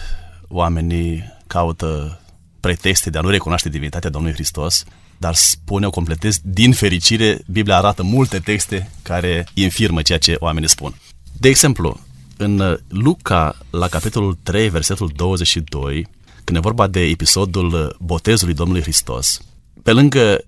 oamenii 0.48 1.24
caută 1.46 2.20
pretexte 2.60 3.10
de 3.10 3.18
a 3.18 3.20
nu 3.20 3.28
recunoaște 3.28 3.68
divinitatea 3.68 4.10
Domnului 4.10 4.36
Hristos, 4.36 4.84
dar 5.18 5.34
spune, 5.34 5.86
o 5.86 5.90
completez, 5.90 6.38
din 6.42 6.72
fericire, 6.72 7.38
Biblia 7.46 7.76
arată 7.76 8.02
multe 8.02 8.38
texte 8.38 8.90
care 9.02 9.46
infirmă 9.54 10.02
ceea 10.02 10.18
ce 10.18 10.36
oamenii 10.38 10.68
spun. 10.68 10.94
De 11.40 11.48
exemplu, 11.48 12.00
în 12.36 12.78
Luca, 12.88 13.56
la 13.70 13.88
capitolul 13.88 14.38
3, 14.42 14.68
versetul 14.68 15.12
22, 15.16 16.06
când 16.44 16.58
e 16.58 16.60
vorba 16.60 16.86
de 16.86 17.00
episodul 17.00 17.96
botezului 18.00 18.54
Domnului 18.54 18.82
Hristos, 18.82 19.40
pe 19.82 19.92
lângă 19.92 20.44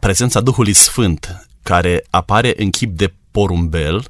prezența 0.00 0.40
Duhului 0.40 0.72
Sfânt, 0.72 1.48
care 1.62 2.06
apare 2.10 2.52
în 2.56 2.70
chip 2.70 2.96
de 2.96 3.14
porumbel, 3.30 4.08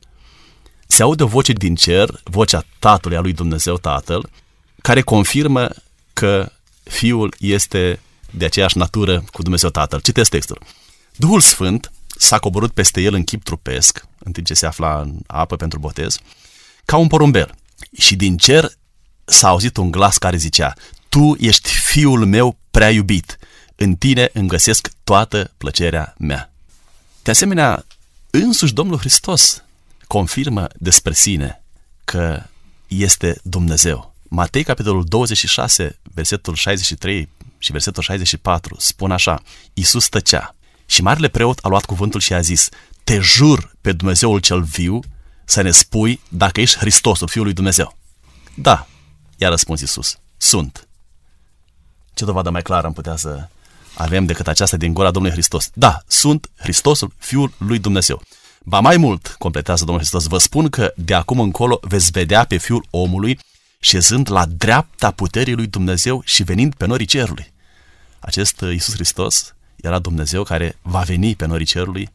se 0.95 1.03
aude 1.03 1.23
o 1.23 1.27
voce 1.27 1.53
din 1.53 1.75
cer, 1.75 2.21
vocea 2.23 2.65
Tatălui 2.79 3.17
a 3.17 3.21
lui 3.21 3.33
Dumnezeu 3.33 3.77
Tatăl, 3.77 4.31
care 4.83 5.01
confirmă 5.01 5.71
că 6.13 6.53
Fiul 6.83 7.35
este 7.39 8.01
de 8.31 8.45
aceeași 8.45 8.79
natură 8.79 9.25
cu 9.33 9.43
Dumnezeu 9.43 9.71
Tatăl. 9.71 10.01
Citesc 10.01 10.31
textul. 10.31 10.59
Duhul 11.17 11.41
Sfânt 11.41 11.93
s-a 12.17 12.39
coborât 12.39 12.73
peste 12.73 13.01
el 13.01 13.15
în 13.15 13.25
chip 13.25 13.43
trupesc, 13.43 14.07
în 14.19 14.33
timp 14.33 14.47
ce 14.47 14.55
se 14.55 14.67
afla 14.67 15.01
în 15.01 15.19
apă 15.27 15.57
pentru 15.57 15.79
botez, 15.79 16.19
ca 16.85 16.97
un 16.97 17.07
porumbel. 17.07 17.55
Și 17.99 18.17
din 18.17 18.37
cer 18.37 18.71
s-a 19.25 19.49
auzit 19.49 19.77
un 19.77 19.91
glas 19.91 20.19
care 20.19 20.37
zicea, 20.37 20.73
Tu 21.09 21.37
ești 21.39 21.69
fiul 21.69 22.27
meu 22.27 22.57
prea 22.71 22.91
iubit, 22.91 23.39
în 23.77 23.95
tine 23.95 24.31
îmi 24.33 24.49
găsesc 24.49 24.91
toată 25.05 25.53
plăcerea 25.57 26.15
mea. 26.19 26.53
De 27.23 27.31
asemenea, 27.31 27.85
însuși 28.31 28.73
Domnul 28.73 28.99
Hristos 28.99 29.64
confirmă 30.07 30.67
despre 30.77 31.13
sine 31.13 31.63
că 32.05 32.43
este 32.87 33.41
Dumnezeu. 33.43 34.15
Matei, 34.29 34.65
capitolul 34.65 35.05
26, 35.05 35.99
versetul 36.03 36.55
63 36.55 37.29
și 37.59 37.73
versetul 37.73 38.03
64, 38.03 38.77
spun 38.79 39.11
așa, 39.11 39.43
Iisus 39.73 40.09
tăcea 40.09 40.55
și 40.87 41.03
marele 41.03 41.29
preot 41.29 41.59
a 41.63 41.69
luat 41.69 41.85
cuvântul 41.85 42.21
și 42.21 42.35
a 42.35 42.41
zis, 42.41 42.69
te 43.05 43.19
jur 43.19 43.73
pe 43.81 43.93
Dumnezeul 43.93 44.41
cel 44.41 44.63
viu 44.63 45.01
să 45.45 45.61
ne 45.61 45.71
spui 45.71 46.21
dacă 46.29 46.61
ești 46.61 46.79
Hristosul, 46.79 47.29
Fiul 47.29 47.45
lui 47.45 47.53
Dumnezeu. 47.53 47.97
Da, 48.55 48.87
i-a 49.37 49.49
răspuns 49.49 49.81
Iisus, 49.81 50.19
sunt. 50.37 50.89
Ce 52.15 52.25
dovadă 52.25 52.51
mai 52.51 52.63
clară 52.63 52.87
am 52.87 52.93
putea 52.93 53.17
să 53.17 53.49
avem 53.95 54.25
decât 54.25 54.47
aceasta 54.47 54.77
din 54.77 54.93
gura 54.93 55.11
Domnului 55.11 55.37
Hristos? 55.37 55.71
Da, 55.75 56.03
sunt 56.07 56.51
Hristosul, 56.57 57.13
Fiul 57.19 57.53
lui 57.59 57.79
Dumnezeu. 57.79 58.23
Ba 58.67 58.81
mai 58.81 58.97
mult, 58.97 59.35
completează 59.39 59.85
Domnul 59.85 59.99
Hristos, 59.99 60.27
vă 60.27 60.39
spun 60.39 60.69
că 60.69 60.93
de 60.97 61.15
acum 61.15 61.41
încolo 61.41 61.79
veți 61.83 62.11
vedea 62.11 62.45
pe 62.45 62.57
Fiul 62.57 62.87
omului 62.91 63.39
șezând 63.81 64.31
la 64.31 64.47
dreapta 64.47 65.11
puterii 65.11 65.55
lui 65.55 65.67
Dumnezeu 65.67 66.23
și 66.25 66.43
venind 66.43 66.75
pe 66.75 66.87
norii 66.87 67.07
cerului. 67.07 67.53
Acest 68.19 68.61
Iisus 68.61 68.95
Hristos 68.95 69.55
era 69.77 69.99
Dumnezeu 69.99 70.43
care 70.43 70.77
va 70.83 71.01
veni 71.01 71.35
pe 71.35 71.47
norii 71.47 71.67
cerului 71.67 72.11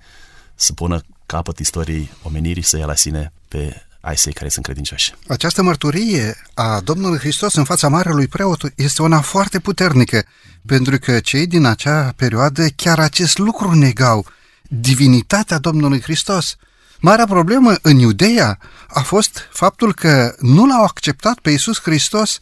să 0.56 0.74
pună 0.74 1.02
capăt 1.26 1.60
istoriei 1.60 2.12
omenirii 2.22 2.62
și 2.62 2.70
să 2.70 2.78
ia 2.78 2.86
la 2.86 2.96
sine 2.96 3.32
pe 3.48 3.86
ai 4.02 4.18
săi 4.18 4.34
care 4.34 4.50
sunt 4.50 4.66
credincioși. 4.66 5.14
Această 5.28 5.62
mărturie 5.62 6.38
a 6.54 6.80
Domnului 6.80 7.18
Hristos 7.18 7.54
în 7.54 7.64
fața 7.64 7.88
Marelui 7.88 8.28
Preot 8.28 8.74
este 8.76 9.02
una 9.02 9.22
foarte 9.22 9.60
puternică, 9.60 10.24
pentru 10.66 10.98
că 10.98 11.20
cei 11.20 11.48
din 11.48 11.66
acea 11.66 12.14
perioadă 12.16 12.68
chiar 12.76 13.00
acest 13.00 13.38
lucru 13.38 13.72
negau 13.72 14.26
divinitatea 14.70 15.58
Domnului 15.58 16.02
Hristos. 16.02 16.56
Marea 17.00 17.26
problemă 17.26 17.74
în 17.82 17.98
Iudeea 17.98 18.58
a 18.88 19.00
fost 19.00 19.48
faptul 19.52 19.94
că 19.94 20.36
nu 20.40 20.66
l-au 20.66 20.84
acceptat 20.84 21.40
pe 21.40 21.50
Iisus 21.50 21.82
Hristos 21.82 22.40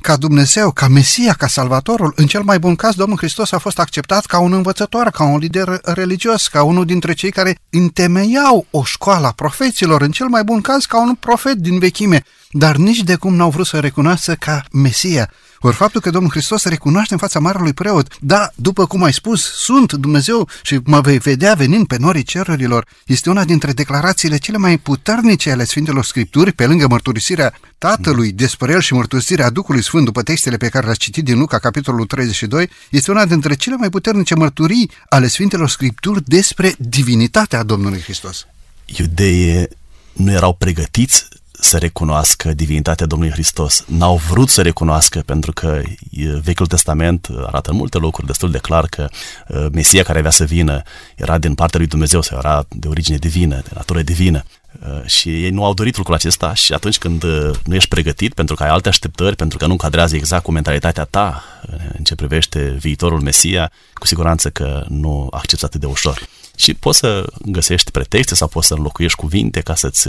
ca 0.00 0.16
Dumnezeu, 0.16 0.70
ca 0.70 0.88
Mesia, 0.88 1.32
ca 1.32 1.46
Salvatorul. 1.46 2.12
În 2.16 2.26
cel 2.26 2.42
mai 2.42 2.58
bun 2.58 2.76
caz, 2.76 2.94
Domnul 2.94 3.16
Hristos 3.16 3.52
a 3.52 3.58
fost 3.58 3.78
acceptat 3.78 4.26
ca 4.26 4.38
un 4.38 4.52
învățător, 4.52 5.10
ca 5.10 5.24
un 5.24 5.38
lider 5.38 5.80
religios, 5.82 6.48
ca 6.48 6.62
unul 6.62 6.84
dintre 6.84 7.12
cei 7.12 7.30
care 7.30 7.58
întemeiau 7.70 8.66
o 8.70 8.84
școală 8.84 9.26
a 9.26 9.32
profeților, 9.32 10.02
în 10.02 10.10
cel 10.10 10.26
mai 10.26 10.44
bun 10.44 10.60
caz 10.60 10.84
ca 10.84 11.00
un 11.00 11.14
profet 11.14 11.56
din 11.56 11.78
vechime, 11.78 12.24
dar 12.50 12.76
nici 12.76 13.02
de 13.02 13.14
cum 13.14 13.34
n-au 13.34 13.50
vrut 13.50 13.66
să 13.66 13.80
recunoască 13.80 14.34
ca 14.34 14.64
Mesia. 14.72 15.30
Ori 15.60 15.76
faptul 15.76 16.00
că 16.00 16.10
Domnul 16.10 16.30
Hristos 16.30 16.64
recunoaște 16.64 17.12
în 17.12 17.18
fața 17.18 17.38
Marelui 17.38 17.72
Preot, 17.72 18.16
da, 18.20 18.50
după 18.54 18.86
cum 18.86 19.02
ai 19.02 19.12
spus, 19.12 19.42
sunt 19.42 19.92
Dumnezeu 19.92 20.48
și 20.62 20.78
mă 20.84 21.00
vei 21.00 21.18
vedea 21.18 21.54
venind 21.54 21.86
pe 21.86 21.96
norii 21.98 22.22
cerurilor, 22.22 22.86
este 23.06 23.30
una 23.30 23.44
dintre 23.44 23.72
declarațiile 23.72 24.36
cele 24.36 24.56
mai 24.56 24.78
puternice 24.78 25.50
ale 25.50 25.64
Sfintelor 25.64 26.04
Scripturi, 26.04 26.52
pe 26.52 26.66
lângă 26.66 26.86
mărturisirea 26.88 27.54
Tatălui 27.78 28.32
despre 28.32 28.72
El 28.72 28.80
și 28.80 28.94
mărturisirea 28.94 29.50
Duhului 29.50 29.82
Sfânt 29.82 30.04
după 30.04 30.22
textele 30.22 30.56
pe 30.56 30.68
care 30.68 30.84
le-ați 30.84 30.98
citit 30.98 31.24
din 31.24 31.38
Luca, 31.38 31.58
capitolul 31.58 32.06
32, 32.06 32.70
este 32.90 33.10
una 33.10 33.26
dintre 33.26 33.54
cele 33.54 33.76
mai 33.76 33.90
puternice 33.90 34.34
mărturii 34.34 34.90
ale 35.08 35.26
Sfintelor 35.26 35.68
Scripturi 35.68 36.24
despre 36.24 36.74
divinitatea 36.78 37.62
Domnului 37.62 38.00
Hristos. 38.00 38.46
Iudeii 38.84 39.66
nu 40.12 40.32
erau 40.32 40.54
pregătiți 40.54 41.28
să 41.60 41.78
recunoască 41.78 42.52
divinitatea 42.52 43.06
Domnului 43.06 43.34
Hristos. 43.34 43.84
N-au 43.86 44.16
vrut 44.16 44.48
să 44.48 44.62
recunoască 44.62 45.22
pentru 45.26 45.52
că 45.52 45.80
Vechiul 46.42 46.66
Testament 46.66 47.28
arată 47.46 47.70
în 47.70 47.76
multe 47.76 47.98
locuri 47.98 48.26
destul 48.26 48.50
de 48.50 48.58
clar 48.58 48.86
că 48.86 49.08
Mesia 49.72 50.02
care 50.02 50.18
avea 50.18 50.30
să 50.30 50.44
vină 50.44 50.82
era 51.16 51.38
din 51.38 51.54
partea 51.54 51.78
lui 51.78 51.88
Dumnezeu 51.88 52.20
sau 52.20 52.38
era 52.38 52.66
de 52.68 52.88
origine 52.88 53.16
divină, 53.16 53.54
de 53.54 53.70
natură 53.74 54.02
divină. 54.02 54.42
Uh, 54.86 55.04
și 55.06 55.44
ei 55.44 55.50
nu 55.50 55.64
au 55.64 55.74
dorit 55.74 55.96
lucrul 55.96 56.14
acesta 56.14 56.54
și 56.54 56.72
atunci 56.72 56.98
când 56.98 57.22
uh, 57.22 57.50
nu 57.64 57.74
ești 57.74 57.88
pregătit 57.88 58.34
pentru 58.34 58.54
că 58.54 58.62
ai 58.62 58.68
alte 58.68 58.88
așteptări, 58.88 59.36
pentru 59.36 59.58
că 59.58 59.66
nu 59.66 59.76
cadrează 59.76 60.16
exact 60.16 60.42
cu 60.42 60.52
mentalitatea 60.52 61.04
ta 61.04 61.44
uh, 61.68 61.74
în 61.98 62.04
ce 62.04 62.14
privește 62.14 62.76
viitorul 62.78 63.20
Mesia, 63.20 63.70
cu 63.94 64.06
siguranță 64.06 64.50
că 64.50 64.84
nu 64.88 65.28
accepti 65.30 65.64
atât 65.64 65.80
de 65.80 65.86
ușor. 65.86 66.28
Și 66.58 66.74
poți 66.74 66.98
să 66.98 67.24
găsești 67.44 67.90
pretexte 67.90 68.34
sau 68.34 68.48
poți 68.48 68.66
să 68.66 68.74
înlocuiești 68.74 69.18
cuvinte 69.18 69.60
ca 69.60 69.74
să-ți 69.74 70.08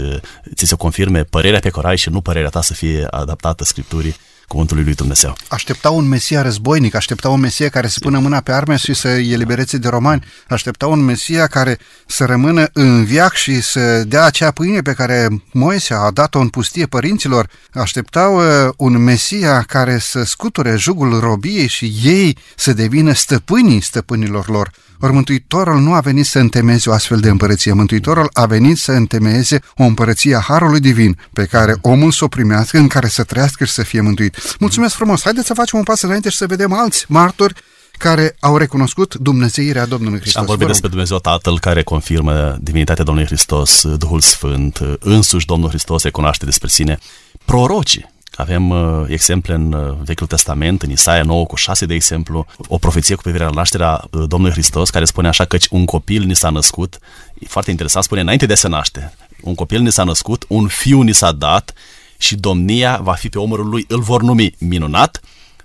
ți 0.54 0.66
se 0.66 0.74
confirme 0.74 1.24
părerea 1.24 1.60
pe 1.60 1.70
care 1.70 1.86
ai 1.88 1.96
și 1.96 2.10
nu 2.10 2.20
părerea 2.20 2.48
ta 2.48 2.62
să 2.62 2.74
fie 2.74 3.06
adaptată 3.10 3.64
Scripturii 3.64 4.16
cuvântului 4.50 4.84
lui 4.84 4.94
Dumnezeu. 4.94 5.36
Aștepta 5.48 5.90
un 5.90 6.08
Mesia 6.08 6.42
războinic, 6.42 6.94
aștepta 6.94 7.28
un 7.28 7.40
Mesia 7.40 7.68
care 7.68 7.86
să 7.86 7.98
pună 8.00 8.18
mâna 8.18 8.40
pe 8.40 8.52
arme 8.52 8.76
și 8.76 8.94
să 8.94 9.08
elibereze 9.08 9.76
de 9.76 9.88
romani, 9.88 10.24
aștepta 10.48 10.86
un 10.86 11.00
Mesia 11.00 11.46
care 11.46 11.78
să 12.06 12.24
rămână 12.24 12.68
în 12.72 13.04
viac 13.04 13.34
și 13.34 13.60
să 13.60 14.04
dea 14.04 14.24
acea 14.24 14.50
pâine 14.50 14.80
pe 14.80 14.92
care 14.92 15.28
Moise 15.52 15.94
a 15.94 16.10
dat-o 16.10 16.38
în 16.38 16.48
pustie 16.48 16.86
părinților, 16.86 17.48
așteptau 17.72 18.36
uh, 18.36 18.72
un 18.76 19.02
Mesia 19.02 19.62
care 19.62 19.98
să 19.98 20.22
scuture 20.22 20.76
jugul 20.76 21.18
robiei 21.20 21.68
și 21.68 21.92
ei 22.04 22.36
să 22.56 22.72
devină 22.72 23.12
stăpânii 23.12 23.80
stăpânilor 23.80 24.48
lor. 24.48 24.70
Ori 25.00 25.12
Mântuitorul 25.12 25.80
nu 25.80 25.92
a 25.92 26.00
venit 26.00 26.26
să 26.26 26.38
întemeieze 26.38 26.90
o 26.90 26.92
astfel 26.92 27.20
de 27.20 27.28
împărăție. 27.28 27.72
Mântuitorul 27.72 28.30
a 28.32 28.46
venit 28.46 28.78
să 28.78 28.92
întemeieze 28.92 29.60
o 29.76 29.82
împărăție 29.82 30.34
a 30.34 30.40
Harului 30.40 30.80
Divin, 30.80 31.18
pe 31.32 31.44
care 31.44 31.76
omul 31.80 32.10
să 32.10 32.24
o 32.24 32.28
primească, 32.28 32.78
în 32.78 32.88
care 32.88 33.08
să 33.08 33.22
trăiască 33.22 33.64
și 33.64 33.72
să 33.72 33.82
fie 33.82 34.00
mântuit. 34.00 34.56
Mulțumesc 34.58 34.94
frumos! 34.94 35.22
Haideți 35.22 35.46
să 35.46 35.54
facem 35.54 35.78
un 35.78 35.84
pas 35.84 36.02
înainte 36.02 36.30
și 36.30 36.36
să 36.36 36.46
vedem 36.46 36.72
alți 36.72 37.04
martori 37.08 37.54
care 37.98 38.36
au 38.40 38.56
recunoscut 38.56 39.14
Dumnezeirea 39.14 39.86
Domnului 39.86 40.20
Hristos. 40.20 40.32
Și 40.32 40.38
am 40.38 40.46
vorbit 40.46 40.66
despre 40.66 40.88
Dumnezeu 40.88 41.18
Tatăl 41.18 41.58
care 41.58 41.82
confirmă 41.82 42.56
divinitatea 42.60 43.04
Domnului 43.04 43.28
Hristos, 43.28 43.86
Duhul 43.96 44.20
Sfânt, 44.20 44.78
însuși 44.98 45.46
Domnul 45.46 45.68
Hristos 45.68 46.02
se 46.02 46.10
cunoaște 46.10 46.44
despre 46.44 46.68
sine. 46.68 46.98
Prorocii 47.44 48.18
avem 48.40 48.70
uh, 48.70 49.04
exemple 49.08 49.54
în 49.54 49.72
uh, 49.72 49.96
Vechiul 50.04 50.26
Testament, 50.26 50.82
în 50.82 50.90
Isaia 50.90 51.22
9 51.22 51.46
cu 51.46 51.56
6, 51.56 51.86
de 51.86 51.94
exemplu, 51.94 52.46
o 52.68 52.78
profeție 52.78 53.14
cu 53.14 53.22
privire 53.22 53.44
la 53.44 53.50
nașterea 53.50 54.04
uh, 54.10 54.24
Domnului 54.28 54.52
Hristos, 54.52 54.90
care 54.90 55.04
spune 55.04 55.28
așa 55.28 55.44
că 55.44 55.56
un 55.70 55.84
copil 55.84 56.24
ni 56.24 56.36
s-a 56.36 56.50
născut, 56.50 56.98
e 57.38 57.46
foarte 57.48 57.70
interesant, 57.70 58.04
spune 58.04 58.20
înainte 58.20 58.46
de 58.46 58.52
a 58.52 58.56
se 58.56 58.68
naște, 58.68 59.14
un 59.42 59.54
copil 59.54 59.80
ni 59.80 59.92
s-a 59.92 60.04
născut, 60.04 60.44
un 60.48 60.66
fiu 60.68 61.00
ni 61.00 61.12
s-a 61.12 61.32
dat 61.32 61.72
și 62.18 62.36
domnia 62.36 62.96
va 63.02 63.12
fi 63.12 63.28
pe 63.28 63.38
omărul 63.38 63.68
lui, 63.68 63.84
îl 63.88 64.00
vor 64.00 64.22
numi 64.22 64.54
minunat, 64.58 65.20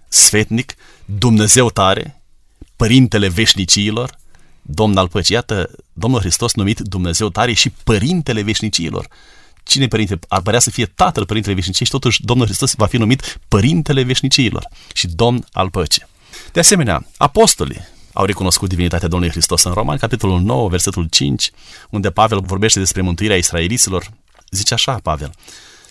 sfetnic, 0.07 0.75
Dumnezeu 1.05 1.69
tare, 1.69 2.21
Părintele 2.75 3.27
veșnicilor, 3.27 4.17
Domn 4.61 4.97
al 4.97 5.07
păcii. 5.07 5.35
Iată, 5.35 5.69
Domnul 5.93 6.19
Hristos 6.19 6.53
numit 6.53 6.79
Dumnezeu 6.79 7.29
tare 7.29 7.53
și 7.53 7.69
Părintele 7.83 8.41
veșnicilor 8.41 9.07
cine 9.65 9.87
părinte? 9.87 10.19
Ar 10.27 10.41
părea 10.41 10.59
să 10.59 10.69
fie 10.69 10.85
Tatăl 10.85 11.25
Părintele 11.25 11.55
Veșniciei 11.55 11.85
și 11.85 11.91
totuși 11.91 12.23
Domnul 12.23 12.45
Hristos 12.45 12.73
va 12.73 12.85
fi 12.85 12.97
numit 12.97 13.39
Părintele 13.47 14.03
Veșnicilor 14.03 14.67
și 14.93 15.07
Domn 15.07 15.45
al 15.51 15.69
Păcii. 15.69 16.03
De 16.51 16.59
asemenea, 16.59 17.05
apostolii 17.17 17.87
au 18.13 18.25
recunoscut 18.25 18.69
divinitatea 18.69 19.07
Domnului 19.07 19.33
Hristos 19.33 19.63
în 19.63 19.71
Roman, 19.71 19.97
capitolul 19.97 20.41
9, 20.41 20.69
versetul 20.69 21.07
5, 21.09 21.51
unde 21.89 22.11
Pavel 22.11 22.41
vorbește 22.41 22.79
despre 22.79 23.01
mântuirea 23.01 23.37
israeliților. 23.37 24.11
Zice 24.49 24.73
așa, 24.73 24.99
Pavel, 25.03 25.31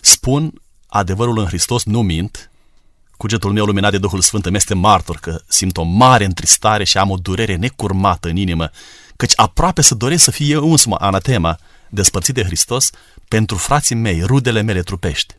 spun 0.01 0.61
adevărul 0.87 1.37
în 1.37 1.45
Hristos, 1.45 1.83
nu 1.83 2.01
mint, 2.01 2.51
cugetul 3.17 3.51
meu 3.51 3.65
luminat 3.65 3.91
de 3.91 3.97
Duhul 3.97 4.21
Sfânt 4.21 4.45
îmi 4.45 4.55
este 4.55 4.73
martor 4.73 5.17
că 5.17 5.41
simt 5.47 5.77
o 5.77 5.83
mare 5.83 6.25
întristare 6.25 6.83
și 6.83 6.97
am 6.97 7.09
o 7.09 7.15
durere 7.15 7.55
necurmată 7.55 8.27
în 8.27 8.35
inimă, 8.35 8.69
căci 9.15 9.33
aproape 9.35 9.81
să 9.81 9.95
doresc 9.95 10.23
să 10.23 10.31
fie 10.31 10.53
eu 10.53 10.71
însumă 10.71 10.95
anatema, 10.99 11.57
despărțit 11.89 12.33
de 12.33 12.43
Hristos, 12.43 12.89
pentru 13.27 13.57
frații 13.57 13.95
mei, 13.95 14.21
rudele 14.21 14.61
mele 14.61 14.81
trupești. 14.81 15.33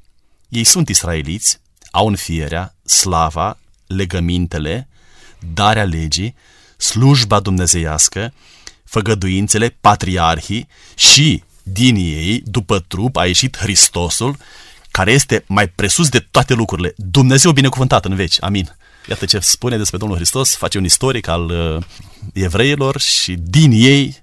Ei 0.48 0.64
sunt 0.64 0.88
israeliți, 0.88 1.60
au 1.90 2.06
înfierea, 2.06 2.74
slava, 2.84 3.58
legămintele, 3.86 4.88
darea 5.54 5.84
legii, 5.84 6.34
slujba 6.76 7.40
dumnezeiască, 7.40 8.32
făgăduințele, 8.84 9.76
patriarhii 9.80 10.68
și 10.94 11.42
din 11.62 11.96
ei, 11.96 12.42
după 12.44 12.78
trup, 12.78 13.16
a 13.16 13.26
ieșit 13.26 13.56
Hristosul, 13.56 14.36
care 14.90 15.12
este 15.12 15.44
mai 15.46 15.68
presus 15.68 16.08
de 16.08 16.18
toate 16.30 16.54
lucrurile. 16.54 16.94
Dumnezeu 16.96 17.52
binecuvântat 17.52 18.04
în 18.04 18.14
veci. 18.14 18.36
Amin. 18.40 18.76
Iată 19.08 19.24
ce 19.24 19.38
spune 19.38 19.76
despre 19.76 19.98
Domnul 19.98 20.16
Hristos, 20.16 20.56
face 20.56 20.78
un 20.78 20.84
istoric 20.84 21.28
al 21.28 21.50
uh, 21.50 21.82
evreilor 22.32 23.00
și 23.00 23.34
din 23.38 23.70
ei 23.74 24.22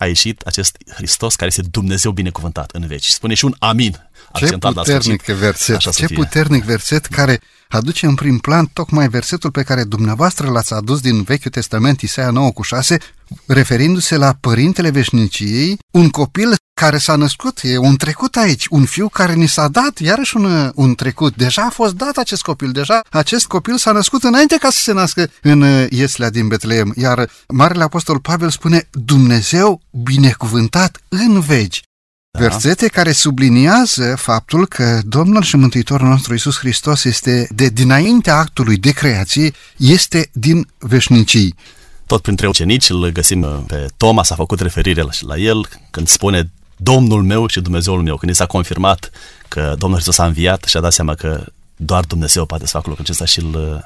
a 0.00 0.06
ieșit 0.06 0.40
acest 0.40 0.76
Hristos 0.94 1.34
care 1.34 1.50
este 1.56 1.68
Dumnezeu 1.70 2.10
binecuvântat 2.10 2.70
în 2.70 2.86
veci. 2.86 3.06
Spune 3.06 3.34
și 3.34 3.44
un 3.44 3.54
amin. 3.58 4.08
Ce 4.34 4.56
puternic 4.56 5.24
verset, 5.24 5.78
ce 5.78 6.06
puternic 6.06 6.64
verset 6.64 7.06
care 7.06 7.40
aduce 7.68 8.06
în 8.06 8.14
prim 8.14 8.38
plan 8.38 8.66
tocmai 8.66 9.08
versetul 9.08 9.50
pe 9.50 9.62
care 9.62 9.84
dumneavoastră 9.84 10.50
l-ați 10.50 10.72
adus 10.72 11.00
din 11.00 11.22
Vechiul 11.22 11.50
Testament, 11.50 12.00
Isaia 12.00 12.30
9 12.30 12.52
cu 12.52 12.62
6, 12.62 12.98
referindu-se 13.46 14.16
la 14.16 14.36
Părintele 14.40 14.90
Veșniciei, 14.90 15.78
un 15.90 16.08
copil 16.08 16.54
care 16.80 16.98
s-a 16.98 17.16
născut, 17.16 17.60
e 17.62 17.76
un 17.78 17.96
trecut 17.96 18.36
aici, 18.36 18.66
un 18.70 18.84
fiu 18.84 19.08
care 19.08 19.34
ni 19.34 19.46
s-a 19.46 19.68
dat, 19.68 19.98
iarăși 19.98 20.36
un, 20.36 20.72
un 20.74 20.94
trecut. 20.94 21.36
Deja 21.36 21.62
a 21.62 21.70
fost 21.70 21.94
dat 21.94 22.16
acest 22.16 22.42
copil, 22.42 22.72
deja 22.72 23.00
acest 23.10 23.46
copil 23.46 23.76
s-a 23.76 23.92
născut 23.92 24.22
înainte 24.22 24.56
ca 24.56 24.70
să 24.70 24.80
se 24.80 24.92
nască 24.92 25.30
în 25.42 25.60
uh, 25.60 25.86
Ieslea 25.90 26.30
din 26.30 26.48
Betleem. 26.48 26.92
Iar 26.96 27.30
Marele 27.48 27.82
Apostol 27.82 28.18
Pavel 28.18 28.50
spune, 28.50 28.88
Dumnezeu 28.90 29.80
binecuvântat 29.90 31.00
în 31.08 31.40
vegi. 31.40 31.82
Da. 32.30 32.40
Versete 32.40 32.88
care 32.88 33.12
subliniază 33.12 34.14
faptul 34.16 34.66
că 34.66 35.00
Domnul 35.04 35.42
și 35.42 35.56
Mântuitorul 35.56 36.08
nostru 36.08 36.34
Isus 36.34 36.58
Hristos 36.58 37.04
este 37.04 37.48
de 37.54 37.68
dinaintea 37.68 38.36
actului 38.36 38.76
de 38.76 38.90
creație, 38.90 39.52
este 39.76 40.30
din 40.32 40.68
veșnicii. 40.78 41.54
Tot 42.06 42.22
printre 42.22 42.48
ucenici 42.48 42.90
îl 42.90 43.08
găsim 43.08 43.42
uh, 43.42 43.58
pe 43.66 43.86
Toma, 43.96 44.22
s-a 44.22 44.34
făcut 44.34 44.60
referire 44.60 45.04
la 45.20 45.36
el 45.36 45.68
când 45.90 46.08
spune 46.08 46.50
Domnul 46.82 47.22
meu 47.22 47.46
și 47.46 47.60
Dumnezeul 47.60 48.02
meu. 48.02 48.16
Când 48.16 48.32
i 48.32 48.34
s-a 48.34 48.46
confirmat 48.46 49.10
că 49.48 49.74
Domnul 49.78 49.98
Hristos 49.98 50.18
a 50.18 50.26
înviat 50.26 50.64
și 50.64 50.76
a 50.76 50.80
dat 50.80 50.92
seama 50.92 51.14
că 51.14 51.44
doar 51.76 52.04
Dumnezeu 52.04 52.46
poate 52.46 52.64
să 52.66 52.70
facă 52.70 52.88
lucrul 52.88 53.04
acesta 53.04 53.24
și 53.24 53.38
îl, 53.38 53.84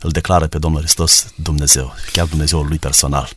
îl 0.00 0.10
declară 0.10 0.46
pe 0.46 0.58
Domnul 0.58 0.80
Hristos 0.80 1.26
Dumnezeu, 1.36 1.94
chiar 2.12 2.26
Dumnezeul 2.26 2.66
lui 2.68 2.78
personal. 2.78 3.30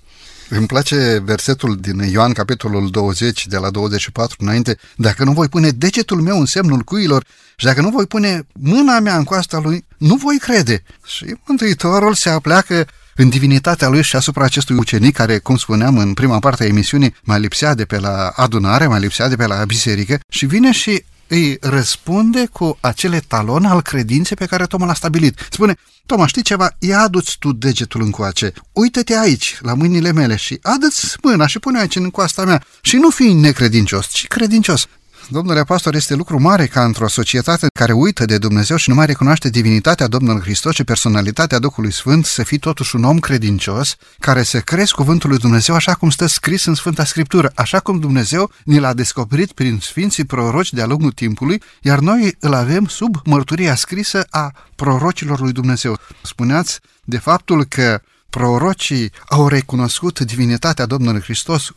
Îmi 0.50 0.68
place 0.68 1.22
versetul 1.26 1.78
din 1.82 2.00
Ioan, 2.00 2.34
capitolul 2.34 2.90
20, 2.90 3.48
de 3.48 3.58
la 3.58 3.70
24 3.70 4.36
înainte. 4.40 4.78
Dacă 4.96 5.24
nu 5.24 5.32
voi 5.32 5.48
pune 5.48 5.70
degetul 5.70 6.22
meu 6.22 6.40
în 6.40 6.46
semnul 6.46 6.82
cuilor 6.82 7.26
și 7.56 7.66
dacă 7.66 7.82
nu 7.82 7.90
voi 7.90 8.06
pune 8.06 8.48
mâna 8.54 9.00
mea 9.00 9.18
în 9.18 9.24
coasta 9.24 9.60
lui, 9.60 9.86
nu 9.98 10.16
voi 10.16 10.38
crede. 10.40 10.84
Și 11.06 11.36
Mântuitorul 11.46 12.14
se 12.14 12.30
apleacă 12.30 12.88
în 13.18 13.30
divinitatea 13.30 13.88
lui 13.88 14.04
și 14.04 14.16
asupra 14.16 14.44
acestui 14.44 14.76
ucenic 14.76 15.16
care, 15.16 15.38
cum 15.38 15.58
spuneam 15.58 15.98
în 15.98 16.14
prima 16.14 16.40
parte 16.40 16.64
a 16.64 16.68
emisiunii, 16.68 17.16
mai 17.24 17.40
lipsea 17.40 17.74
de 17.74 17.86
pe 17.86 18.00
la 18.00 18.34
adunare, 18.36 18.88
mai 18.88 19.00
lipsea 19.00 19.28
de 19.28 19.36
pe 19.36 19.46
la 19.46 19.66
biserică 19.66 20.20
și 20.30 20.46
vine 20.46 20.72
și 20.72 21.04
îi 21.28 21.58
răspunde 21.62 22.46
cu 22.52 22.78
acele 22.80 23.20
talon 23.28 23.66
al 23.66 23.82
credinței 23.82 24.36
pe 24.36 24.46
care 24.46 24.66
Toma 24.66 24.86
l-a 24.86 24.94
stabilit. 24.94 25.48
Spune, 25.52 25.76
Toma, 26.06 26.28
știi 26.28 26.42
ceva? 26.42 26.76
Ia 26.80 27.00
adu-ți 27.00 27.36
tu 27.40 27.52
degetul 27.52 28.02
încoace, 28.02 28.54
uită-te 28.72 29.18
aici, 29.18 29.58
la 29.62 29.74
mâinile 29.74 30.12
mele 30.12 30.36
și 30.36 30.60
adă-ți 30.62 31.16
mâna 31.22 31.48
și 31.48 31.60
pune 31.60 31.80
aici 31.80 31.96
în 31.96 32.10
coasta 32.10 32.46
mea 32.46 32.64
și 32.82 32.96
nu 32.96 33.10
fi 33.10 33.24
necredincios, 33.24 34.08
ci 34.08 34.28
credincios. 34.28 34.88
Domnule 35.30 35.64
pastor, 35.64 35.96
este 35.96 36.16
lucru 36.16 36.40
mare 36.40 36.66
ca 36.68 36.84
într-o 36.84 37.08
societate 37.08 37.68
care 37.74 37.92
uită 37.92 38.26
de 38.26 38.38
Dumnezeu 38.38 38.78
și 38.78 38.90
nu 38.90 38.96
mai 38.96 39.06
recunoaște 39.06 39.50
divinitatea 39.50 40.08
Domnului 40.08 40.42
Hristos 40.42 40.74
și 40.74 40.84
personalitatea 40.84 41.60
Duhului 41.60 41.92
Sfânt 41.92 42.26
să 42.26 42.44
fii 42.44 42.58
totuși 42.58 42.96
un 42.96 43.04
om 43.04 43.20
credincios 43.20 43.96
care 44.20 44.44
să 44.44 44.60
crezi 44.60 44.94
cuvântul 44.94 45.30
lui 45.30 45.38
Dumnezeu 45.38 45.76
așa 45.76 45.94
cum 45.94 46.10
stă 46.10 46.26
scris 46.26 46.66
în 46.66 46.76
Sfânta 46.76 47.04
Scriptură, 47.06 47.52
așa 47.56 47.80
cum 47.80 48.00
Dumnezeu 48.00 48.52
ni 48.64 48.80
l-a 48.80 48.94
descoperit 48.94 49.52
prin 49.52 49.80
Sfinții 49.82 50.26
proroci 50.26 50.74
de-a 50.74 50.86
lungul 50.86 51.12
timpului, 51.12 51.62
iar 51.82 52.00
noi 52.00 52.36
îl 52.40 52.54
avem 52.54 52.86
sub 52.86 53.16
mărturia 53.24 53.76
scrisă 53.76 54.26
a 54.30 54.52
prorocilor 54.76 55.40
lui 55.40 55.52
Dumnezeu. 55.52 56.00
Spuneați 56.24 56.80
de 57.04 57.18
faptul 57.18 57.64
că 57.64 58.02
prorocii 58.30 59.12
au 59.30 59.48
recunoscut 59.48 60.20
divinitatea 60.20 60.86
Domnului 60.86 61.22
Hristos 61.22 61.72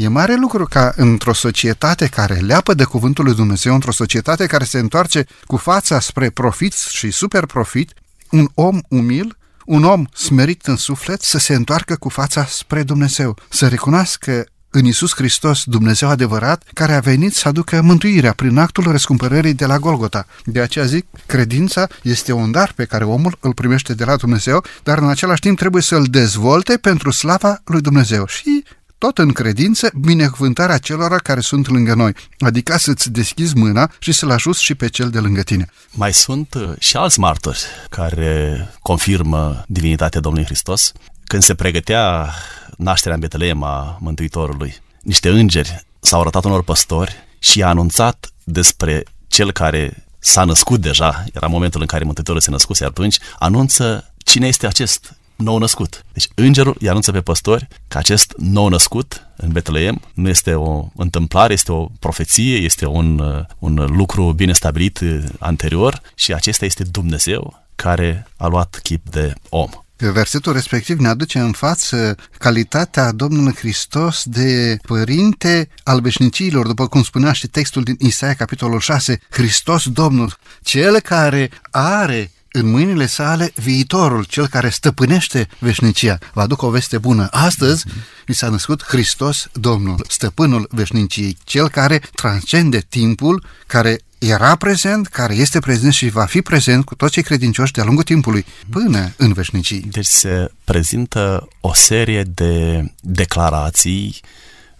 E 0.00 0.08
mare 0.08 0.34
lucru 0.34 0.64
ca 0.64 0.92
într-o 0.96 1.32
societate 1.32 2.06
care 2.06 2.34
leapă 2.34 2.74
de 2.74 2.84
cuvântul 2.84 3.24
lui 3.24 3.34
Dumnezeu, 3.34 3.74
într-o 3.74 3.92
societate 3.92 4.46
care 4.46 4.64
se 4.64 4.78
întoarce 4.78 5.26
cu 5.46 5.56
fața 5.56 6.00
spre 6.00 6.30
profit 6.30 6.72
și 6.72 7.10
super 7.10 7.46
profit, 7.46 7.92
un 8.30 8.48
om 8.54 8.78
umil, 8.88 9.36
un 9.64 9.84
om 9.84 10.04
smerit 10.14 10.66
în 10.66 10.76
suflet 10.76 11.22
să 11.22 11.38
se 11.38 11.54
întoarcă 11.54 11.96
cu 11.96 12.08
fața 12.08 12.44
spre 12.44 12.82
Dumnezeu, 12.82 13.36
să 13.48 13.68
recunoască 13.68 14.46
în 14.70 14.84
Isus 14.84 15.14
Hristos, 15.14 15.62
Dumnezeu 15.64 16.08
adevărat, 16.08 16.62
care 16.74 16.94
a 16.94 17.00
venit 17.00 17.34
să 17.34 17.48
aducă 17.48 17.82
mântuirea 17.82 18.32
prin 18.32 18.58
actul 18.58 18.90
răscumpărării 18.90 19.54
de 19.54 19.66
la 19.66 19.78
Golgota. 19.78 20.26
De 20.44 20.60
aceea 20.60 20.84
zic, 20.84 21.06
credința 21.26 21.86
este 22.02 22.32
un 22.32 22.50
dar 22.50 22.72
pe 22.76 22.84
care 22.84 23.04
omul 23.04 23.36
îl 23.40 23.54
primește 23.54 23.94
de 23.94 24.04
la 24.04 24.16
Dumnezeu, 24.16 24.64
dar 24.82 24.98
în 24.98 25.08
același 25.08 25.40
timp 25.40 25.58
trebuie 25.58 25.82
să 25.82 25.96
îl 25.96 26.04
dezvolte 26.04 26.76
pentru 26.76 27.10
slava 27.10 27.60
lui 27.64 27.80
Dumnezeu. 27.80 28.26
Și 28.26 28.64
tot 29.00 29.18
în 29.18 29.32
credință, 29.32 29.90
binecuvântarea 30.00 30.78
celor 30.78 31.20
care 31.22 31.40
sunt 31.40 31.68
lângă 31.68 31.94
noi, 31.94 32.12
adică 32.38 32.76
să-ți 32.78 33.10
deschizi 33.10 33.56
mâna 33.56 33.90
și 33.98 34.12
să-l 34.12 34.30
ajuți 34.30 34.62
și 34.62 34.74
pe 34.74 34.88
cel 34.88 35.10
de 35.10 35.18
lângă 35.18 35.42
tine. 35.42 35.66
Mai 35.90 36.12
sunt 36.12 36.54
uh, 36.54 36.72
și 36.78 36.96
alți 36.96 37.18
martori 37.18 37.64
care 37.88 38.68
confirmă 38.82 39.64
divinitatea 39.66 40.20
Domnului 40.20 40.46
Hristos. 40.46 40.92
Când 41.24 41.42
se 41.42 41.54
pregătea 41.54 42.30
nașterea 42.76 43.14
în 43.14 43.20
Betleem 43.20 43.62
a 43.62 43.98
Mântuitorului, 44.00 44.74
niște 45.02 45.28
îngeri 45.28 45.84
s-au 46.00 46.20
arătat 46.20 46.44
unor 46.44 46.62
păstori 46.62 47.14
și 47.38 47.58
i-a 47.58 47.68
anunțat 47.68 48.32
despre 48.44 49.02
cel 49.28 49.52
care 49.52 50.06
s-a 50.18 50.44
născut 50.44 50.80
deja, 50.80 51.24
era 51.32 51.46
momentul 51.46 51.80
în 51.80 51.86
care 51.86 52.04
Mântuitorul 52.04 52.40
se 52.40 52.50
născuse 52.50 52.84
atunci, 52.84 53.18
anunță 53.38 54.12
cine 54.24 54.46
este 54.46 54.66
acest 54.66 55.14
nou 55.40 55.58
născut. 55.58 56.04
Deci 56.12 56.28
îngerul 56.34 56.76
îi 56.78 56.88
anunță 56.88 57.12
pe 57.12 57.20
păstori 57.20 57.68
că 57.88 57.98
acest 57.98 58.34
nou 58.36 58.68
născut 58.68 59.26
în 59.36 59.48
Betleem 59.52 60.00
nu 60.14 60.28
este 60.28 60.54
o 60.54 60.88
întâmplare, 60.96 61.52
este 61.52 61.72
o 61.72 61.86
profeție, 61.98 62.56
este 62.56 62.86
un, 62.86 63.18
uh, 63.18 63.44
un 63.58 63.86
lucru 63.96 64.32
bine 64.32 64.52
stabilit 64.52 64.98
uh, 65.00 65.22
anterior 65.38 66.00
și 66.14 66.34
acesta 66.34 66.64
este 66.64 66.84
Dumnezeu 66.84 67.62
care 67.74 68.26
a 68.36 68.46
luat 68.46 68.80
chip 68.82 69.08
de 69.08 69.34
om. 69.48 69.70
Versetul 69.96 70.52
respectiv 70.52 70.98
ne 70.98 71.08
aduce 71.08 71.38
în 71.38 71.52
față 71.52 72.16
calitatea 72.38 73.12
Domnului 73.12 73.54
Hristos 73.54 74.22
de 74.24 74.78
părinte 74.82 75.68
al 75.82 76.00
veșnicilor, 76.00 76.66
după 76.66 76.86
cum 76.86 77.02
spunea 77.02 77.32
și 77.32 77.46
textul 77.46 77.82
din 77.82 77.96
Isaia, 77.98 78.34
capitolul 78.34 78.80
6, 78.80 79.20
Hristos 79.30 79.88
Domnul, 79.88 80.36
cel 80.62 81.00
care 81.00 81.50
are 81.70 82.30
în 82.52 82.70
mâinile 82.70 83.06
sale 83.06 83.52
viitorul, 83.54 84.24
cel 84.24 84.46
care 84.46 84.68
stăpânește 84.68 85.48
veșnicia. 85.58 86.18
Vă 86.32 86.40
aduc 86.40 86.62
o 86.62 86.70
veste 86.70 86.98
bună. 86.98 87.28
Astăzi 87.30 87.84
mi 88.26 88.34
s-a 88.34 88.48
născut 88.48 88.84
Hristos 88.84 89.48
Domnul, 89.52 90.04
stăpânul 90.08 90.68
veșniciei, 90.70 91.36
cel 91.44 91.68
care 91.68 92.00
transcende 92.14 92.84
timpul, 92.88 93.44
care 93.66 94.00
era 94.18 94.56
prezent, 94.56 95.06
care 95.06 95.34
este 95.34 95.58
prezent 95.58 95.92
și 95.92 96.08
va 96.08 96.24
fi 96.24 96.42
prezent 96.42 96.84
cu 96.84 96.94
toți 96.94 97.12
cei 97.12 97.22
credincioși 97.22 97.72
de-a 97.72 97.84
lungul 97.84 98.04
timpului, 98.04 98.44
până 98.70 99.12
în 99.16 99.32
veșnicii. 99.32 99.80
Deci 99.80 100.06
se 100.06 100.50
prezintă 100.64 101.48
o 101.60 101.74
serie 101.74 102.22
de 102.22 102.84
declarații 103.00 104.20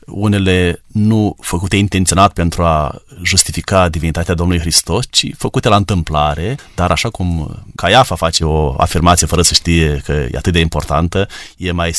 unele 0.07 0.82
nu 0.86 1.36
făcute 1.40 1.76
intenționat 1.76 2.32
pentru 2.32 2.62
a 2.62 3.03
justifica 3.22 3.88
divinitatea 3.88 4.34
Domnului 4.34 4.61
Hristos, 4.61 5.05
ci 5.11 5.26
făcute 5.36 5.68
la 5.68 5.76
întâmplare, 5.76 6.57
dar 6.74 6.90
așa 6.90 7.09
cum 7.11 7.57
Caiafa 7.74 8.14
face 8.14 8.44
o 8.44 8.74
afirmație 8.78 9.26
fără 9.26 9.42
să 9.42 9.55
știe 9.55 10.01
că 10.05 10.12
e 10.12 10.36
atât 10.36 10.53
de 10.53 10.61
importantă, 10.61 11.28
e 11.57 11.72
mai 11.72 11.92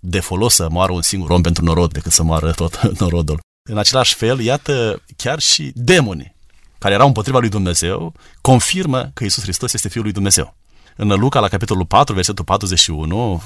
de 0.00 0.20
folos 0.20 0.54
să 0.54 0.66
moară 0.70 0.92
un 0.92 1.02
singur 1.02 1.30
om 1.30 1.42
pentru 1.42 1.64
norod 1.64 1.92
decât 1.92 2.12
să 2.12 2.22
moară 2.22 2.50
tot 2.50 2.80
norodul. 3.00 3.40
În 3.70 3.78
același 3.78 4.14
fel, 4.14 4.40
iată, 4.40 5.02
chiar 5.16 5.40
și 5.40 5.72
demonii 5.74 6.34
care 6.82 6.94
erau 6.94 7.06
împotriva 7.06 7.38
lui 7.38 7.48
Dumnezeu, 7.48 8.12
confirmă 8.40 9.10
că 9.14 9.24
Isus 9.24 9.42
Hristos 9.42 9.72
este 9.72 9.88
Fiul 9.88 10.04
lui 10.04 10.12
Dumnezeu. 10.12 10.54
În 10.96 11.08
Luca, 11.08 11.40
la 11.40 11.48
capitolul 11.48 11.86
4, 11.86 12.14
versetul 12.14 12.44
41, 12.44 13.42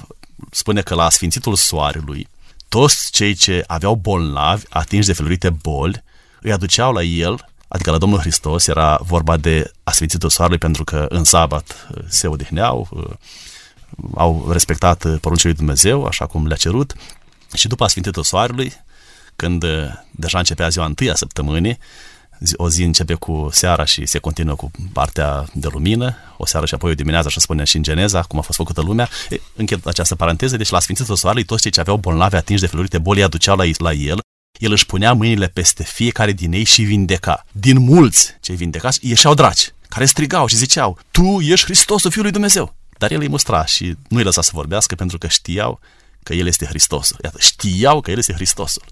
spune 0.50 0.80
că 0.80 0.94
la 0.94 1.10
Sfințitul 1.10 1.54
Soarelui, 1.54 2.28
toți 2.68 3.10
cei 3.10 3.34
ce 3.34 3.64
aveau 3.66 3.94
bolnavi, 3.94 4.64
atinși 4.68 5.06
de 5.06 5.12
felurite 5.12 5.50
boli, 5.50 6.04
îi 6.40 6.52
aduceau 6.52 6.92
la 6.92 7.02
el, 7.02 7.48
adică 7.68 7.90
la 7.90 7.98
Domnul 7.98 8.18
Hristos, 8.18 8.66
era 8.66 8.98
vorba 9.02 9.36
de 9.36 9.70
Sfințitul 9.84 10.30
Soarelui 10.30 10.58
pentru 10.58 10.84
că 10.84 11.06
în 11.08 11.24
sabat 11.24 11.88
uh, 11.90 12.02
se 12.08 12.26
odihneau, 12.26 12.88
uh, 12.90 13.04
au 14.14 14.48
respectat 14.50 15.04
uh, 15.04 15.16
poruncile 15.20 15.50
lui 15.50 15.58
Dumnezeu, 15.58 16.04
așa 16.04 16.26
cum 16.26 16.46
le-a 16.46 16.56
cerut, 16.56 16.94
și 17.54 17.68
după 17.68 17.86
Sfințitul 17.86 18.22
Soarelui, 18.22 18.72
când 19.36 19.64
deja 20.10 20.38
începea 20.38 20.68
ziua 20.68 20.84
întâia 20.84 21.14
săptămânii, 21.14 21.78
o 22.56 22.68
zi 22.68 22.82
începe 22.82 23.14
cu 23.14 23.48
seara 23.52 23.84
și 23.84 24.06
se 24.06 24.18
continuă 24.18 24.54
cu 24.54 24.70
partea 24.92 25.46
de 25.52 25.68
lumină, 25.72 26.16
o 26.36 26.46
seară 26.46 26.66
și 26.66 26.74
apoi 26.74 26.90
o 26.90 26.94
dimineață, 26.94 27.26
așa 27.26 27.40
spune 27.40 27.64
și 27.64 27.76
în 27.76 27.82
Geneza, 27.82 28.22
cum 28.22 28.38
a 28.38 28.42
fost 28.42 28.58
făcută 28.58 28.80
lumea. 28.80 29.08
E, 29.30 29.40
închid 29.54 29.86
această 29.86 30.14
paranteză, 30.14 30.56
deci 30.56 30.68
la 30.68 30.80
Sfințitul 30.80 31.16
Soarelui 31.16 31.44
toți 31.44 31.62
cei 31.62 31.70
ce 31.70 31.80
aveau 31.80 31.96
bolnavi 31.96 32.36
atinși 32.36 32.62
de 32.62 32.68
felurite 32.68 32.98
boli 32.98 33.22
aduceau 33.22 33.56
la, 33.56 33.64
la 33.78 33.92
el, 33.92 34.18
el 34.58 34.72
își 34.72 34.86
punea 34.86 35.12
mâinile 35.12 35.46
peste 35.46 35.82
fiecare 35.82 36.32
din 36.32 36.52
ei 36.52 36.64
și 36.64 36.82
vindeca. 36.82 37.44
Din 37.52 37.78
mulți 37.78 38.34
cei 38.40 38.56
vindecați 38.56 39.08
ieșeau 39.08 39.34
draci, 39.34 39.74
care 39.88 40.04
strigau 40.04 40.46
și 40.46 40.56
ziceau, 40.56 40.98
Tu 41.10 41.40
ești 41.40 41.64
Hristosul 41.64 42.10
Fiului 42.10 42.30
Dumnezeu. 42.30 42.74
Dar 42.98 43.10
el 43.10 43.20
îi 43.20 43.28
mustra 43.28 43.64
și 43.64 43.96
nu 44.08 44.16
îi 44.16 44.24
lăsa 44.24 44.42
să 44.42 44.50
vorbească 44.54 44.94
pentru 44.94 45.18
că 45.18 45.26
știau 45.26 45.80
că 46.22 46.34
el 46.34 46.46
este 46.46 46.64
Hristosul. 46.64 47.16
Iată, 47.24 47.36
știau 47.40 48.00
că 48.00 48.10
el 48.10 48.18
este 48.18 48.32
Hristosul. 48.32 48.82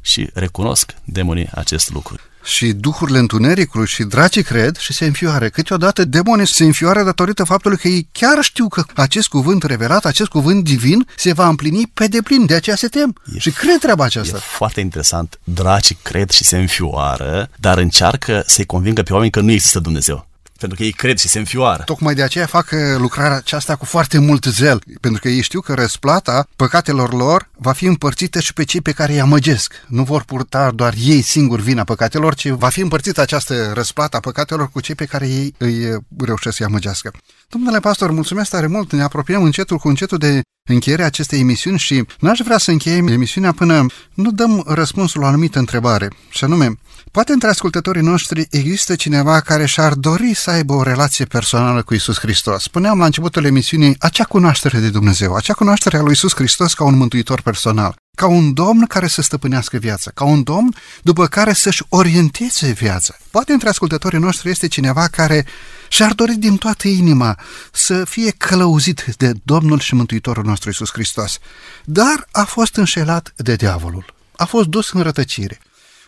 Și 0.00 0.30
recunosc 0.34 0.94
demonii 1.04 1.48
acest 1.54 1.90
lucru 1.90 2.16
și 2.44 2.72
duhurile 2.72 3.18
întunericului 3.18 3.86
și 3.86 4.02
dracii 4.02 4.42
cred 4.42 4.76
și 4.76 4.92
se 4.92 5.04
înfioare. 5.04 5.48
Câteodată 5.48 6.04
demonii 6.04 6.46
se 6.46 6.64
înfioare 6.64 7.02
datorită 7.02 7.44
faptului 7.44 7.76
că 7.76 7.88
ei 7.88 8.08
chiar 8.12 8.42
știu 8.42 8.68
că 8.68 8.84
acest 8.94 9.28
cuvânt 9.28 9.62
revelat, 9.62 10.04
acest 10.04 10.28
cuvânt 10.28 10.64
divin 10.64 11.06
se 11.16 11.32
va 11.32 11.48
împlini 11.48 11.90
pe 11.94 12.06
deplin, 12.06 12.46
de 12.46 12.54
aceea 12.54 12.76
se 12.76 12.88
tem 12.88 13.14
e, 13.34 13.38
și 13.38 13.50
cred 13.50 13.78
treaba 13.78 14.04
aceasta. 14.04 14.36
E 14.36 14.40
foarte 14.40 14.80
interesant. 14.80 15.38
Dracii 15.44 15.98
cred 16.02 16.30
și 16.30 16.44
se 16.44 16.58
înfioară, 16.58 17.50
dar 17.56 17.78
încearcă 17.78 18.42
să-i 18.46 18.66
convingă 18.66 19.02
pe 19.02 19.12
oameni 19.12 19.30
că 19.30 19.40
nu 19.40 19.50
există 19.50 19.78
Dumnezeu 19.78 20.28
pentru 20.60 20.78
că 20.78 20.84
ei 20.84 20.92
cred 20.92 21.18
și 21.18 21.28
se 21.28 21.38
înfioară. 21.38 21.82
Tocmai 21.82 22.14
de 22.14 22.22
aceea 22.22 22.46
fac 22.46 22.70
uh, 22.72 22.78
lucrarea 22.98 23.36
aceasta 23.36 23.76
cu 23.76 23.84
foarte 23.84 24.18
mult 24.18 24.44
zel, 24.44 24.82
pentru 25.00 25.20
că 25.20 25.28
ei 25.28 25.40
știu 25.40 25.60
că 25.60 25.74
răsplata 25.74 26.48
păcatelor 26.56 27.12
lor 27.12 27.48
va 27.56 27.72
fi 27.72 27.84
împărțită 27.84 28.40
și 28.40 28.52
pe 28.52 28.64
cei 28.64 28.80
pe 28.80 28.92
care 28.92 29.12
îi 29.12 29.20
amăgesc. 29.20 29.74
Nu 29.86 30.02
vor 30.02 30.22
purta 30.22 30.70
doar 30.70 30.94
ei 31.04 31.22
singuri 31.22 31.62
vina 31.62 31.84
păcatelor, 31.84 32.34
ci 32.34 32.48
va 32.48 32.68
fi 32.68 32.80
împărțită 32.80 33.20
această 33.20 33.70
răsplată 33.74 34.16
a 34.16 34.20
păcatelor 34.20 34.70
cu 34.70 34.80
cei 34.80 34.94
pe 34.94 35.04
care 35.04 35.28
ei 35.28 35.54
îi 35.58 35.88
uh, 35.88 36.02
reușesc 36.18 36.56
să-i 36.56 36.66
amăgească. 36.66 37.12
Domnule 37.48 37.80
pastor, 37.80 38.10
mulțumesc 38.10 38.50
tare 38.50 38.66
mult, 38.66 38.92
ne 38.92 39.02
apropiem 39.02 39.42
încetul 39.42 39.78
cu 39.78 39.88
încetul 39.88 40.18
de 40.18 40.40
încheierea 40.68 41.06
acestei 41.06 41.40
emisiuni 41.40 41.78
și 41.78 42.04
n-aș 42.20 42.38
vrea 42.44 42.58
să 42.58 42.70
încheiem 42.70 43.06
emisiunea 43.06 43.52
până 43.52 43.86
nu 44.14 44.30
dăm 44.30 44.64
răspunsul 44.66 45.20
la 45.20 45.26
o 45.26 45.28
anumită 45.28 45.58
întrebare, 45.58 46.08
și 46.28 46.44
anume, 46.44 46.78
Poate 47.12 47.32
între 47.32 47.48
ascultătorii 47.48 48.02
noștri 48.02 48.46
există 48.50 48.94
cineva 48.94 49.40
care 49.40 49.66
și-ar 49.66 49.94
dori 49.94 50.34
să 50.34 50.50
aibă 50.50 50.72
o 50.72 50.82
relație 50.82 51.24
personală 51.24 51.82
cu 51.82 51.94
Isus 51.94 52.18
Hristos. 52.18 52.62
Spuneam 52.62 52.98
la 52.98 53.04
începutul 53.04 53.44
emisiunii 53.44 53.96
acea 53.98 54.24
cunoaștere 54.24 54.78
de 54.78 54.90
Dumnezeu, 54.90 55.34
acea 55.34 55.52
cunoaștere 55.52 55.96
a 55.96 56.00
lui 56.00 56.12
Isus 56.12 56.34
Hristos 56.34 56.74
ca 56.74 56.84
un 56.84 56.96
mântuitor 56.96 57.40
personal, 57.40 57.96
ca 58.14 58.26
un 58.26 58.52
domn 58.54 58.86
care 58.86 59.06
să 59.06 59.22
stăpânească 59.22 59.76
viața, 59.76 60.10
ca 60.14 60.24
un 60.24 60.42
domn 60.42 60.74
după 61.02 61.26
care 61.26 61.52
să-și 61.52 61.82
orienteze 61.88 62.70
viața. 62.70 63.14
Poate 63.30 63.52
între 63.52 63.68
ascultătorii 63.68 64.18
noștri 64.18 64.50
este 64.50 64.68
cineva 64.68 65.06
care 65.06 65.46
și-ar 65.88 66.12
dori 66.12 66.34
din 66.34 66.56
toată 66.56 66.88
inima 66.88 67.38
să 67.72 68.04
fie 68.04 68.30
călăuzit 68.30 69.04
de 69.16 69.32
Domnul 69.42 69.78
și 69.78 69.94
Mântuitorul 69.94 70.44
nostru 70.44 70.70
Isus 70.70 70.90
Hristos, 70.92 71.38
dar 71.84 72.28
a 72.32 72.44
fost 72.44 72.76
înșelat 72.76 73.32
de 73.36 73.54
diavolul, 73.54 74.14
a 74.36 74.44
fost 74.44 74.66
dus 74.66 74.90
în 74.90 75.02
rătăcire 75.02 75.60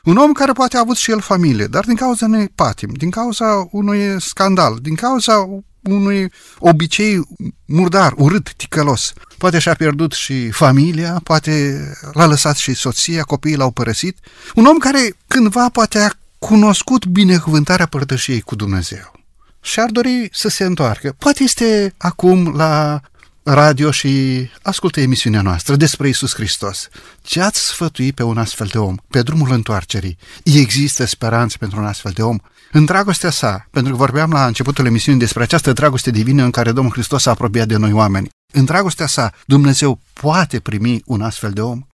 un 0.05 0.17
om 0.17 0.33
care 0.33 0.53
poate 0.53 0.77
a 0.77 0.81
avut 0.81 0.97
și 0.97 1.11
el 1.11 1.21
familie, 1.21 1.67
dar 1.67 1.85
din 1.85 1.97
cauza 1.97 2.27
unui 2.27 2.49
patim, 2.49 2.91
din 2.93 3.11
cauza 3.11 3.69
unui 3.71 4.21
scandal, 4.21 4.79
din 4.83 4.95
cauza 4.95 5.49
unui 5.83 6.33
obicei 6.59 7.21
murdar, 7.67 8.13
urât, 8.17 8.53
ticălos. 8.57 9.13
Poate 9.39 9.59
și-a 9.59 9.75
pierdut 9.75 10.13
și 10.13 10.51
familia, 10.51 11.21
poate 11.25 11.81
l-a 12.13 12.27
lăsat 12.27 12.57
și 12.57 12.75
soția, 12.75 13.23
copiii 13.23 13.57
l-au 13.57 13.71
părăsit. 13.71 14.19
Un 14.55 14.65
om 14.65 14.77
care 14.77 15.15
cândva 15.27 15.69
poate 15.69 15.99
a 15.99 16.11
cunoscut 16.39 17.07
binecuvântarea 17.07 17.87
părtășiei 17.87 18.41
cu 18.41 18.55
Dumnezeu 18.55 19.13
și 19.61 19.81
ar 19.81 19.91
dori 19.91 20.29
să 20.33 20.49
se 20.49 20.65
întoarcă. 20.65 21.15
Poate 21.19 21.43
este 21.43 21.95
acum 21.99 22.57
la 22.57 23.01
radio 23.45 23.91
și 23.91 24.49
ascultă 24.63 25.01
emisiunea 25.01 25.43
noastră 25.43 25.77
despre 25.77 26.09
Isus 26.09 26.35
Hristos. 26.35 26.89
Ce 27.23 27.41
ați 27.41 27.61
sfătui 27.61 28.13
pe 28.13 28.23
un 28.23 28.39
astfel 28.39 28.67
de 28.67 28.79
om, 28.79 28.97
pe 29.09 29.23
drumul 29.23 29.53
întoarcerii? 29.53 30.19
Există 30.45 31.05
speranță 31.05 31.57
pentru 31.59 31.79
un 31.79 31.87
astfel 31.87 32.13
de 32.15 32.23
om? 32.23 32.39
În 32.73 32.85
dragostea 32.85 33.31
sa, 33.31 33.67
pentru 33.71 33.93
că 33.93 33.99
vorbeam 33.99 34.31
la 34.31 34.47
începutul 34.47 34.87
emisiunii 34.87 35.21
despre 35.21 35.43
această 35.43 35.73
dragoste 35.73 36.11
divină 36.11 36.45
în 36.45 36.51
care 36.51 36.73
Domnul 36.73 36.93
Hristos 36.93 37.27
a 37.27 37.31
apropiat 37.31 37.69
de 37.69 37.77
noi 37.77 37.93
oameni. 37.93 38.29
În 38.53 38.65
dragostea 38.65 39.07
sa, 39.07 39.33
Dumnezeu 39.47 39.99
poate 40.13 40.61
primi 40.61 41.03
un 41.07 41.23
astfel 41.23 41.51
de 41.51 41.61
om? 41.61 41.87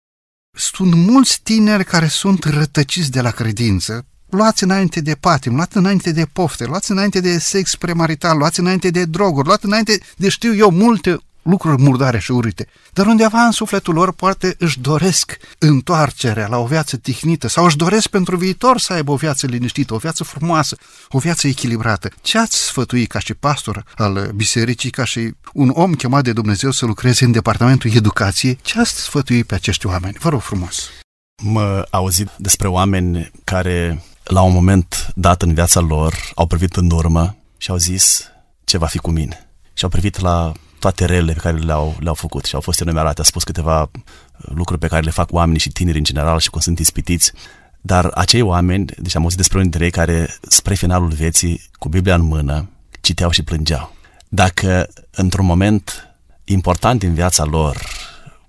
Sunt 0.56 0.94
mulți 0.94 1.40
tineri 1.42 1.84
care 1.84 2.06
sunt 2.06 2.44
rătăciți 2.44 3.10
de 3.10 3.20
la 3.20 3.30
credință, 3.30 4.06
luați 4.30 4.62
înainte 4.62 5.00
de 5.00 5.14
patim, 5.14 5.54
luați 5.54 5.76
înainte 5.76 6.12
de 6.12 6.26
pofte, 6.32 6.64
luați 6.64 6.90
înainte 6.90 7.20
de 7.20 7.38
sex 7.38 7.76
premarital, 7.76 8.38
luați 8.38 8.60
înainte 8.60 8.90
de 8.90 9.04
droguri, 9.04 9.46
luați 9.46 9.64
înainte 9.64 9.98
de 10.16 10.28
știu 10.28 10.54
eu 10.54 10.70
multe 10.70 11.18
lucruri 11.46 11.82
murdare 11.82 12.18
și 12.18 12.32
urâte, 12.32 12.66
dar 12.92 13.06
undeva 13.06 13.40
în 13.40 13.50
sufletul 13.50 13.94
lor 13.94 14.12
poate 14.12 14.54
își 14.58 14.80
doresc 14.80 15.36
întoarcerea 15.58 16.46
la 16.46 16.58
o 16.58 16.66
viață 16.66 16.96
tihnită 16.96 17.48
sau 17.48 17.64
își 17.64 17.76
doresc 17.76 18.08
pentru 18.08 18.36
viitor 18.36 18.78
să 18.78 18.92
aibă 18.92 19.12
o 19.12 19.16
viață 19.16 19.46
liniștită, 19.46 19.94
o 19.94 19.96
viață 19.96 20.24
frumoasă, 20.24 20.76
o 21.08 21.18
viață 21.18 21.46
echilibrată. 21.46 22.08
Ce 22.22 22.38
ați 22.38 22.56
sfătui 22.56 23.06
ca 23.06 23.18
și 23.18 23.34
pastor 23.34 23.84
al 23.96 24.30
bisericii, 24.34 24.90
ca 24.90 25.04
și 25.04 25.34
un 25.52 25.70
om 25.74 25.94
chemat 25.94 26.24
de 26.24 26.32
Dumnezeu 26.32 26.70
să 26.70 26.86
lucreze 26.86 27.24
în 27.24 27.32
departamentul 27.32 27.90
educației, 27.94 28.58
ce 28.62 28.80
ați 28.80 29.00
sfătui 29.00 29.44
pe 29.44 29.54
acești 29.54 29.86
oameni? 29.86 30.16
Vă 30.20 30.28
rog 30.28 30.40
frumos! 30.40 30.90
Mă 31.42 31.86
auzit 31.90 32.30
despre 32.38 32.68
oameni 32.68 33.30
care 33.44 34.02
la 34.24 34.42
un 34.42 34.52
moment 34.52 35.12
dat 35.14 35.42
în 35.42 35.54
viața 35.54 35.80
lor 35.80 36.14
au 36.34 36.46
privit 36.46 36.76
în 36.76 36.90
urmă 36.90 37.36
și 37.56 37.70
au 37.70 37.76
zis 37.76 38.22
ce 38.64 38.78
va 38.78 38.86
fi 38.86 38.98
cu 38.98 39.10
mine. 39.10 39.50
Și 39.72 39.84
au 39.84 39.90
privit 39.90 40.20
la 40.20 40.52
toate 40.78 41.04
relele 41.04 41.32
pe 41.32 41.38
care 41.38 41.56
le-au, 41.56 41.96
le-au 42.00 42.14
făcut 42.14 42.44
și 42.44 42.54
au 42.54 42.60
fost 42.60 42.80
enumerate. 42.80 43.20
A 43.20 43.24
spus 43.24 43.44
câteva 43.44 43.90
lucruri 44.36 44.80
pe 44.80 44.86
care 44.86 45.02
le 45.02 45.10
fac 45.10 45.32
oamenii 45.32 45.60
și 45.60 45.70
tineri 45.70 45.98
în 45.98 46.04
general 46.04 46.38
și 46.38 46.50
cum 46.50 46.60
sunt 46.60 46.78
ispitiți. 46.78 47.32
Dar 47.80 48.10
acei 48.14 48.40
oameni, 48.40 48.84
deci 48.98 49.16
am 49.16 49.22
auzit 49.22 49.36
despre 49.36 49.58
unii 49.58 49.70
dintre 49.70 49.86
ei 49.86 50.04
care 50.04 50.36
spre 50.48 50.74
finalul 50.74 51.08
vieții, 51.08 51.62
cu 51.72 51.88
Biblia 51.88 52.14
în 52.14 52.22
mână, 52.22 52.68
citeau 53.00 53.30
și 53.30 53.42
plângeau. 53.42 53.94
Dacă 54.28 54.88
într-un 55.10 55.46
moment 55.46 56.16
important 56.44 56.98
din 56.98 57.14
viața 57.14 57.44
lor, 57.44 57.76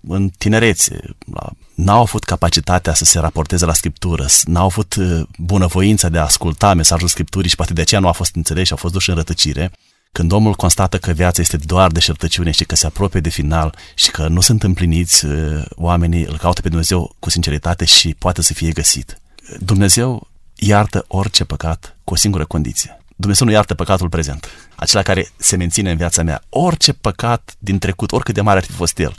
în 0.08 0.30
tinerețe, 0.38 1.00
la, 1.34 1.50
n-au 1.76 2.02
avut 2.02 2.24
capacitatea 2.24 2.94
să 2.94 3.04
se 3.04 3.20
raporteze 3.20 3.66
la 3.66 3.74
Scriptură, 3.74 4.26
n-au 4.44 4.66
avut 4.66 4.96
uh, 4.96 5.22
bunăvoința 5.38 6.10
de 6.10 6.18
a 6.18 6.24
asculta 6.24 6.74
mesajul 6.74 7.08
Scripturii 7.08 7.50
și 7.50 7.56
poate 7.56 7.74
de 7.74 7.82
aceea 7.82 8.02
nu 8.02 8.08
a 8.08 8.12
fost 8.12 8.36
înțeles 8.36 8.66
și 8.66 8.72
au 8.72 8.78
fost 8.78 8.94
duși 8.94 9.10
în 9.10 9.16
rătăcire, 9.16 9.72
când 10.18 10.32
omul 10.32 10.54
constată 10.54 10.98
că 10.98 11.12
viața 11.12 11.42
este 11.42 11.58
doar 11.58 11.92
de 11.92 12.00
șertăciune 12.00 12.52
și 12.52 12.66
că 12.66 12.76
se 12.76 12.86
apropie 12.86 13.20
de 13.20 13.30
final 13.30 13.76
și 13.96 14.12
că 14.12 14.28
nu 14.28 14.42
sunt 14.42 14.64
împliniți, 14.64 15.26
uh, 15.26 15.66
oamenii 15.76 16.26
îl 16.26 16.38
caută 16.38 16.62
pe 16.62 16.68
Dumnezeu 16.68 17.16
cu 17.20 17.30
sinceritate 17.30 17.86
și 17.86 18.16
poate 18.20 18.42
să 18.42 18.54
fie 18.54 18.72
găsit. 18.72 19.22
Dumnezeu 19.60 20.28
iartă 20.56 21.06
orice 21.08 21.44
păcat 21.44 21.98
cu 22.04 22.14
o 22.14 22.16
singură 22.16 22.46
condiție. 22.46 23.02
Dumnezeu 23.16 23.48
nu 23.48 23.54
iartă 23.54 23.74
păcatul 23.74 24.10
prezent, 24.10 24.48
acela 24.76 25.02
care 25.02 25.30
se 25.38 25.56
menține 25.56 25.92
în 25.92 25.98
viața 25.98 26.24
mea. 26.24 26.42
Orice 26.50 26.94
păcat 26.94 27.56
din 27.60 27.80
trecut, 27.80 28.12
oricât 28.12 28.34
de 28.34 28.42
mare 28.42 28.58
ar 28.58 28.66
fi 28.66 28.72
fost 28.72 29.00
el, 29.00 29.16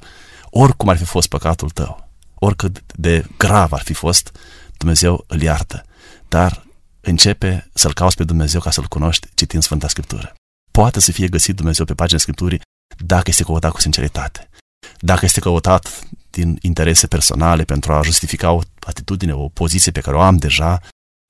oricum 0.50 0.88
ar 0.88 0.96
fi 0.96 1.04
fost 1.04 1.28
păcatul 1.28 1.70
tău, 1.70 2.08
oricât 2.34 2.82
de 2.94 3.24
grav 3.36 3.72
ar 3.72 3.82
fi 3.82 3.92
fost, 3.92 4.36
Dumnezeu 4.76 5.24
îl 5.26 5.42
iartă. 5.42 5.84
Dar 6.28 6.64
începe 7.00 7.70
să-L 7.74 7.94
cauți 7.94 8.16
pe 8.16 8.24
Dumnezeu 8.24 8.60
ca 8.60 8.70
să-L 8.70 8.86
cunoști 8.86 9.26
citind 9.34 9.62
Sfânta 9.62 9.88
Scriptură. 9.88 10.37
Poate 10.70 11.00
să 11.00 11.12
fie 11.12 11.28
găsit 11.28 11.56
Dumnezeu 11.56 11.84
pe 11.84 11.94
pagina 11.94 12.18
Scripturii 12.18 12.60
dacă 12.96 13.24
este 13.26 13.42
căutat 13.42 13.72
cu 13.72 13.80
sinceritate. 13.80 14.48
Dacă 15.00 15.24
este 15.24 15.40
căutat 15.40 16.00
din 16.30 16.58
interese 16.60 17.06
personale 17.06 17.64
pentru 17.64 17.92
a 17.92 18.02
justifica 18.02 18.50
o 18.50 18.60
atitudine, 18.80 19.32
o 19.32 19.48
poziție 19.48 19.92
pe 19.92 20.00
care 20.00 20.16
o 20.16 20.20
am 20.20 20.36
deja, 20.36 20.80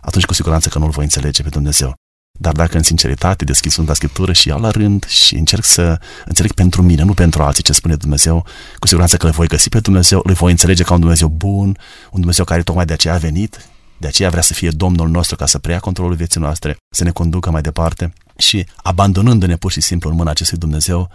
atunci 0.02 0.24
cu 0.24 0.32
siguranță 0.32 0.68
că 0.68 0.78
nu-L 0.78 0.90
voi 0.90 1.04
înțelege 1.04 1.42
pe 1.42 1.48
Dumnezeu. 1.48 1.94
Dar 2.40 2.52
dacă 2.52 2.76
în 2.76 2.82
sinceritate 2.82 3.44
deschid 3.44 3.70
Sfânta 3.70 3.94
Scriptură 3.94 4.32
și 4.32 4.48
iau 4.48 4.60
la 4.60 4.70
rând 4.70 5.06
și 5.06 5.34
încerc 5.34 5.64
să 5.64 6.00
înțeleg 6.24 6.52
pentru 6.52 6.82
mine, 6.82 7.02
nu 7.02 7.14
pentru 7.14 7.42
alții 7.42 7.62
ce 7.62 7.72
spune 7.72 7.96
Dumnezeu, 7.96 8.46
cu 8.78 8.86
siguranță 8.86 9.16
că 9.16 9.26
le 9.26 9.32
voi 9.32 9.46
găsi 9.46 9.68
pe 9.68 9.80
Dumnezeu, 9.80 10.22
le 10.24 10.32
voi 10.32 10.50
înțelege 10.50 10.82
ca 10.82 10.94
un 10.94 11.00
Dumnezeu 11.00 11.28
bun, 11.28 11.66
un 12.10 12.20
Dumnezeu 12.20 12.44
care 12.44 12.62
tocmai 12.62 12.84
de 12.84 12.92
aceea 12.92 13.14
a 13.14 13.18
venit, 13.18 13.66
de 13.98 14.06
aceea 14.06 14.30
vrea 14.30 14.42
să 14.42 14.52
fie 14.52 14.70
Domnul 14.70 15.08
nostru 15.08 15.36
ca 15.36 15.46
să 15.46 15.58
preia 15.58 15.80
controlul 15.80 16.14
vieții 16.14 16.40
noastre, 16.40 16.76
să 16.94 17.04
ne 17.04 17.10
conducă 17.10 17.50
mai 17.50 17.62
departe 17.62 18.12
și 18.38 18.66
abandonându-ne 18.76 19.56
pur 19.56 19.72
și 19.72 19.80
simplu 19.80 20.10
în 20.10 20.16
mâna 20.16 20.30
acestui 20.30 20.58
Dumnezeu, 20.58 21.10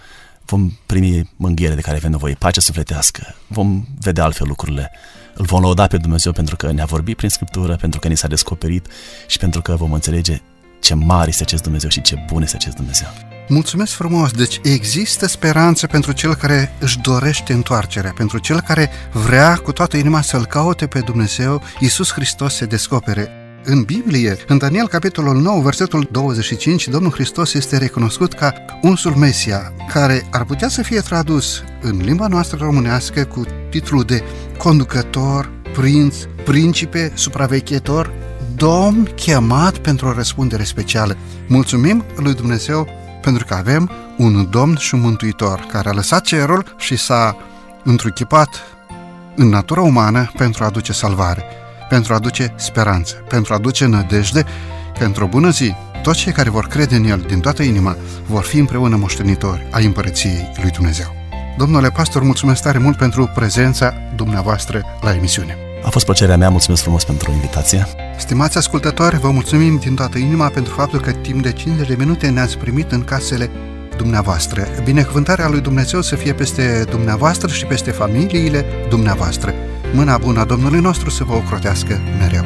vom 0.45 0.71
primi 0.85 1.31
mânghiere 1.35 1.75
de 1.75 1.81
care 1.81 1.97
avem 1.97 2.11
nevoie, 2.11 2.33
pace 2.33 2.59
sufletească, 2.59 3.35
vom 3.47 3.85
vedea 3.99 4.23
altfel 4.23 4.47
lucrurile. 4.47 4.91
Îl 5.33 5.45
vom 5.45 5.61
lăuda 5.61 5.87
pe 5.87 5.97
Dumnezeu 5.97 6.31
pentru 6.31 6.55
că 6.55 6.71
ne-a 6.71 6.85
vorbit 6.85 7.17
prin 7.17 7.29
Scriptură, 7.29 7.75
pentru 7.75 7.99
că 7.99 8.07
ni 8.07 8.17
s-a 8.17 8.27
descoperit 8.27 8.87
și 9.27 9.37
pentru 9.37 9.61
că 9.61 9.75
vom 9.75 9.93
înțelege 9.93 10.41
ce 10.79 10.93
mare 10.93 11.29
este 11.29 11.43
acest 11.43 11.63
Dumnezeu 11.63 11.89
și 11.89 12.01
ce 12.01 12.25
bun 12.27 12.41
este 12.41 12.55
acest 12.55 12.75
Dumnezeu. 12.75 13.07
Mulțumesc 13.47 13.93
frumos! 13.93 14.31
Deci 14.31 14.59
există 14.63 15.27
speranță 15.27 15.87
pentru 15.87 16.11
cel 16.11 16.35
care 16.35 16.75
își 16.79 16.99
dorește 16.99 17.53
întoarcerea, 17.53 18.13
pentru 18.15 18.37
cel 18.37 18.61
care 18.61 18.89
vrea 19.11 19.55
cu 19.55 19.71
toată 19.71 19.97
inima 19.97 20.21
să-L 20.21 20.45
caute 20.45 20.87
pe 20.87 20.99
Dumnezeu, 20.99 21.61
Iisus 21.79 22.11
Hristos 22.11 22.55
se 22.55 22.65
descopere. 22.65 23.42
În 23.65 23.83
Biblie, 23.83 24.37
în 24.47 24.57
Daniel 24.57 24.87
capitolul 24.87 25.41
9, 25.41 25.61
versetul 25.61 26.07
25, 26.11 26.87
Domnul 26.87 27.11
Hristos 27.11 27.53
este 27.53 27.77
recunoscut 27.77 28.33
ca 28.33 28.53
unsul 28.81 29.15
Mesia, 29.15 29.73
care 29.93 30.27
ar 30.31 30.45
putea 30.45 30.67
să 30.67 30.81
fie 30.81 30.99
tradus 30.99 31.63
în 31.81 31.97
limba 31.97 32.27
noastră 32.27 32.57
românească 32.61 33.23
cu 33.23 33.45
titlul 33.69 34.03
de 34.03 34.23
conducător, 34.57 35.51
prinț, 35.73 36.15
principe, 36.45 37.11
supraveghetor, 37.15 38.13
domn 38.55 39.09
chemat 39.15 39.77
pentru 39.77 40.07
o 40.07 40.13
răspundere 40.13 40.63
specială. 40.63 41.17
Mulțumim 41.47 42.03
lui 42.15 42.33
Dumnezeu 42.33 42.87
pentru 43.21 43.45
că 43.45 43.53
avem 43.53 43.91
un 44.17 44.47
domn 44.49 44.75
și 44.77 44.93
un 44.93 45.01
mântuitor 45.01 45.67
care 45.71 45.89
a 45.89 45.93
lăsat 45.93 46.23
cerul 46.23 46.75
și 46.77 46.95
s-a 46.95 47.37
întruchipat 47.83 48.49
în 49.35 49.49
natura 49.49 49.81
umană 49.81 50.31
pentru 50.37 50.63
a 50.63 50.67
aduce 50.67 50.93
salvare, 50.93 51.43
pentru 51.93 52.13
a 52.13 52.15
aduce 52.15 52.53
speranță, 52.55 53.13
pentru 53.13 53.53
a 53.53 53.55
aduce 53.55 53.85
nădejde 53.85 54.45
că 54.97 55.03
într-o 55.03 55.27
bună 55.27 55.49
zi 55.49 55.73
toți 56.01 56.19
cei 56.19 56.31
care 56.31 56.49
vor 56.49 56.67
crede 56.67 56.95
în 56.95 57.03
El 57.03 57.23
din 57.27 57.39
toată 57.39 57.63
inima 57.63 57.97
vor 58.25 58.43
fi 58.43 58.57
împreună 58.57 58.95
moștenitori 58.95 59.67
ai 59.71 59.85
împărăției 59.85 60.51
lui 60.61 60.71
Dumnezeu. 60.71 61.15
Domnule 61.57 61.89
pastor, 61.89 62.23
mulțumesc 62.23 62.61
tare 62.61 62.77
mult 62.77 62.97
pentru 62.97 63.31
prezența 63.35 63.93
dumneavoastră 64.15 64.81
la 65.01 65.13
emisiune. 65.13 65.57
A 65.85 65.89
fost 65.89 66.05
plăcerea 66.05 66.37
mea, 66.37 66.49
mulțumesc 66.49 66.81
frumos 66.81 67.03
pentru 67.03 67.31
invitație. 67.31 67.87
Stimați 68.17 68.57
ascultători, 68.57 69.19
vă 69.19 69.29
mulțumim 69.29 69.77
din 69.77 69.95
toată 69.95 70.17
inima 70.17 70.47
pentru 70.47 70.73
faptul 70.73 70.99
că 71.01 71.11
timp 71.11 71.41
de 71.41 71.51
50 71.51 71.87
de 71.87 71.95
minute 71.97 72.29
ne-ați 72.29 72.57
primit 72.57 72.91
în 72.91 73.03
casele 73.03 73.49
dumneavoastră. 73.97 74.67
Binecuvântarea 74.83 75.49
lui 75.49 75.61
Dumnezeu 75.61 76.01
să 76.01 76.15
fie 76.15 76.33
peste 76.33 76.85
dumneavoastră 76.89 77.47
și 77.47 77.65
peste 77.65 77.91
familiile 77.91 78.65
dumneavoastră. 78.89 79.53
Mâna 79.93 80.17
bună 80.17 80.39
a 80.39 80.45
Domnului 80.45 80.79
nostru 80.79 81.09
să 81.09 81.23
vă 81.23 81.33
ocrotească 81.33 81.99
mereu. 82.19 82.45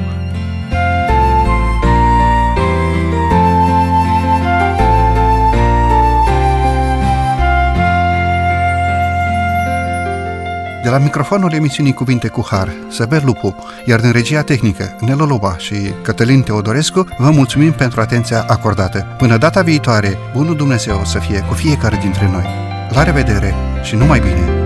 De 10.83 10.93
la 10.93 10.97
microfonul 10.97 11.53
emisiunii 11.53 11.93
Cuvinte 11.93 12.27
cu 12.27 12.45
Har, 12.49 12.69
Săber 12.89 13.23
Lupu, 13.23 13.55
iar 13.85 13.99
din 13.99 14.11
regia 14.11 14.41
tehnică, 14.41 14.95
Nelo 14.99 15.25
Loba 15.25 15.57
și 15.57 15.75
Cătălin 16.01 16.41
Teodorescu, 16.41 17.07
vă 17.17 17.29
mulțumim 17.29 17.71
pentru 17.71 18.01
atenția 18.01 18.45
acordată. 18.47 19.05
Până 19.17 19.37
data 19.37 19.61
viitoare, 19.61 20.17
bunul 20.33 20.55
Dumnezeu 20.55 21.01
să 21.05 21.19
fie 21.19 21.39
cu 21.39 21.53
fiecare 21.53 21.97
dintre 22.01 22.29
noi. 22.31 22.45
La 22.89 23.03
revedere 23.03 23.53
și 23.83 23.95
numai 23.95 24.19
bine! 24.19 24.56